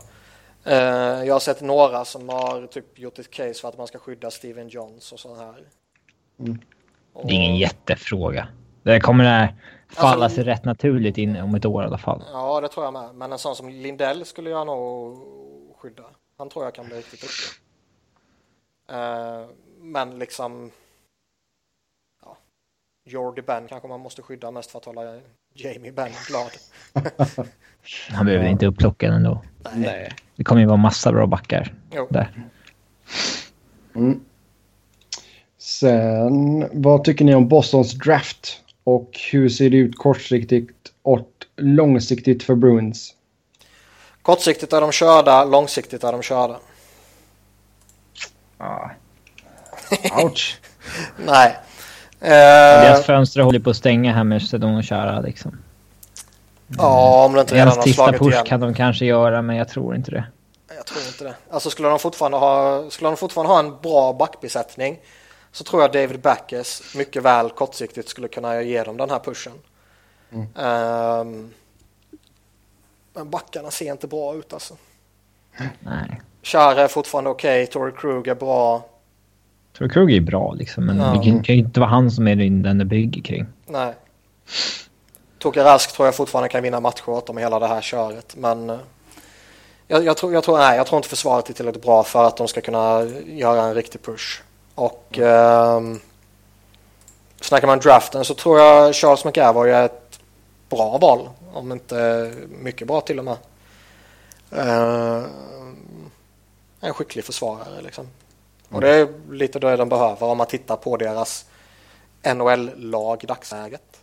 [0.64, 0.78] Eh,
[1.24, 4.32] jag har sett några som har typ gjort ett case för att man ska skydda
[4.32, 5.56] Steven Johns och så här.
[6.40, 6.60] Mm.
[7.14, 8.48] Och- Det är ingen jättefråga.
[8.84, 9.56] Det kommer det här
[9.90, 12.24] falla Alltså- sig rätt naturligt in om ett år i alla fall.
[12.32, 13.16] Ja, det tror jag med.
[13.16, 15.18] Men en sån som Lindell skulle jag nog
[15.82, 16.04] skydda.
[16.38, 17.50] Han tror jag kan bli riktigt duktig.
[18.92, 19.46] Eh,
[19.82, 20.72] men liksom...
[23.08, 25.02] Jordy Ben kanske man måste skydda mest för att hålla
[25.54, 26.52] Jamie Ben glad.
[28.10, 29.42] Han behöver inte upplockad ändå.
[29.74, 30.14] Nej.
[30.36, 32.08] Det kommer ju vara massa bra backar Jo.
[32.10, 32.32] där.
[33.96, 34.22] Mm.
[35.58, 38.62] Sen, vad tycker ni om Bostons draft?
[38.84, 43.14] Och hur ser det ut kortsiktigt och långsiktigt för Bruins?
[44.22, 46.60] Kortsiktigt är de körda, långsiktigt är de körda.
[48.58, 48.92] Ja.
[50.24, 50.60] Ouch.
[51.18, 51.58] Nej.
[52.22, 55.58] Eh, Deras fönster håller på att stänga här med Sedon och Chara liksom.
[56.78, 58.46] ja, om det inte redan Deras har sista slagit push igen.
[58.46, 60.24] kan de kanske göra, men jag tror inte det.
[60.76, 61.36] Jag tror inte det.
[61.50, 65.00] Alltså skulle de fortfarande ha, skulle de fortfarande ha en bra backbesättning
[65.52, 69.54] så tror jag David Backes mycket väl kortsiktigt skulle kunna ge dem den här pushen.
[70.32, 70.48] Mm.
[70.56, 71.54] Ehm,
[73.14, 74.76] men backarna ser inte bra ut alltså.
[75.80, 76.22] Nej.
[76.44, 77.74] Chara är fortfarande okej, okay.
[77.74, 78.86] Tory Krug är bra.
[79.78, 81.06] Tory Krug är bra liksom, men Ja.
[81.06, 83.46] det kan kan ju inte vara han som är den det bygger kring.
[83.66, 83.94] Nej.
[85.40, 88.36] Toke Rask tror jag fortfarande kan vinna matcher åt dem i hela det här köret.
[88.38, 88.78] Men eh,
[89.88, 92.38] jag, jag, tror, jag, tror, nej, jag tror inte försvaret är tillräckligt bra för att
[92.38, 94.42] de ska kunna göra en riktig push.
[94.76, 96.00] Och ehm,
[97.42, 100.20] snackar man draften så tror jag Charles McAvoy är ett
[100.70, 101.30] bra val.
[101.54, 103.38] Om inte mycket bra till och med.
[104.52, 105.24] Eh,
[106.80, 108.08] en skicklig försvarare liksom.
[108.70, 111.46] Och det är lite det de behöver om man tittar på deras
[112.36, 114.02] NHL-lag i dagsläget.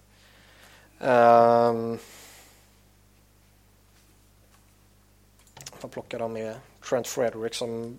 [1.01, 1.99] Um,
[5.81, 6.55] vad plockar de med?
[6.89, 7.99] Trent Frederick som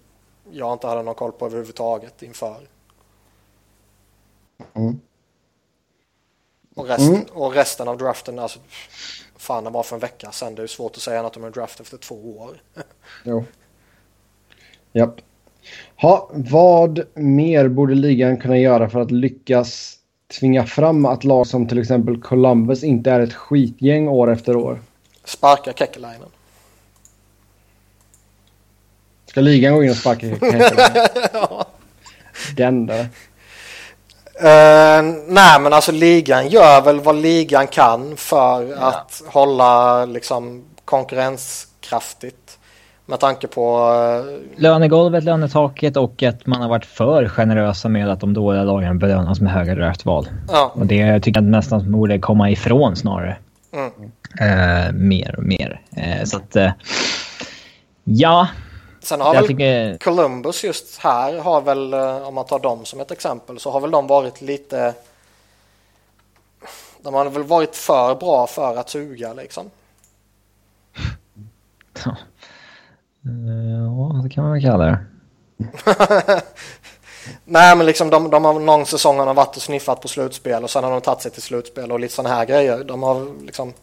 [0.51, 2.67] jag inte hade någon koll på överhuvudtaget inför.
[4.73, 4.99] Mm.
[6.75, 7.25] Och, resten, Mm.
[7.33, 8.59] och resten av draften, alltså
[9.35, 10.55] fan det var för en vecka sedan.
[10.55, 12.61] Det är svårt att säga något om en draft efter två år.
[13.23, 13.45] Jo.
[14.91, 15.21] Japp.
[16.03, 19.95] Ha, vad mer borde ligan kunna göra för att lyckas
[20.39, 24.81] tvinga fram att lag som till exempel Columbus inte är ett skitgäng år efter år?
[25.25, 26.27] Sparka Kekkelainen.
[29.25, 30.61] Ska ligan gå in och sparka Häcken?
[32.57, 32.99] Den där.
[34.35, 42.59] Eh, nej men alltså ligan gör väl vad ligan kan för att hålla liksom konkurrenskraftigt.
[43.05, 43.93] Med tanke på
[44.55, 48.99] eh, Lönegolvet, lönetaket och att man har varit för generösa med att de dåliga lagen
[48.99, 50.27] belönas med höga draftval.
[50.47, 53.37] ja, Och det tycker jag nästan borde komma ifrån snarare.
[53.73, 53.91] mm,
[54.39, 55.81] Eh, mer och mer.
[55.95, 56.55] Eh, så att...
[56.55, 56.71] Eh,
[58.03, 58.47] ja,
[59.01, 59.97] Sen har jag väl tycker...
[59.97, 61.93] Columbus just här har väl,
[62.23, 64.93] om man tar dem som ett exempel, så har väl de varit lite...
[67.01, 69.69] De har väl varit för bra för att suga liksom.
[72.05, 72.15] Ja,
[73.25, 74.99] Eh, det kan man väl kalla det.
[77.45, 80.69] Nej men liksom de, de har någon säsong har varit och sniffat på slutspel och
[80.69, 82.83] sen har de tagit sig till slutspel och lite sådana här grejer.
[82.83, 83.73] De har liksom...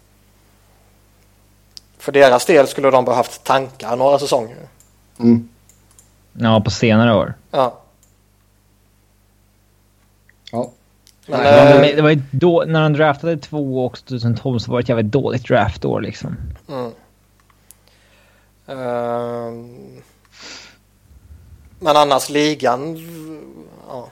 [1.98, 4.56] För deras del skulle de behövt tankar några säsonger.
[5.18, 5.48] Mm.
[6.32, 7.34] Ja, på senare år.
[7.50, 7.80] Ja.
[10.52, 10.70] Ja.
[11.26, 14.78] Men, Nej, Men det var ju då, när de draftade två och 2012 så var
[14.78, 16.36] det ett jävligt dåligt draftår liksom.
[16.68, 16.90] Mm.
[18.70, 20.02] Ehm,
[21.78, 22.98] men annars ligan,
[23.88, 24.08] ja.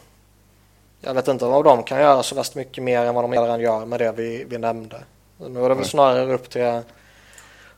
[1.01, 3.61] Jag vet inte vad de kan göra så värst mycket mer än vad de redan
[3.61, 5.01] gör med det vi, vi nämnde.
[5.37, 6.81] Nu är det väl snarare upp till,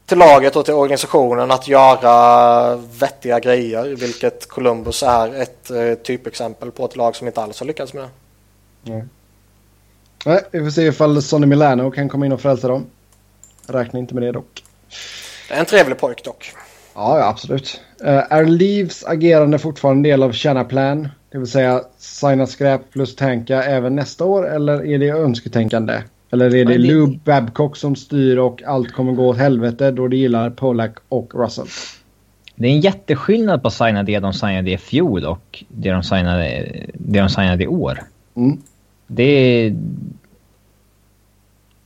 [0.07, 6.70] till laget och till organisationen att göra vettiga grejer, vilket Columbus är ett eh, typexempel
[6.70, 8.11] på ett lag som inte alls har lyckats med det.
[8.82, 9.05] Nej.
[10.24, 12.86] Nej, vi får se ifall Sonny Milano kan komma in och frälsa dem.
[13.66, 14.65] Räkna inte med det dock.
[15.48, 16.55] Det är en trevlig pojk dock.
[16.94, 17.80] Ja, absolut.
[18.04, 21.08] Uh, är Leaves agerande fortfarande en del av Plan?
[21.32, 26.02] Det vill säga signa skräp plus tanka även nästa år eller är det önsketänkande?
[26.30, 30.16] Eller är det, Lou Babcock som styr och allt kommer gå åt helvete då det
[30.16, 31.66] gillar Polak och Russell?
[32.54, 36.02] Det är en jätteskillnad på att signa det de signade i fjol och det de
[36.02, 38.02] signade, det de signade i år.
[38.36, 38.58] Mm.
[39.06, 39.76] Det är...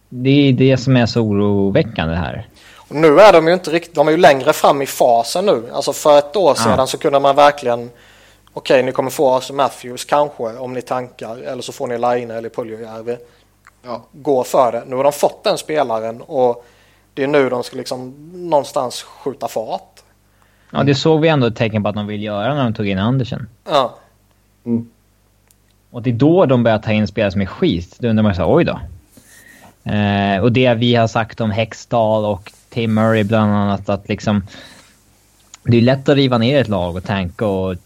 [0.08, 2.46] Det är det som är så oroväckande här.
[2.88, 5.70] Och nu är de ju inte riktigt, de är ju längre fram i fasen nu.
[5.72, 6.86] Alltså för ett år sedan Ja.
[6.86, 7.90] så kunde man verkligen
[8.56, 12.30] Okej, ni kommer få Arthur Matthews kanske om ni tankar eller så får ni Laine
[12.30, 13.16] eller Puljujärvi.
[13.82, 14.02] Ja.
[14.12, 14.82] Gå för det.
[14.86, 16.64] Nu har de fått den spelaren och
[17.14, 18.14] det är nu de ska liksom
[18.50, 20.00] någonstans skjuta fart.
[20.70, 22.88] Ja, det såg vi ändå ett tecken på att de vill göra när de tog
[22.88, 23.48] in Andersen.
[23.70, 23.94] Ja,
[24.66, 24.90] Mm.
[25.90, 27.96] Och det är då de börjar ta in spelare som är skit.
[27.98, 28.80] Då undrar man så här, oj då.
[29.92, 34.42] Eh, och det vi har sagt om Hextall och Tim Murray bland annat att liksom...
[35.62, 37.76] Det är lätt att riva ner ett lag och tanka och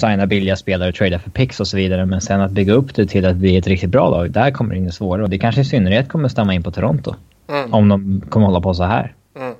[0.00, 2.06] signa billiga spelare och trada för picks och så vidare.
[2.06, 4.70] Men sen att bygga upp det till att bli ett riktigt bra lag, där kommer
[4.74, 5.22] det in det svåra.
[5.22, 7.14] Och det kanske i synnerhet kommer stämma in på Toronto.
[7.48, 9.14] mm, Om de kommer hålla på så här.
[9.36, 9.54] mm.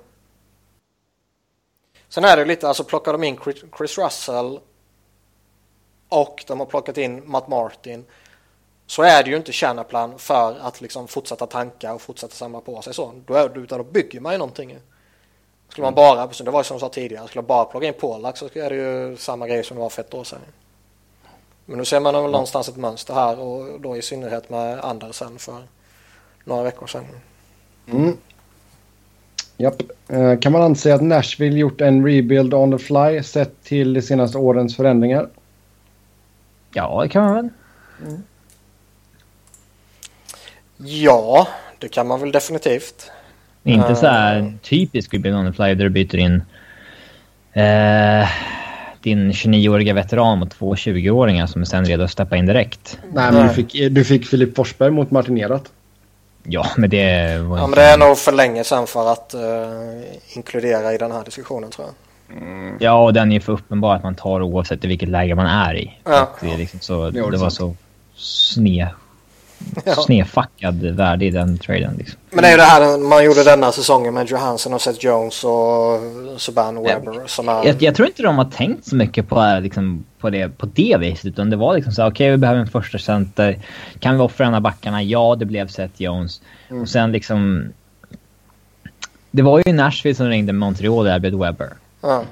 [2.08, 4.58] Sen är det lite, alltså plockar de in Chris- Chris Russell
[6.08, 8.04] och de har plockat in Matt Martin
[8.90, 12.82] så är det ju inte kärnaplan för att liksom fortsätta tanka och fortsätta samla på
[12.82, 13.12] sig så.
[13.26, 14.78] Då, är, utan då bygger man ju någonting.
[15.68, 18.36] Skulle man bara, det var som jag sa tidigare, skulle man bara plocka in Pollack
[18.36, 20.38] så är det ju samma grej som det var för ett år sedan.
[21.64, 25.38] Men nu ser man väl någonstans ett mönster här och då i synnerhet med Andersen
[25.38, 25.62] för
[26.44, 27.06] några veckor sedan.
[27.92, 28.16] Mm.
[29.56, 29.82] Japp.
[30.08, 34.02] Eh, kan man anse att Nashville gjort en rebuild on the fly sett till de
[34.02, 35.28] senaste årens förändringar?
[36.74, 37.48] Ja, det kan man väl.
[38.06, 38.22] Mm.
[40.84, 41.48] Ja,
[41.78, 43.10] det kan man väl definitivt.
[43.64, 46.42] Inte så här typisk Rebuild on the fly där du byter in
[47.52, 48.28] eh,
[49.02, 52.98] din 29-åriga veteran mot två 20-åringar som är sen redo att steppa in direkt.
[53.12, 55.64] Nej, men du fick, du fick Filip Forsberg mot Martin Erat.
[56.42, 60.36] Ja, men det var Ja, men det är nog för länge sedan för att uh,
[60.36, 61.94] inkludera i den här diskussionen tror jag.
[62.36, 62.76] Mm.
[62.80, 65.74] Ja, och den är för uppenbar att man tar oavsett i vilket läge man är
[65.74, 65.98] i.
[66.04, 66.30] Ja.
[66.40, 67.76] Det, är liksom så, Det var det var sant.
[68.14, 68.88] så sne,
[69.84, 69.94] Ja.
[69.94, 71.94] snedfackad värde i den traden.
[71.98, 72.20] Liksom.
[72.30, 75.44] Men det är ju det här man gjorde denna säsongen med Johansson och Seth Jones
[75.44, 76.00] och
[76.40, 76.86] Subban
[77.26, 77.66] som är...
[77.66, 80.96] Jag, jag tror inte de har tänkt så mycket på, liksom, på, det, på det
[81.00, 81.26] viset.
[81.26, 83.58] Utan det var liksom så okej vi behöver en första center.
[83.98, 85.02] Kan vi offra en av backarna?
[85.02, 86.40] Ja, det blev Seth Jones.
[86.68, 86.82] Mm.
[86.82, 87.72] Och sen liksom...
[89.30, 91.68] Det var ju Nashville som ringde Montreal och erbjöd Webber.
[92.00, 92.24] Ja.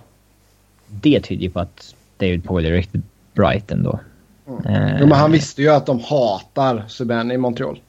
[0.86, 4.00] Det tyder ju på att David Poyle är riktigt bright ändå.
[4.48, 7.80] Eh, Jo, men han visste ju att de hatar Subban i Montreal.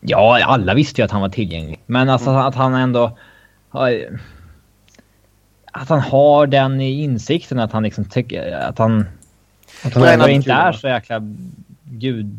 [0.00, 1.80] Ja, alla visste ju att han var tillgänglig.
[1.86, 3.18] Men alltså att han ändå...
[3.68, 4.18] har-
[5.72, 9.06] Att han har den insikten att han liksom tycker att han...
[9.84, 11.20] Att han ändå inte är så jäkla
[11.84, 12.38] gud...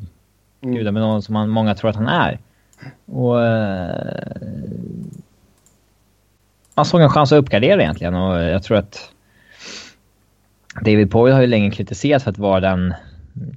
[0.62, 0.76] Mm.
[0.76, 2.40] Gudar med någon som man, många tror att han är.
[3.06, 3.46] Och...
[3.46, 4.28] eh,
[6.76, 9.12] Man såg en chans att uppgradera egentligen och jag tror att...
[10.82, 12.94] David Poyle har ju länge kritiserats för att vara den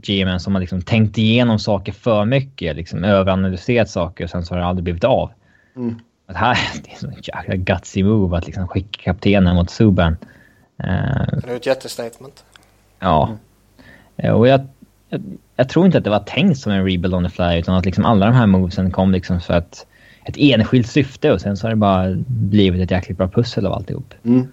[0.03, 4.55] GMen som har liksom tänkt igenom saker för mycket, liksom överanalyserat saker och sen så
[4.55, 5.31] har det aldrig blivit av.
[5.77, 5.95] Mm.
[6.27, 10.17] Att här, det är så jäkla gutsy move att liksom skicka kaptenen mot Subban.
[10.79, 12.45] Eh, Det är ju ett jättestatement.
[12.99, 13.37] ja.
[14.17, 14.61] Eh, Och jag,
[15.09, 15.23] jag,
[15.57, 17.85] jag tror inte att det var tänkt som en rebuild on the fly utan att
[17.85, 19.87] liksom alla de här movesen kom liksom för att
[20.25, 23.73] ett enskilt syfte och sen så har det bara blivit ett jäkligt bra pussel av
[23.73, 24.15] alltihop.
[24.25, 24.53] Mm.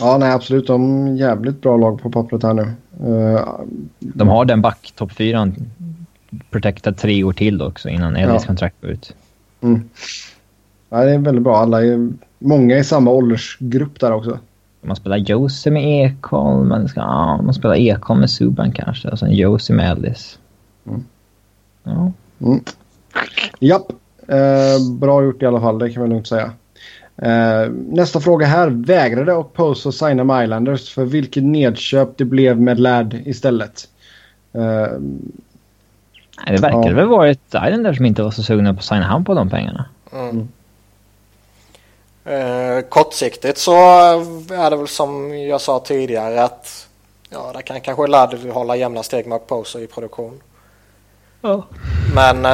[0.00, 0.66] Ja, nej absolut.
[0.66, 2.62] De är jävligt bra lag på pappret här nu.
[3.00, 3.48] Eh,
[4.00, 5.54] De har den back topp fyran
[6.50, 8.46] protectad tre år till också innan Ellis Ja.
[8.46, 9.14] kontrakt går ut.
[9.60, 9.88] mm.
[10.88, 11.56] ja, det är väldigt bra.
[11.56, 12.08] Alla är,
[12.38, 14.38] många i samma åldersgrupp där också.
[14.82, 19.18] Man spelar Josie med Ekholm, man, ska, ja, man spelar Ekholm med Subban kanske och
[19.18, 20.38] sen Josie med Ellis.
[20.86, 21.04] Mm.
[21.82, 22.12] Ja.
[22.40, 22.60] Mm.
[23.60, 23.92] Japp.
[24.28, 26.50] Eh, bra gjort i alla fall, det kan man lugnt säga.
[27.22, 28.68] Eh, nästa fråga här.
[28.68, 29.54] Vägrade och
[29.86, 33.88] att signa med Islanders för vilket nedköp det blev med Ladd istället?
[34.52, 34.60] Eh,
[36.46, 36.94] Nej, det verkar Ja.
[36.94, 39.84] väl varit Islanders som inte var så sugna på att signa han på de pengarna.
[40.12, 40.48] Mm.
[42.24, 43.72] Eh, kortsiktigt så
[44.54, 46.88] är det väl som jag sa tidigare att
[47.30, 50.40] ja, där kan kanske Ladd hålla jämna steg med Poser i produktion.
[51.40, 51.64] Ja.
[52.14, 52.44] Men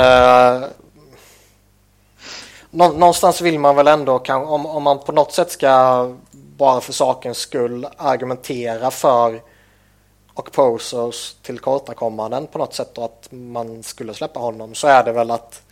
[2.73, 7.39] någonstans vill man väl ändå om, om man på något sätt ska bara för sakens
[7.39, 9.43] skull argumentera för
[10.35, 15.13] och Posers tillkortakommanden på något sätt och att man skulle släppa honom så är det
[15.13, 15.63] väl att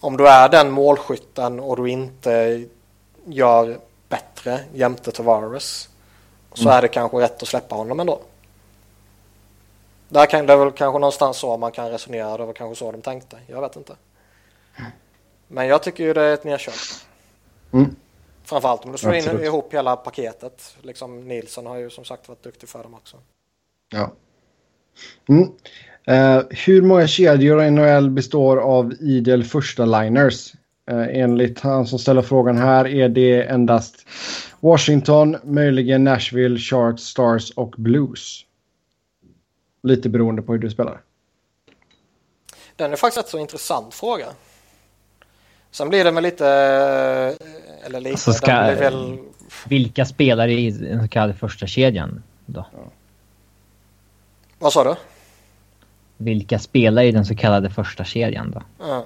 [0.00, 2.64] om du är den målskytten och du inte
[3.24, 3.78] gör
[4.08, 5.88] bättre jämte Tavares
[6.54, 8.20] så är det kanske rätt att släppa honom ändå.
[10.08, 13.02] Där kan det väl kanske någonstans så man kan resonera, det var kanske så de
[13.02, 13.96] tänkte, jag vet inte.
[15.52, 16.74] Men jag tycker ju det är ett nedköp.
[17.72, 17.96] Mm.
[18.44, 20.76] Framförallt om du slår in ihop hela paketet.
[20.82, 23.16] Liksom Nilsson har ju som sagt varit duktig för dem också.
[23.88, 24.12] Ja.
[25.28, 25.48] Mm.
[26.04, 30.52] Eh, hur många kedjor i NHL består av idel första liners?
[30.90, 34.06] Eh, enligt han som ställer frågan här är det endast
[34.60, 38.40] Washington, möjligen Nashville, Sharks, Stars och Blues.
[39.82, 41.00] Lite beroende på hur du spelar.
[42.76, 44.26] Den är faktiskt ett så intressant fråga.
[45.70, 49.18] Sen blir det med lite, eh, eller lite, Alltså ska- väl,
[49.66, 52.66] Vilka spelare i den så kallade första kedjan då?
[54.58, 54.94] vad sa du?
[56.16, 58.62] Vilka spelar i den så kallade första kedjan då?
[58.78, 59.04] Ja.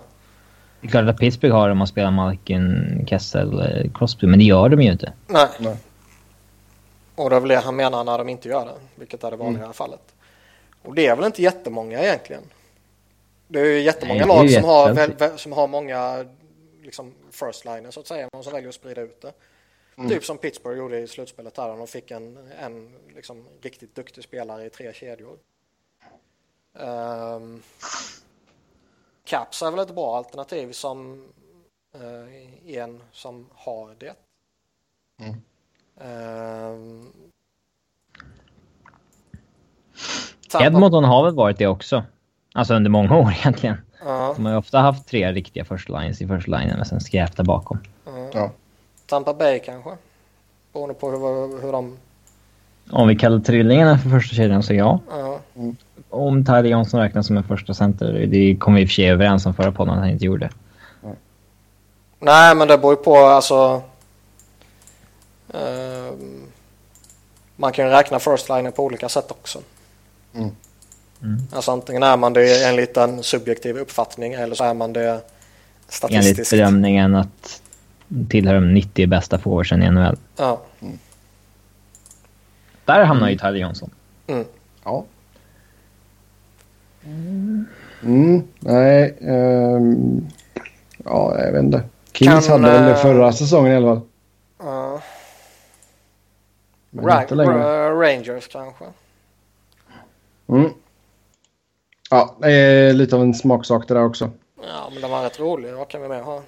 [0.80, 4.44] Det är klart att Pittsburgh har om man spelar Malkin, Kessel, eh, Crosby, men det
[4.44, 5.12] gör de ju inte.
[5.26, 5.48] Nej.
[5.58, 5.76] Nej.
[7.14, 9.36] Och det är väl det han menar när de inte gör det, vilket är det
[9.36, 10.00] vanliga fallet.
[10.82, 12.42] Och det är väl inte jättemånga egentligen.
[13.48, 16.24] Det är ju jättemånga Nej, lag som har, väl- som har många
[16.84, 19.32] liksom first liner så att säga, men som väljer att sprida ut det.
[20.08, 24.66] Typ som Pittsburgh gjorde i slutspelet här, de fick en, en liksom, riktigt duktig spelare
[24.66, 25.38] i tre kedjor.
[26.72, 27.62] Um,
[29.24, 31.24] Caps är väl ett bra alternativ som
[31.94, 34.14] eh, en som har det.
[35.20, 35.40] Mm.
[40.48, 42.04] Tampa- Edmonton har väl varit det också.
[42.52, 43.76] Alltså under många år egentligen.
[44.04, 47.00] Ja, De har ju ofta haft tre riktiga första lines i första linen och sen
[47.00, 47.78] skräp där bakom.
[48.04, 48.28] ja.
[48.32, 48.50] Ja.
[49.06, 49.90] Tampa Bay kanske.
[50.72, 51.96] Beroende på hur, hur de
[52.90, 55.00] Om vi kallar trillingarna för första kedjan så ja.
[55.10, 55.40] Ja.
[56.10, 59.10] Om Tyler Johnson räknas som en första center, det kom vi i och för sig
[59.10, 60.50] överens om förra podden att han inte gjorde.
[62.18, 63.82] Nej, men det beror ju på alltså.
[65.54, 66.42] ehm,
[67.56, 69.58] man kan ju räkna first liner på olika sätt också.
[70.34, 70.50] Mm.
[71.24, 71.38] Mm.
[71.52, 75.24] Alltså antingen är man det en liten subjektiv uppfattning eller så är man det Enligt
[75.88, 76.50] statistiskt.
[76.50, 77.62] bedömningen att
[78.28, 80.16] tillhör de 90 bästa forwardsen i NHL.
[80.36, 80.60] Ja.
[82.84, 83.90] Där hamnar ju Tyler Johnson.
[84.26, 84.44] Mm.
[84.84, 85.04] Ja.
[88.02, 89.16] Mm, nej.
[89.20, 90.26] ehm,
[91.04, 91.82] ja, jag vet inte.
[92.12, 94.00] Kings Kan, hade väl det eh, förra säsongen i alla fall.
[94.58, 95.02] Ja.
[96.90, 97.90] Men inte längre.
[97.90, 98.84] Rangers kanske.
[100.46, 100.70] Mm.
[102.10, 104.30] Ja, det är lite av en smaksak det där också.
[104.62, 105.74] Ja, men den var rätt rolig.
[105.74, 106.42] Vad kan vi mer ha?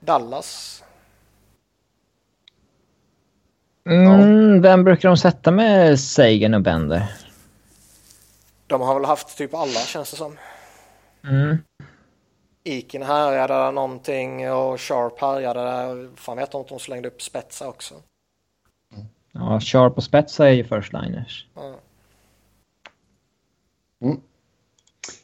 [0.00, 0.82] Dallas.
[3.86, 7.14] Mm, Vem brukar de sätta med Sagan och Bender?
[8.66, 10.38] De har väl haft typ alla känns det som.
[11.24, 11.58] Mm.
[12.64, 16.10] Iken härjade där någonting och Sharp härjade där.
[16.16, 17.94] Fan vet inte om de slängde upp spetsar också.
[19.32, 21.46] Ja, Sharp och Spetsa är ju first liners.
[24.02, 24.20] Mm.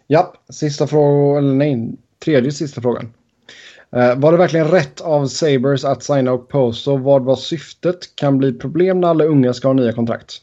[0.06, 1.92] Ja, sista frågan, eller nej,
[2.24, 3.12] tredje sista frågan.
[3.92, 6.96] Eh, var det verkligen rätt av Sabres att signa Okposo?
[6.96, 8.16] Vad var syftet?
[8.16, 10.42] Kan bli problem när alla unga ska ha nya kontrakt.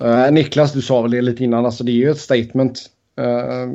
[0.00, 2.90] Eh, Niklas, du sa väl det lite innan, alltså det är ju ett statement.
[3.16, 3.68] Eh,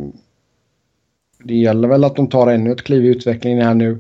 [1.39, 3.99] det gäller väl att de tar ännu ett kliv i utvecklingen här nu.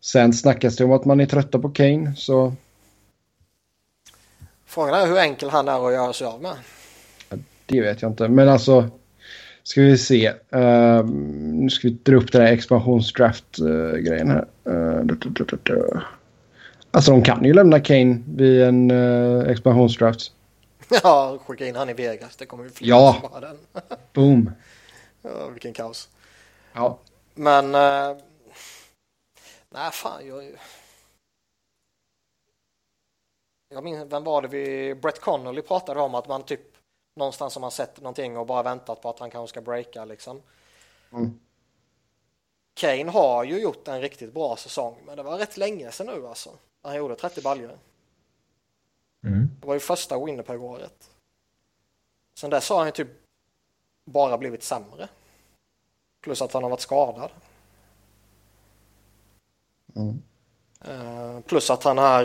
[0.00, 2.52] Sen snackas det om att man är trötta på Kane, så
[4.66, 6.56] Frågan är hur enkel han är att göra sig av med.
[7.66, 8.28] Det vet jag inte.
[8.28, 8.90] Men alltså,
[9.62, 10.32] ska vi se.
[10.54, 14.46] Uh, nu ska vi dra upp den här expansionsdraft-grejen här.
[14.68, 16.02] Uh.
[16.90, 20.32] Alltså de kan ju lämna Kane vid en uh, expansionsdraft.
[21.02, 22.36] Ja, skicka in han i Vegas.
[22.36, 23.18] Det kommer ju fler Ja.
[23.20, 23.56] som bara den.
[24.12, 24.50] Boom.
[25.22, 26.08] Ja, vilken kaos.
[26.72, 26.98] Ja.
[27.34, 27.74] Men...
[27.74, 28.16] Eh,
[29.70, 30.26] nej, fan.
[30.26, 30.44] Jag,
[33.74, 34.94] jag minns, vem var det vi...
[34.94, 36.75] Brett Connolly pratade om att man typ
[37.16, 40.42] någonstans har man sett någonting och bara väntat på att han kanske ska breaka liksom.
[41.12, 41.40] Mm.
[42.74, 46.26] Kane har ju gjort en riktigt bra säsong, men det var rätt länge sedan nu
[46.26, 46.50] alltså.
[46.82, 47.78] Han gjorde 30 baljor.
[49.24, 49.50] Mm.
[49.60, 51.10] Det var ju första Winnipeg-året.
[52.38, 53.08] Sen dess har han ju typ
[54.04, 55.08] bara blivit sämre.
[56.20, 57.30] Plus att han har varit skadad.
[59.94, 60.22] Mm.
[60.80, 62.24] Eh, plus att han är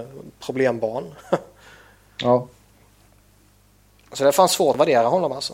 [0.00, 0.08] eh,
[0.40, 1.14] problembarn.
[2.18, 2.48] Ja.
[4.16, 5.52] Så det är fan svårt att värdera honom alltså.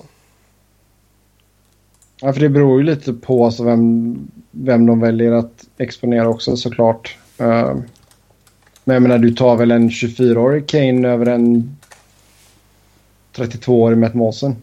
[2.21, 4.17] ja, för det beror ju lite på alltså vem,
[4.51, 7.19] vem de väljer att exponera också såklart.
[7.41, 7.77] Uh,
[8.85, 11.77] men jag menar, du tar väl en 24-årig Kane över en
[13.35, 14.57] 32-årig Matt Mawson?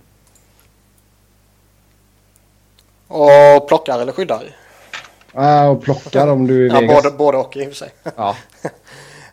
[3.07, 4.55] Och plockar eller skyddar.
[5.33, 7.03] Ja, och plockar om du är Ja, Vegas.
[7.03, 7.89] både, både och i och för sig.
[8.15, 8.35] Ja.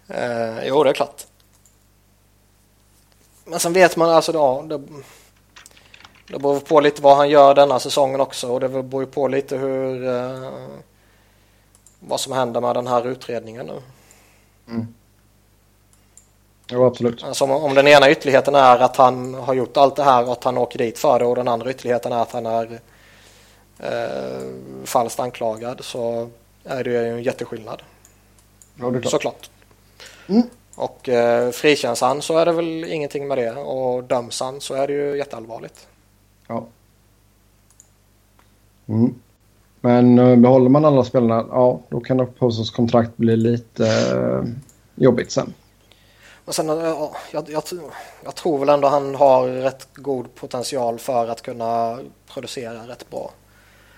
[0.09, 1.27] Eh, jo, det är klart.
[3.47, 4.63] Men sen vet man alltså då.
[4.63, 4.81] Det,
[6.29, 8.53] det beror på lite vad han gör denna säsongen också.
[8.53, 10.09] Och det beror ju på lite hur.
[10.09, 10.51] Eh,
[12.01, 13.83] vad som händer med den här utredningen nu.
[16.71, 17.23] Jo, absolut.
[17.23, 20.33] Alltså om, om den ena ytterligheten är att han har gjort allt det här och
[20.33, 22.81] att han åker dit för det och den andra ytterligheten är att han är
[23.79, 24.41] eh,
[24.85, 26.31] falskt anklagad så
[26.65, 27.83] är det ju en jätteskillnad.
[28.75, 29.11] Ja, det är klart.
[29.11, 29.51] Såklart.
[30.29, 30.43] Mm.
[30.77, 34.75] Och eh, frikänns han så är det väl ingenting med det och döms han så
[34.75, 35.89] är det ju jätteallvarligt.
[36.47, 36.67] Ja.
[38.87, 39.15] Mm.
[39.81, 44.43] Men eh, behåller man alla spelarna, ja, då kan nog Posos kontrakt bli lite eh,
[44.95, 45.55] jobbigt sen.
[46.45, 47.63] Men sen, eh, ja, jag, jag,
[48.25, 51.99] jag tror väl ändå han har rätt god potential för att kunna
[52.35, 53.31] producera rätt bra.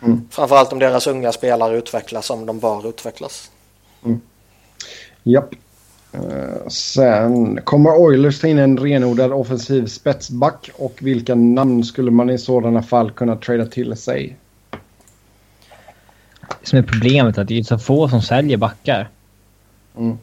[0.03, 0.29] Mm.
[0.31, 3.51] Framförallt om deras unga spelare utvecklas som de bör utvecklas.
[5.23, 5.55] Japp.
[6.13, 12.31] Eh, sen kommer Oilers ta in en renodlad offensiv spetsback och vilka namn skulle man
[12.31, 14.37] i sådana fall kunna trada till sig?
[16.61, 19.09] Det som är problemet är att det är så få som säljer backar.
[19.97, 20.19] Mm.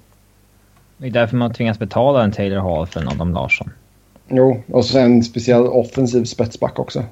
[0.98, 3.70] Det är därför man tvingas betala en Taylor Hall för en Adam Larsson.
[4.28, 7.04] Jo, och sen speciell offensiv spetsback också.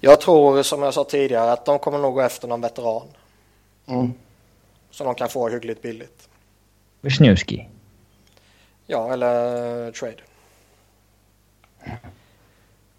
[0.00, 3.06] Jag tror som jag sa tidigare att de kommer nog gå efter någon veteran.
[3.86, 4.12] Mm.
[4.90, 6.17] Som de kan få hyggligt billigt.
[7.00, 7.68] Wisniewski.
[8.86, 10.16] Ja, eller eh, trade.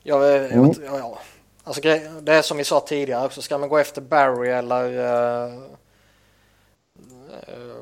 [0.04, 0.72] Jag, jag, Mm.
[0.86, 1.20] ja, ja.
[1.64, 1.82] Alltså,
[2.22, 3.42] det är som vi sa tidigare också.
[3.42, 5.00] Ska man gå efter Barry eller...
[5.00, 5.54] eh,
[7.48, 7.76] eh,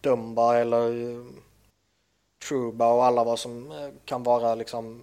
[0.00, 0.90] Dumba eller
[2.48, 5.00] Truba och alla vad som eh, kan vara liksom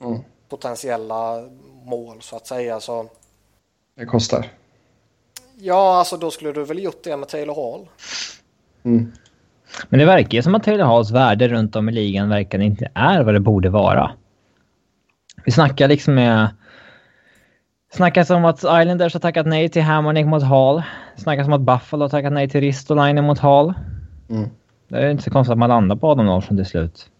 [0.00, 0.18] Mm.
[0.48, 1.48] potentiella
[1.84, 2.80] mål så att säga.
[2.80, 3.08] Så
[3.94, 4.48] Det kostar.
[5.58, 7.88] ja, alltså då skulle du väl gjort det med Taylor Hall.
[8.82, 9.12] Mm.
[9.88, 12.90] Men det verkar ju som att Taylor Halls värde runt om i ligan verkar inte
[12.94, 14.10] är vad det borde vara.
[15.44, 16.48] Vi snackar liksom med...
[17.92, 20.82] Snackas om att Islanders har tackat nej till Hamonic mot Hall.
[21.16, 23.74] Snackas om att Buffalo har tackat nej till Ristolainen mot Hall.
[24.30, 24.50] Mm.
[24.88, 27.10] Det är inte så konstigt att man landar på Adam Larsson till slut.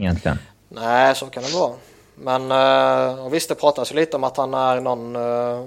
[0.00, 0.38] Egentligen.
[0.68, 1.72] Nej, så kan det vara.
[2.14, 2.52] Men
[3.18, 5.64] och visst, det pratas ju lite om att han är någon, eh,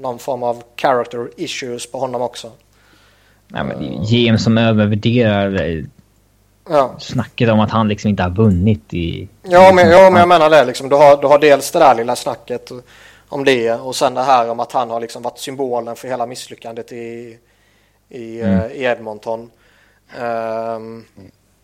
[0.00, 2.50] någon form av character issues på honom också.
[3.52, 5.84] Nej, men det är ju GM som övervärderar eh,
[6.68, 9.28] Ja, snacket om att han liksom inte har vunnit i...
[9.42, 10.64] ja men, ja, men jag menar det.
[10.64, 12.70] Liksom, du, har, du har dels det där lilla snacket
[13.28, 16.26] om det och sen det här om att han har liksom varit symbolen för hela
[16.26, 17.38] misslyckandet i,
[18.08, 18.70] i, eh, Mm.
[18.70, 19.50] i Edmonton.
[20.18, 21.04] Ehm,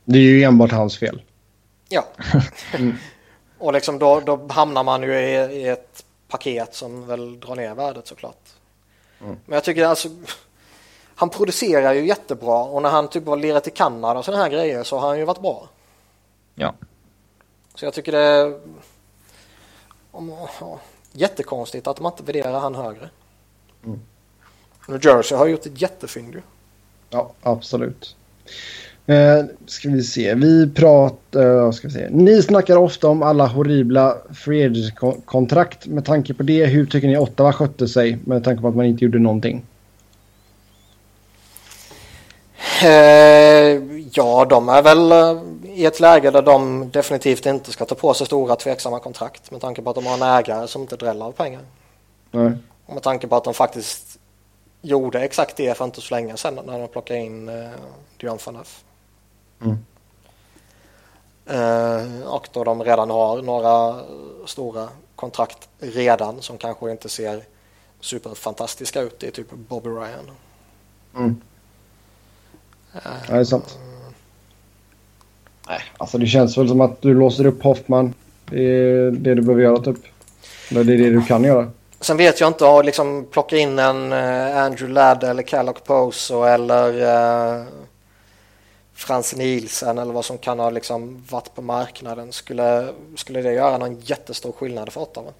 [0.04, 1.22] Det är ju enbart hans fel.
[1.88, 2.04] Ja.
[3.58, 7.74] och liksom då, då hamnar man ju i, i ett paket som väl drar ner
[7.74, 8.42] värdet såklart.
[9.20, 9.36] Mm.
[9.46, 10.08] Men jag tycker alltså
[11.18, 14.50] han producerar ju jättebra och när han typ har lirat i Kanada och sådana här
[14.50, 15.68] grejer så har han ju varit bra.
[16.54, 16.74] Ja.
[17.74, 18.60] Så jag tycker det är
[20.10, 20.80] om, ja,
[21.12, 23.10] jättekonstigt att man inte värderar han högre.
[23.84, 24.00] Mm.
[24.88, 26.40] New Jersey har gjort ett jättefynd ju.
[27.10, 28.16] Ja, absolut.
[29.06, 30.34] Eh, ska vi se.
[30.34, 31.72] Vi pratar...
[31.72, 32.08] Ska vi se.
[32.10, 34.92] Ni snackar ofta om alla horribla free
[35.24, 38.76] kontrakt Med tanke på det, hur tycker ni Ottawa skötte sig med tanke på att
[38.76, 39.64] man inte gjorde någonting?
[42.58, 42.67] Eh,
[44.12, 48.14] ja, de är väl eh, i ett läge där de definitivt inte ska ta på
[48.14, 51.24] sig stora tveksamma kontrakt med tanke på att de har en ägare som inte dräller
[51.24, 51.62] av pengar.
[52.30, 52.52] Nej.
[52.86, 54.18] Och med tanke på att de faktiskt
[54.82, 57.70] gjorde exakt det för inte så länge sedan när de plockade in eh,
[58.16, 58.84] Dion Phaneuf.
[59.60, 59.78] Mm.
[61.46, 64.00] Eh, och då de redan har några
[64.46, 67.42] stora kontrakt redan som kanske inte ser
[68.00, 69.20] superfantastiska ut.
[69.20, 70.30] Det är typ Bobby Ryan.
[71.16, 71.40] Mm.
[72.92, 73.78] Ja, det är sant.
[75.68, 78.14] Nej, alltså det känns väl som att du låser upp Hoffman.
[78.50, 79.96] Det är det du behöver göra typ.
[80.70, 81.70] Eller det är det du kan göra.
[82.00, 86.42] Sen vet jag inte att liksom plocka in en eh, Andrew Ladd eller Callum Poso
[86.42, 87.02] eller
[87.58, 87.64] eh,
[88.94, 92.32] Frans Nielsen eller vad som kan ha liksom varit på marknaden.
[92.32, 95.32] Skulle, skulle det göra någon jättestor skillnad för Ottawa?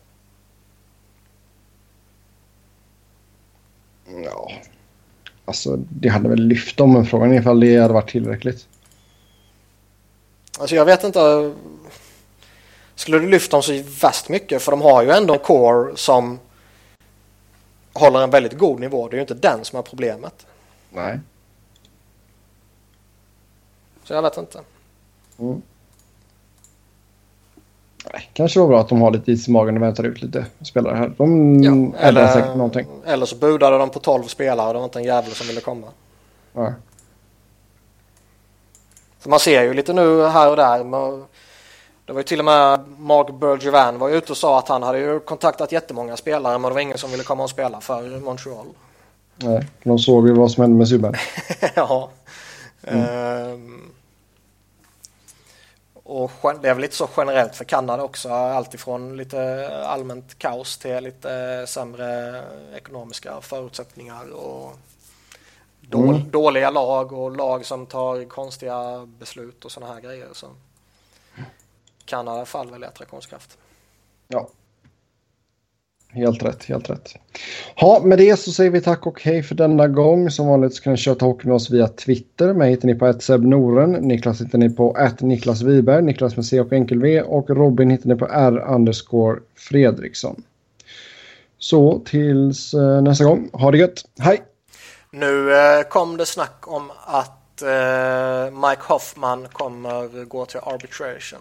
[4.25, 4.51] Ja.
[5.49, 8.67] Alltså det hade väl lyft dem men frågan är ifall det hade varit tillräckligt.
[10.59, 11.55] Alltså jag vet inte.
[12.95, 14.63] Skulle du lyfta dem så värst mycket?
[14.63, 16.39] För de har ju ändå en core som
[17.93, 19.09] håller en väldigt god nivå.
[19.09, 20.47] Det är ju inte den som är problemet.
[20.91, 21.21] Nej.
[24.05, 24.61] Så jag vet inte.
[25.39, 25.63] Mm.
[28.13, 30.47] Nej, kanske var bra att de har lite is i magen och väntar ut lite
[30.63, 31.13] spelare här.
[31.19, 32.87] De Ja, ändrar säkert någonting.
[33.07, 35.61] eller så budade de på 12 spelare och det var inte en jävel som ville
[35.61, 35.87] komma.
[36.53, 36.73] Ja.
[39.21, 40.85] Så man ser ju lite nu här och där.
[40.85, 41.25] men
[42.07, 44.99] Det var ju till och med Mark Bergevin var ute och sa att han hade
[44.99, 48.67] ju kontaktat jättemånga spelare men det var ingen som ville komma och spela för Montreal.
[49.37, 51.15] Nej, de såg ju vad som hände med Subban.
[51.75, 52.11] ja.
[52.83, 53.83] Ehm,
[56.09, 56.31] och
[56.63, 58.29] det är väl lite så generellt för Kanada också.
[58.29, 62.43] Alltifrån lite allmänt kaos till lite sämre
[62.75, 64.73] ekonomiska förutsättningar och
[65.81, 66.31] då, Mm.
[66.31, 70.29] dåliga lag och lag som tar konstiga beslut och sådana här grejer.
[70.33, 70.47] Så
[72.05, 73.59] Kanada faller väl i attraktionskraft.
[74.29, 74.49] Ja.
[76.13, 77.15] Helt rätt, helt rätt.
[77.77, 80.31] Ja, med det så säger vi tack och hej för denna gång.
[80.31, 82.53] Som vanligt så kan ni köta hockey med oss via Twitter.
[82.53, 86.03] Mig hittar ni på @sebnoren, Niklas hittar ni på ett Niklas Wiberg.
[86.03, 87.23] Niklas med C och enkel V.
[87.23, 90.43] Och Robin hittar ni på R underscore Fredriksson.
[91.59, 93.51] Så tills eh, nästa gång.
[93.53, 94.05] Ha det gött.
[94.19, 94.43] Hej!
[95.11, 101.41] Nu eh, kom det snack om att eh, Mike Hoffman kommer gå till arbitration.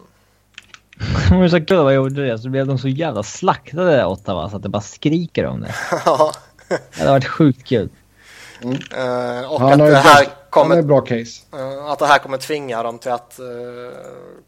[1.30, 4.49] Det var så kul vad jag gjorde det så blev de så jävla slaktade Ottawa
[4.49, 5.76] så att det bara skriker om det.
[6.06, 6.32] Ja.
[6.69, 7.90] Det hade varit sjukt kul.
[8.61, 11.41] Eh, och Han att har det, här bra, han kommer, har bra case.
[11.53, 13.45] eh, att det här kommer tvinga dem till att eh,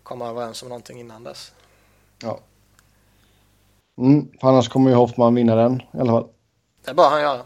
[0.03, 1.51] komma överens om någonting innan dess.
[2.23, 2.39] Ja.
[3.97, 6.27] Mm, för annars kommer ju Hoffman vinna den i alla fall.
[6.85, 7.41] Det bör han göra.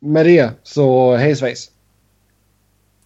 [0.00, 1.70] Med det så hej svejs.